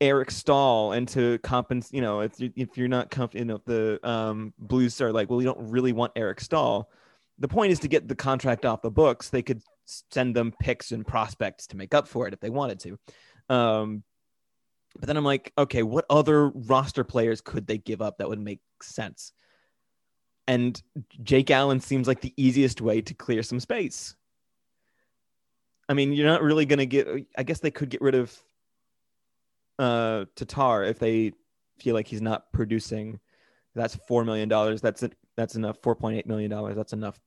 Eric 0.00 0.30
Staal 0.30 0.92
and 0.92 1.08
to 1.08 1.38
compensate. 1.38 1.94
You 1.94 2.02
know, 2.02 2.20
if 2.20 2.38
you, 2.40 2.52
if 2.56 2.76
you're 2.76 2.88
not 2.88 3.10
comfortable, 3.10 3.40
you 3.40 3.44
know, 3.46 3.60
the 3.64 4.08
um, 4.08 4.52
Blues 4.58 5.00
are 5.00 5.12
like, 5.12 5.30
well, 5.30 5.38
we 5.38 5.44
don't 5.44 5.70
really 5.70 5.92
want 5.92 6.12
Eric 6.16 6.40
Staal. 6.40 6.90
The 7.38 7.48
point 7.48 7.72
is 7.72 7.80
to 7.80 7.88
get 7.88 8.06
the 8.06 8.14
contract 8.14 8.64
off 8.64 8.82
the 8.82 8.90
books. 8.90 9.28
They 9.28 9.42
could 9.42 9.62
send 10.10 10.36
them 10.36 10.52
picks 10.60 10.92
and 10.92 11.06
prospects 11.06 11.66
to 11.68 11.76
make 11.76 11.94
up 11.94 12.06
for 12.08 12.26
it 12.28 12.34
if 12.34 12.40
they 12.40 12.50
wanted 12.50 12.80
to. 12.80 12.98
Um, 13.54 14.04
But 14.98 15.08
then 15.08 15.16
I'm 15.16 15.24
like, 15.24 15.52
okay, 15.58 15.82
what 15.82 16.06
other 16.08 16.48
roster 16.50 17.02
players 17.02 17.40
could 17.40 17.66
they 17.66 17.78
give 17.78 18.00
up 18.00 18.18
that 18.18 18.28
would 18.28 18.38
make 18.38 18.60
sense? 18.80 19.32
And 20.46 20.80
Jake 21.22 21.50
Allen 21.50 21.80
seems 21.80 22.06
like 22.06 22.20
the 22.20 22.34
easiest 22.36 22.80
way 22.80 23.00
to 23.02 23.14
clear 23.14 23.42
some 23.42 23.60
space. 23.60 24.14
I 25.88 25.94
mean, 25.94 26.12
you're 26.12 26.26
not 26.26 26.42
really 26.42 26.66
going 26.66 26.78
to 26.78 26.86
get, 26.86 27.08
I 27.36 27.42
guess 27.42 27.60
they 27.60 27.70
could 27.70 27.90
get 27.90 28.00
rid 28.00 28.14
of 28.14 28.42
uh, 29.78 30.24
Tatar 30.34 30.84
if 30.84 30.98
they 30.98 31.32
feel 31.78 31.94
like 31.94 32.08
he's 32.08 32.22
not 32.22 32.52
producing. 32.52 33.20
That's 33.74 33.96
$4 34.08 34.24
million. 34.24 34.48
That's, 34.48 35.02
it. 35.02 35.14
that's 35.36 35.56
enough. 35.56 35.80
$4.8 35.82 36.26
million. 36.26 36.74
That's 36.74 36.92
enough 36.92 37.18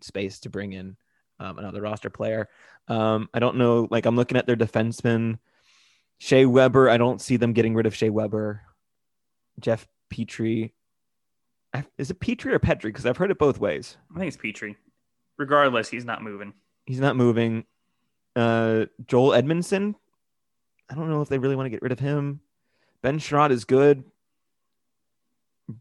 space 0.00 0.40
to 0.40 0.50
bring 0.50 0.72
in 0.72 0.96
um, 1.38 1.58
another 1.58 1.82
roster 1.82 2.10
player. 2.10 2.48
Um, 2.88 3.28
I 3.34 3.38
don't 3.38 3.56
know. 3.56 3.88
Like, 3.90 4.06
I'm 4.06 4.16
looking 4.16 4.38
at 4.38 4.46
their 4.46 4.56
defensemen. 4.56 5.38
Shea 6.18 6.44
Weber, 6.46 6.88
I 6.88 6.98
don't 6.98 7.20
see 7.20 7.36
them 7.36 7.52
getting 7.52 7.74
rid 7.74 7.86
of 7.86 7.94
Shea 7.94 8.10
Weber. 8.10 8.62
Jeff 9.58 9.86
Petry. 10.12 10.72
Is 11.98 12.10
it 12.10 12.20
Petrie 12.20 12.52
or 12.52 12.58
Petry? 12.58 12.84
Because 12.84 13.06
I've 13.06 13.16
heard 13.16 13.30
it 13.30 13.38
both 13.38 13.58
ways. 13.58 13.96
I 14.14 14.18
think 14.18 14.28
it's 14.28 14.36
Petrie. 14.36 14.76
Regardless, 15.38 15.88
he's 15.88 16.04
not 16.04 16.22
moving. 16.22 16.52
He's 16.84 17.00
not 17.00 17.16
moving. 17.16 17.64
Uh, 18.36 18.86
Joel 19.06 19.30
Edmundson. 19.30 19.94
I 20.88 20.94
don't 20.94 21.08
know 21.08 21.22
if 21.22 21.28
they 21.28 21.38
really 21.38 21.56
want 21.56 21.66
to 21.66 21.70
get 21.70 21.82
rid 21.82 21.92
of 21.92 22.00
him. 22.00 22.40
Ben 23.02 23.18
Chiarot 23.18 23.50
is 23.50 23.64
good. 23.64 24.04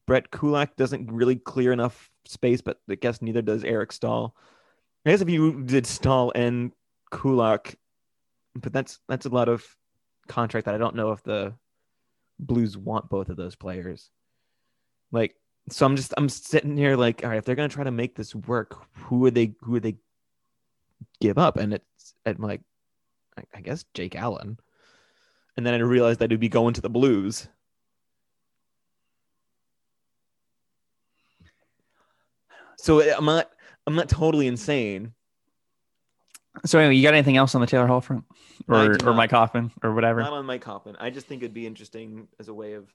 Brett 0.05 0.31
Kulak 0.31 0.75
doesn't 0.75 1.11
really 1.11 1.35
clear 1.35 1.71
enough 1.71 2.11
space, 2.25 2.61
but 2.61 2.79
I 2.89 2.95
guess 2.95 3.21
neither 3.21 3.41
does 3.41 3.63
Eric 3.63 3.91
Staal. 3.91 4.35
I 5.05 5.11
guess 5.11 5.21
if 5.21 5.29
you 5.29 5.63
did 5.63 5.87
Staal 5.87 6.31
and 6.35 6.71
Kulak, 7.11 7.75
but 8.55 8.71
that's 8.71 8.99
that's 9.07 9.25
a 9.25 9.29
lot 9.29 9.49
of 9.49 9.65
contract 10.27 10.65
that 10.65 10.75
I 10.75 10.77
don't 10.77 10.95
know 10.95 11.11
if 11.11 11.23
the 11.23 11.53
Blues 12.39 12.77
want 12.77 13.09
both 13.09 13.29
of 13.29 13.37
those 13.37 13.55
players. 13.55 14.11
Like, 15.11 15.35
so 15.69 15.85
I'm 15.85 15.95
just 15.95 16.13
I'm 16.17 16.29
sitting 16.29 16.77
here 16.77 16.95
like, 16.95 17.23
all 17.23 17.29
right, 17.29 17.37
if 17.37 17.45
they're 17.45 17.55
gonna 17.55 17.69
try 17.69 17.83
to 17.83 17.91
make 17.91 18.15
this 18.15 18.33
work, 18.35 18.77
who 18.93 19.25
are 19.25 19.31
they 19.31 19.55
who 19.61 19.75
are 19.75 19.79
they 19.79 19.97
give 21.21 21.37
up? 21.37 21.57
And 21.57 21.73
it's 21.73 22.13
I'm 22.25 22.37
like, 22.37 22.61
I, 23.37 23.43
I 23.55 23.61
guess 23.61 23.85
Jake 23.93 24.15
Allen. 24.15 24.59
And 25.57 25.65
then 25.65 25.73
I 25.73 25.77
realized 25.77 26.19
that 26.19 26.25
it'd 26.25 26.39
be 26.39 26.49
going 26.49 26.73
to 26.75 26.81
the 26.81 26.89
Blues. 26.89 27.47
So 32.77 33.01
I'm 33.01 33.25
not 33.25 33.49
I'm 33.85 33.95
not 33.95 34.07
totally 34.07 34.47
insane. 34.47 35.13
So 36.65 36.79
anyway, 36.79 36.95
you 36.95 37.03
got 37.03 37.13
anything 37.13 37.37
else 37.37 37.53
on 37.55 37.61
the 37.61 37.67
Taylor 37.67 37.87
Hall 37.87 38.01
front, 38.01 38.23
or 38.67 38.97
or 39.05 39.13
Mike 39.13 39.31
Hoffman, 39.31 39.71
or 39.83 39.93
whatever? 39.93 40.21
Not 40.21 40.33
on 40.33 40.45
Mike 40.45 40.63
Hoffman. 40.63 40.95
I 40.99 41.09
just 41.09 41.27
think 41.27 41.41
it'd 41.41 41.53
be 41.53 41.67
interesting 41.67 42.27
as 42.39 42.47
a 42.47 42.53
way 42.53 42.73
of 42.73 42.87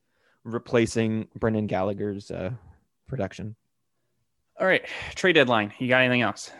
replacing 0.44 1.28
Brendan 1.38 1.66
Gallagher's 1.66 2.30
uh, 2.30 2.50
production. 3.06 3.56
All 4.58 4.66
right, 4.66 4.84
trade 5.14 5.34
deadline. 5.34 5.72
You 5.78 5.88
got 5.88 6.00
anything 6.00 6.22
else? 6.22 6.50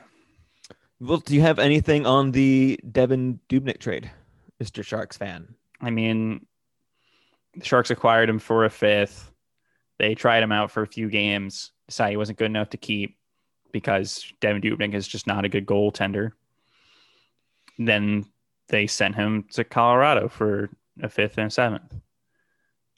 Well, 1.01 1.19
do 1.19 1.35
you 1.35 1.41
have 1.43 1.59
anything 1.59 2.07
on 2.07 2.31
the 2.31 2.79
Devin 2.91 3.41
Dubnyk 3.49 3.79
trade, 3.79 4.11
Mister 4.59 4.83
Sharks 4.83 5.17
fan? 5.17 5.55
I 5.81 5.91
mean, 5.91 6.47
the 7.55 7.65
Sharks 7.65 7.91
acquired 7.91 8.29
him 8.29 8.39
for 8.39 8.65
a 8.65 8.71
fifth. 8.71 9.31
They 9.99 10.15
tried 10.15 10.43
him 10.43 10.53
out 10.53 10.71
for 10.71 10.83
a 10.83 10.87
few 10.87 11.09
games, 11.11 11.73
decided 11.87 12.13
he 12.13 12.17
wasn't 12.17 12.39
good 12.39 12.47
enough 12.47 12.71
to 12.71 12.77
keep 12.77 13.19
because 13.73 14.33
Devin 14.41 14.63
Dubnyk 14.63 14.95
is 14.95 15.07
just 15.07 15.27
not 15.27 15.45
a 15.45 15.49
good 15.49 15.67
goaltender 15.67 16.33
then 17.79 18.25
they 18.69 18.87
sent 18.87 19.15
him 19.15 19.45
to 19.53 19.65
Colorado 19.65 20.29
for 20.29 20.71
a 21.03 21.09
fifth 21.09 21.39
and 21.39 21.49
a 21.49 21.51
seventh. 21.51 21.95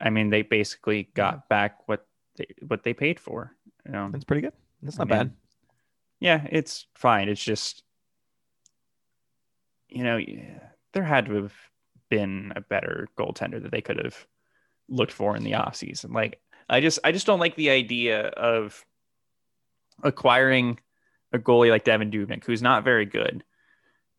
I 0.01 0.11
mean, 0.11 0.31
they 0.31 0.43
basically 0.43 1.09
got 1.15 1.49
back 1.49 1.89
what 1.89 2.07
they 2.37 2.47
what 2.67 2.83
they 2.83 2.93
paid 2.93 3.19
for. 3.19 3.53
You 3.87 3.93
know, 3.93 4.11
that's 4.13 4.25
pretty 4.25 4.43
good. 4.43 4.53
That's 4.83 4.99
not 4.99 5.11
I 5.11 5.11
mean, 5.11 5.29
bad. 5.29 5.37
Yeah, 6.21 6.47
it's 6.51 6.87
fine. 6.95 7.29
It's 7.29 7.43
just 7.43 7.83
you 9.89 10.03
know, 10.03 10.21
there 10.93 11.05
had 11.05 11.27
to 11.27 11.35
have 11.35 11.55
been 12.11 12.53
a 12.57 12.61
better 12.61 13.09
goaltender 13.19 13.63
that 13.63 13.73
they 13.73 13.81
could 13.81 14.03
have 14.03 14.27
looked 14.89 15.13
for 15.13 15.37
in 15.37 15.45
the 15.45 15.53
offseason. 15.53 16.13
Like 16.13 16.41
I 16.69 16.81
just 16.81 16.99
I 17.05 17.13
just 17.13 17.27
don't 17.27 17.41
like 17.41 17.57
the 17.57 17.71
idea 17.71 18.29
of 18.29 18.85
acquiring 20.03 20.79
a 21.33 21.39
goalie 21.39 21.71
like 21.71 21.85
Devin 21.85 22.11
Dubnyk, 22.11 22.45
who's 22.45 22.63
not 22.63 22.85
very 22.85 23.07
good, 23.07 23.45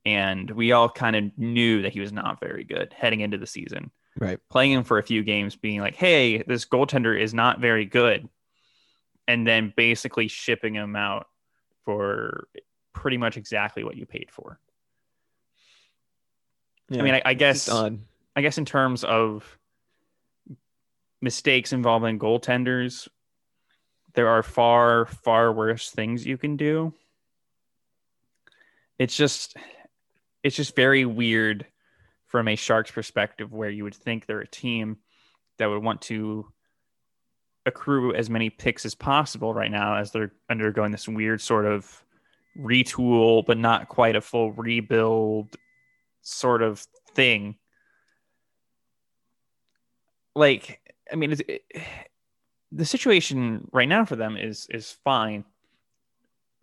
and 0.05 0.49
we 0.51 0.71
all 0.71 0.89
kind 0.89 1.15
of 1.15 1.37
knew 1.37 1.81
that 1.81 1.93
he 1.93 1.99
was 1.99 2.11
not 2.11 2.39
very 2.39 2.63
good 2.63 2.93
heading 2.97 3.21
into 3.21 3.37
the 3.37 3.47
season. 3.47 3.91
Right. 4.19 4.39
Playing 4.49 4.71
him 4.71 4.83
for 4.83 4.97
a 4.97 5.03
few 5.03 5.23
games, 5.23 5.55
being 5.55 5.81
like, 5.81 5.95
hey, 5.95 6.43
this 6.43 6.65
goaltender 6.65 7.19
is 7.19 7.33
not 7.33 7.59
very 7.59 7.85
good. 7.85 8.27
And 9.27 9.45
then 9.45 9.73
basically 9.75 10.27
shipping 10.27 10.73
him 10.73 10.95
out 10.95 11.27
for 11.83 12.47
pretty 12.93 13.17
much 13.17 13.37
exactly 13.37 13.83
what 13.83 13.97
you 13.97 14.05
paid 14.05 14.29
for. 14.31 14.59
Yeah, 16.89 17.01
I 17.01 17.03
mean, 17.03 17.13
I, 17.15 17.21
I 17.25 17.33
guess 17.33 17.69
I 17.69 18.41
guess 18.41 18.57
in 18.57 18.65
terms 18.65 19.03
of 19.03 19.57
mistakes 21.21 21.73
involving 21.73 22.19
goaltenders, 22.19 23.07
there 24.13 24.27
are 24.27 24.43
far, 24.43 25.05
far 25.05 25.51
worse 25.51 25.91
things 25.91 26.25
you 26.25 26.37
can 26.37 26.55
do. 26.55 26.93
It's 28.99 29.15
just 29.15 29.57
it's 30.43 30.55
just 30.55 30.75
very 30.75 31.05
weird 31.05 31.65
from 32.27 32.47
a 32.47 32.55
Sharks 32.55 32.91
perspective 32.91 33.51
where 33.51 33.69
you 33.69 33.83
would 33.83 33.95
think 33.95 34.25
they're 34.25 34.39
a 34.39 34.47
team 34.47 34.97
that 35.57 35.67
would 35.67 35.83
want 35.83 36.01
to 36.03 36.45
accrue 37.65 38.13
as 38.13 38.29
many 38.29 38.49
picks 38.49 38.85
as 38.85 38.95
possible 38.95 39.53
right 39.53 39.71
now 39.71 39.95
as 39.95 40.11
they're 40.11 40.31
undergoing 40.49 40.91
this 40.91 41.07
weird 41.07 41.41
sort 41.41 41.65
of 41.65 42.03
retool 42.57 43.45
but 43.45 43.57
not 43.57 43.89
quite 43.89 44.15
a 44.15 44.21
full 44.21 44.51
rebuild 44.53 45.55
sort 46.27 46.61
of 46.61 46.85
thing 47.13 47.55
like 50.35 50.79
i 51.11 51.15
mean 51.15 51.31
it, 51.31 51.63
the 52.71 52.85
situation 52.85 53.67
right 53.71 53.87
now 53.87 54.03
for 54.05 54.15
them 54.15 54.37
is 54.37 54.67
is 54.69 54.91
fine 55.03 55.43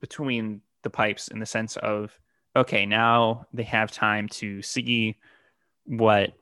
between 0.00 0.60
the 0.82 0.90
pipes 0.90 1.28
in 1.28 1.38
the 1.38 1.46
sense 1.46 1.76
of 1.78 2.18
okay, 2.56 2.86
now 2.86 3.46
they 3.52 3.62
have 3.64 3.90
time 3.90 4.28
to 4.28 4.62
see 4.62 5.16
what 5.86 6.32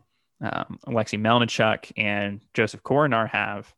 um, 0.41 0.79
Alexei 0.85 1.16
Melnichuk 1.16 1.93
and 1.97 2.41
Josef 2.55 2.83
Korenar 2.83 3.29
have, 3.29 3.73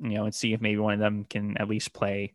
you 0.00 0.10
know, 0.10 0.24
and 0.24 0.34
see 0.34 0.52
if 0.52 0.60
maybe 0.60 0.78
one 0.78 0.94
of 0.94 1.00
them 1.00 1.24
can 1.28 1.56
at 1.58 1.68
least 1.68 1.92
play 1.92 2.34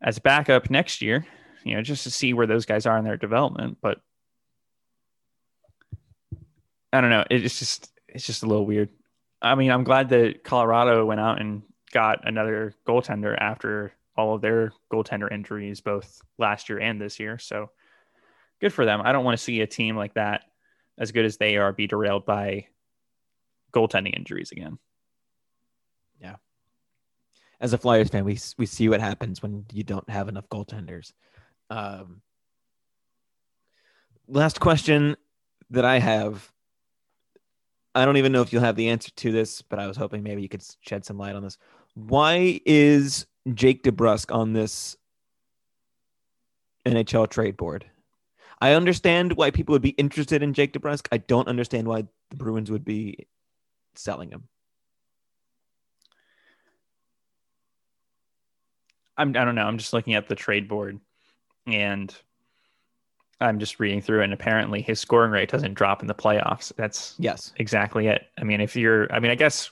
as 0.00 0.18
backup 0.18 0.70
next 0.70 1.02
year, 1.02 1.26
you 1.64 1.74
know, 1.74 1.82
just 1.82 2.04
to 2.04 2.10
see 2.10 2.34
where 2.34 2.46
those 2.46 2.66
guys 2.66 2.86
are 2.86 2.98
in 2.98 3.04
their 3.04 3.16
development. 3.16 3.78
But 3.80 4.00
I 6.92 7.00
don't 7.00 7.10
know. 7.10 7.24
It's 7.30 7.58
just, 7.58 7.92
it's 8.08 8.26
just 8.26 8.42
a 8.42 8.46
little 8.46 8.66
weird. 8.66 8.88
I 9.40 9.54
mean, 9.54 9.70
I'm 9.70 9.84
glad 9.84 10.08
that 10.08 10.42
Colorado 10.42 11.04
went 11.04 11.20
out 11.20 11.40
and 11.40 11.62
got 11.92 12.26
another 12.26 12.74
goaltender 12.86 13.36
after 13.38 13.92
all 14.16 14.34
of 14.34 14.40
their 14.40 14.72
goaltender 14.92 15.30
injuries, 15.30 15.80
both 15.80 16.20
last 16.38 16.68
year 16.68 16.80
and 16.80 17.00
this 17.00 17.20
year. 17.20 17.38
So 17.38 17.70
good 18.60 18.72
for 18.72 18.84
them. 18.84 19.00
I 19.04 19.12
don't 19.12 19.24
want 19.24 19.38
to 19.38 19.42
see 19.42 19.60
a 19.60 19.66
team 19.66 19.96
like 19.96 20.14
that, 20.14 20.44
as 20.98 21.12
good 21.12 21.24
as 21.24 21.36
they 21.36 21.56
are, 21.56 21.72
be 21.72 21.86
derailed 21.86 22.26
by 22.26 22.66
goaltending 23.72 24.16
injuries 24.16 24.50
again. 24.50 24.78
Yeah. 26.20 26.36
As 27.60 27.72
a 27.72 27.78
Flyers 27.78 28.08
fan, 28.08 28.24
we 28.24 28.38
we 28.56 28.66
see 28.66 28.88
what 28.88 29.00
happens 29.00 29.42
when 29.42 29.66
you 29.72 29.84
don't 29.84 30.08
have 30.10 30.28
enough 30.28 30.48
goaltenders. 30.48 31.12
Um, 31.70 32.22
last 34.26 34.58
question 34.58 35.16
that 35.70 35.84
I 35.84 35.98
have. 35.98 36.50
I 37.94 38.04
don't 38.04 38.16
even 38.16 38.32
know 38.32 38.42
if 38.42 38.52
you'll 38.52 38.62
have 38.62 38.76
the 38.76 38.88
answer 38.90 39.10
to 39.10 39.32
this, 39.32 39.62
but 39.62 39.78
I 39.78 39.86
was 39.86 39.96
hoping 39.96 40.22
maybe 40.22 40.42
you 40.42 40.48
could 40.48 40.64
shed 40.80 41.04
some 41.04 41.18
light 41.18 41.34
on 41.34 41.42
this. 41.42 41.58
Why 41.94 42.60
is 42.64 43.26
Jake 43.54 43.82
DeBrusk 43.82 44.34
on 44.34 44.52
this 44.52 44.96
NHL 46.86 47.28
trade 47.28 47.56
board? 47.56 47.86
I 48.60 48.72
understand 48.72 49.34
why 49.34 49.50
people 49.50 49.72
would 49.72 49.82
be 49.82 49.90
interested 49.90 50.42
in 50.42 50.52
Jake 50.52 50.72
DeBrusk. 50.72 51.08
I 51.12 51.18
don't 51.18 51.48
understand 51.48 51.86
why 51.86 52.06
the 52.30 52.36
Bruins 52.36 52.70
would 52.70 52.84
be 52.84 53.26
selling 53.94 54.30
him. 54.30 54.48
I'm, 59.16 59.30
I 59.30 59.44
don't 59.44 59.54
know. 59.54 59.66
I'm 59.66 59.78
just 59.78 59.92
looking 59.92 60.14
at 60.14 60.28
the 60.28 60.34
trade 60.34 60.68
board 60.68 61.00
and 61.66 62.14
I'm 63.40 63.58
just 63.58 63.78
reading 63.78 64.00
through, 64.00 64.22
and 64.22 64.32
apparently 64.32 64.82
his 64.82 65.00
scoring 65.00 65.30
rate 65.30 65.50
doesn't 65.50 65.74
drop 65.74 66.00
in 66.02 66.08
the 66.08 66.14
playoffs. 66.14 66.72
That's 66.76 67.14
yes, 67.18 67.52
exactly 67.56 68.08
it. 68.08 68.26
I 68.38 68.44
mean, 68.44 68.60
if 68.60 68.74
you're, 68.74 69.12
I 69.12 69.20
mean, 69.20 69.30
I 69.30 69.36
guess 69.36 69.70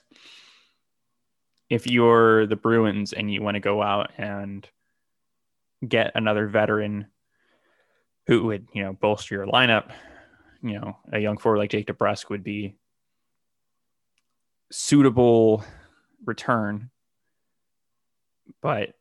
if 1.68 1.86
you're 1.86 2.46
the 2.46 2.54
Bruins 2.56 3.12
and 3.12 3.32
you 3.32 3.42
want 3.42 3.56
to 3.56 3.60
go 3.60 3.82
out 3.82 4.12
and 4.18 4.68
get 5.86 6.12
another 6.14 6.46
veteran 6.46 7.06
who 8.28 8.44
would 8.44 8.66
you 8.72 8.82
know 8.82 8.92
bolster 8.92 9.34
your 9.34 9.46
lineup. 9.46 9.90
You 10.62 10.80
know, 10.80 10.96
a 11.12 11.18
young 11.18 11.36
forward 11.36 11.58
like 11.58 11.70
Jake 11.70 11.86
DeBrusk 11.86 12.30
would 12.30 12.42
be 12.42 12.76
suitable 14.72 15.64
return. 16.24 16.90
But 18.62 18.94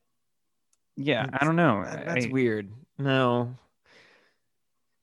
yeah, 0.96 1.28
I 1.34 1.46
don't 1.46 1.56
know. 1.56 1.84
That's 1.84 2.26
I- 2.26 2.30
weird. 2.30 2.72
No. 2.98 3.56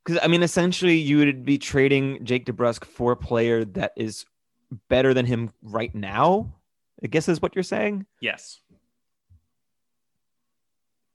Because 0.05 0.21
I 0.23 0.29
mean, 0.29 0.43
essentially, 0.43 0.97
you 0.97 1.19
would 1.19 1.45
be 1.45 1.59
trading 1.59 2.25
Jake 2.25 2.47
DeBrusk 2.47 2.85
for 2.85 3.13
a 3.13 3.17
player 3.17 3.65
that 3.65 3.93
is 3.97 4.25
better 4.89 5.15
than 5.15 5.27
him 5.27 5.51
right 5.63 5.95
now. 5.95 6.55
I 7.03 7.07
guess 7.07 7.29
is 7.29 7.43
what 7.43 7.55
you're 7.55 7.63
saying. 7.63 8.07
Yes. 8.21 8.61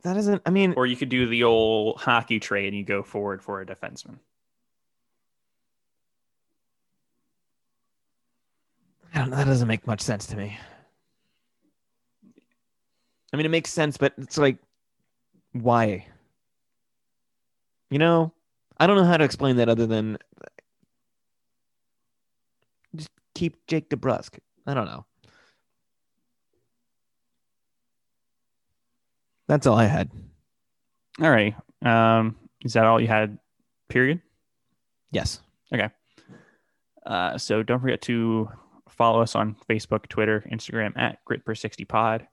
That 0.04 0.16
isn't. 0.18 0.42
I 0.46 0.52
mean, 0.52 0.74
Or 0.78 0.86
you 0.86 0.96
could 0.96 1.10
do 1.10 1.28
the 1.28 1.44
old 1.44 2.00
hockey 2.00 2.40
trade 2.40 2.68
and 2.68 2.78
you 2.78 2.84
go 2.84 3.04
forward 3.04 3.42
for 3.42 3.62
a 3.62 3.66
defenseman. 3.66 4.20
I 9.14 9.20
don't 9.20 9.32
know. 9.32 9.38
That 9.38 9.48
doesn't 9.48 9.68
make 9.68 9.88
much 9.88 10.02
sense 10.02 10.28
to 10.28 10.38
me. 10.38 10.58
I 13.34 13.38
mean, 13.38 13.46
it 13.46 13.50
makes 13.50 13.74
sense, 13.74 13.98
but 13.98 14.14
it's 14.18 14.38
like, 14.38 14.58
why? 15.54 16.08
You 17.90 18.00
know, 18.00 18.34
I 18.80 18.88
don't 18.88 18.98
know 18.98 19.06
how 19.06 19.18
to 19.18 19.24
explain 19.24 19.58
that 19.58 19.70
other 19.70 19.88
than 19.88 20.18
just 22.96 23.10
keep 23.34 23.66
Jake 23.68 23.90
DeBrusk. 23.90 24.40
I 24.66 24.74
don't 24.74 24.86
know. 24.86 25.06
That's 29.48 29.66
all 29.66 29.78
I 29.78 29.86
had. 29.86 30.12
All 31.22 31.32
right. 31.32 31.56
Um, 31.84 32.36
is 32.64 32.74
that 32.74 32.86
all 32.86 33.00
you 33.00 33.08
had? 33.08 33.38
Period. 33.88 34.22
Yes. 35.12 35.40
Okay. 35.74 35.90
Uh, 37.06 37.38
so 37.38 37.64
don't 37.64 37.80
forget 37.80 38.02
to 38.04 38.50
follow 38.90 39.22
us 39.22 39.36
on 39.36 39.56
Facebook, 39.70 40.08
Twitter, 40.10 40.46
Instagram 40.52 40.98
at 40.98 41.20
GritPer60Pod, 41.26 42.28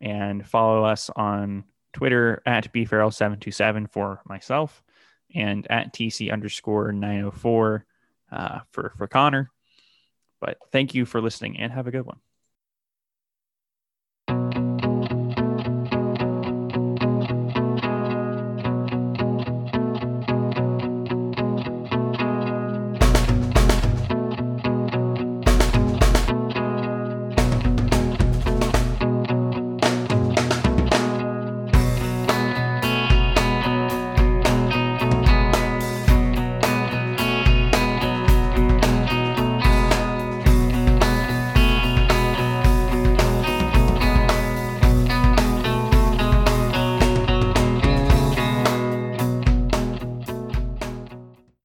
and 0.00 0.46
follow 0.48 0.84
us 0.84 1.10
on 1.14 1.64
Twitter 1.92 2.42
at 2.46 2.72
bfarrell727 2.72 3.90
for 3.90 4.20
myself 4.26 4.82
and 5.34 5.66
at 5.70 5.92
TC 5.92 6.32
underscore 6.32 6.92
904 6.92 7.84
uh, 8.32 8.60
for, 8.70 8.92
for 8.96 9.06
Connor. 9.06 9.50
But 10.40 10.58
thank 10.72 10.94
you 10.94 11.06
for 11.06 11.20
listening 11.20 11.58
and 11.58 11.72
have 11.72 11.86
a 11.86 11.90
good 11.90 12.06
one. 12.06 12.18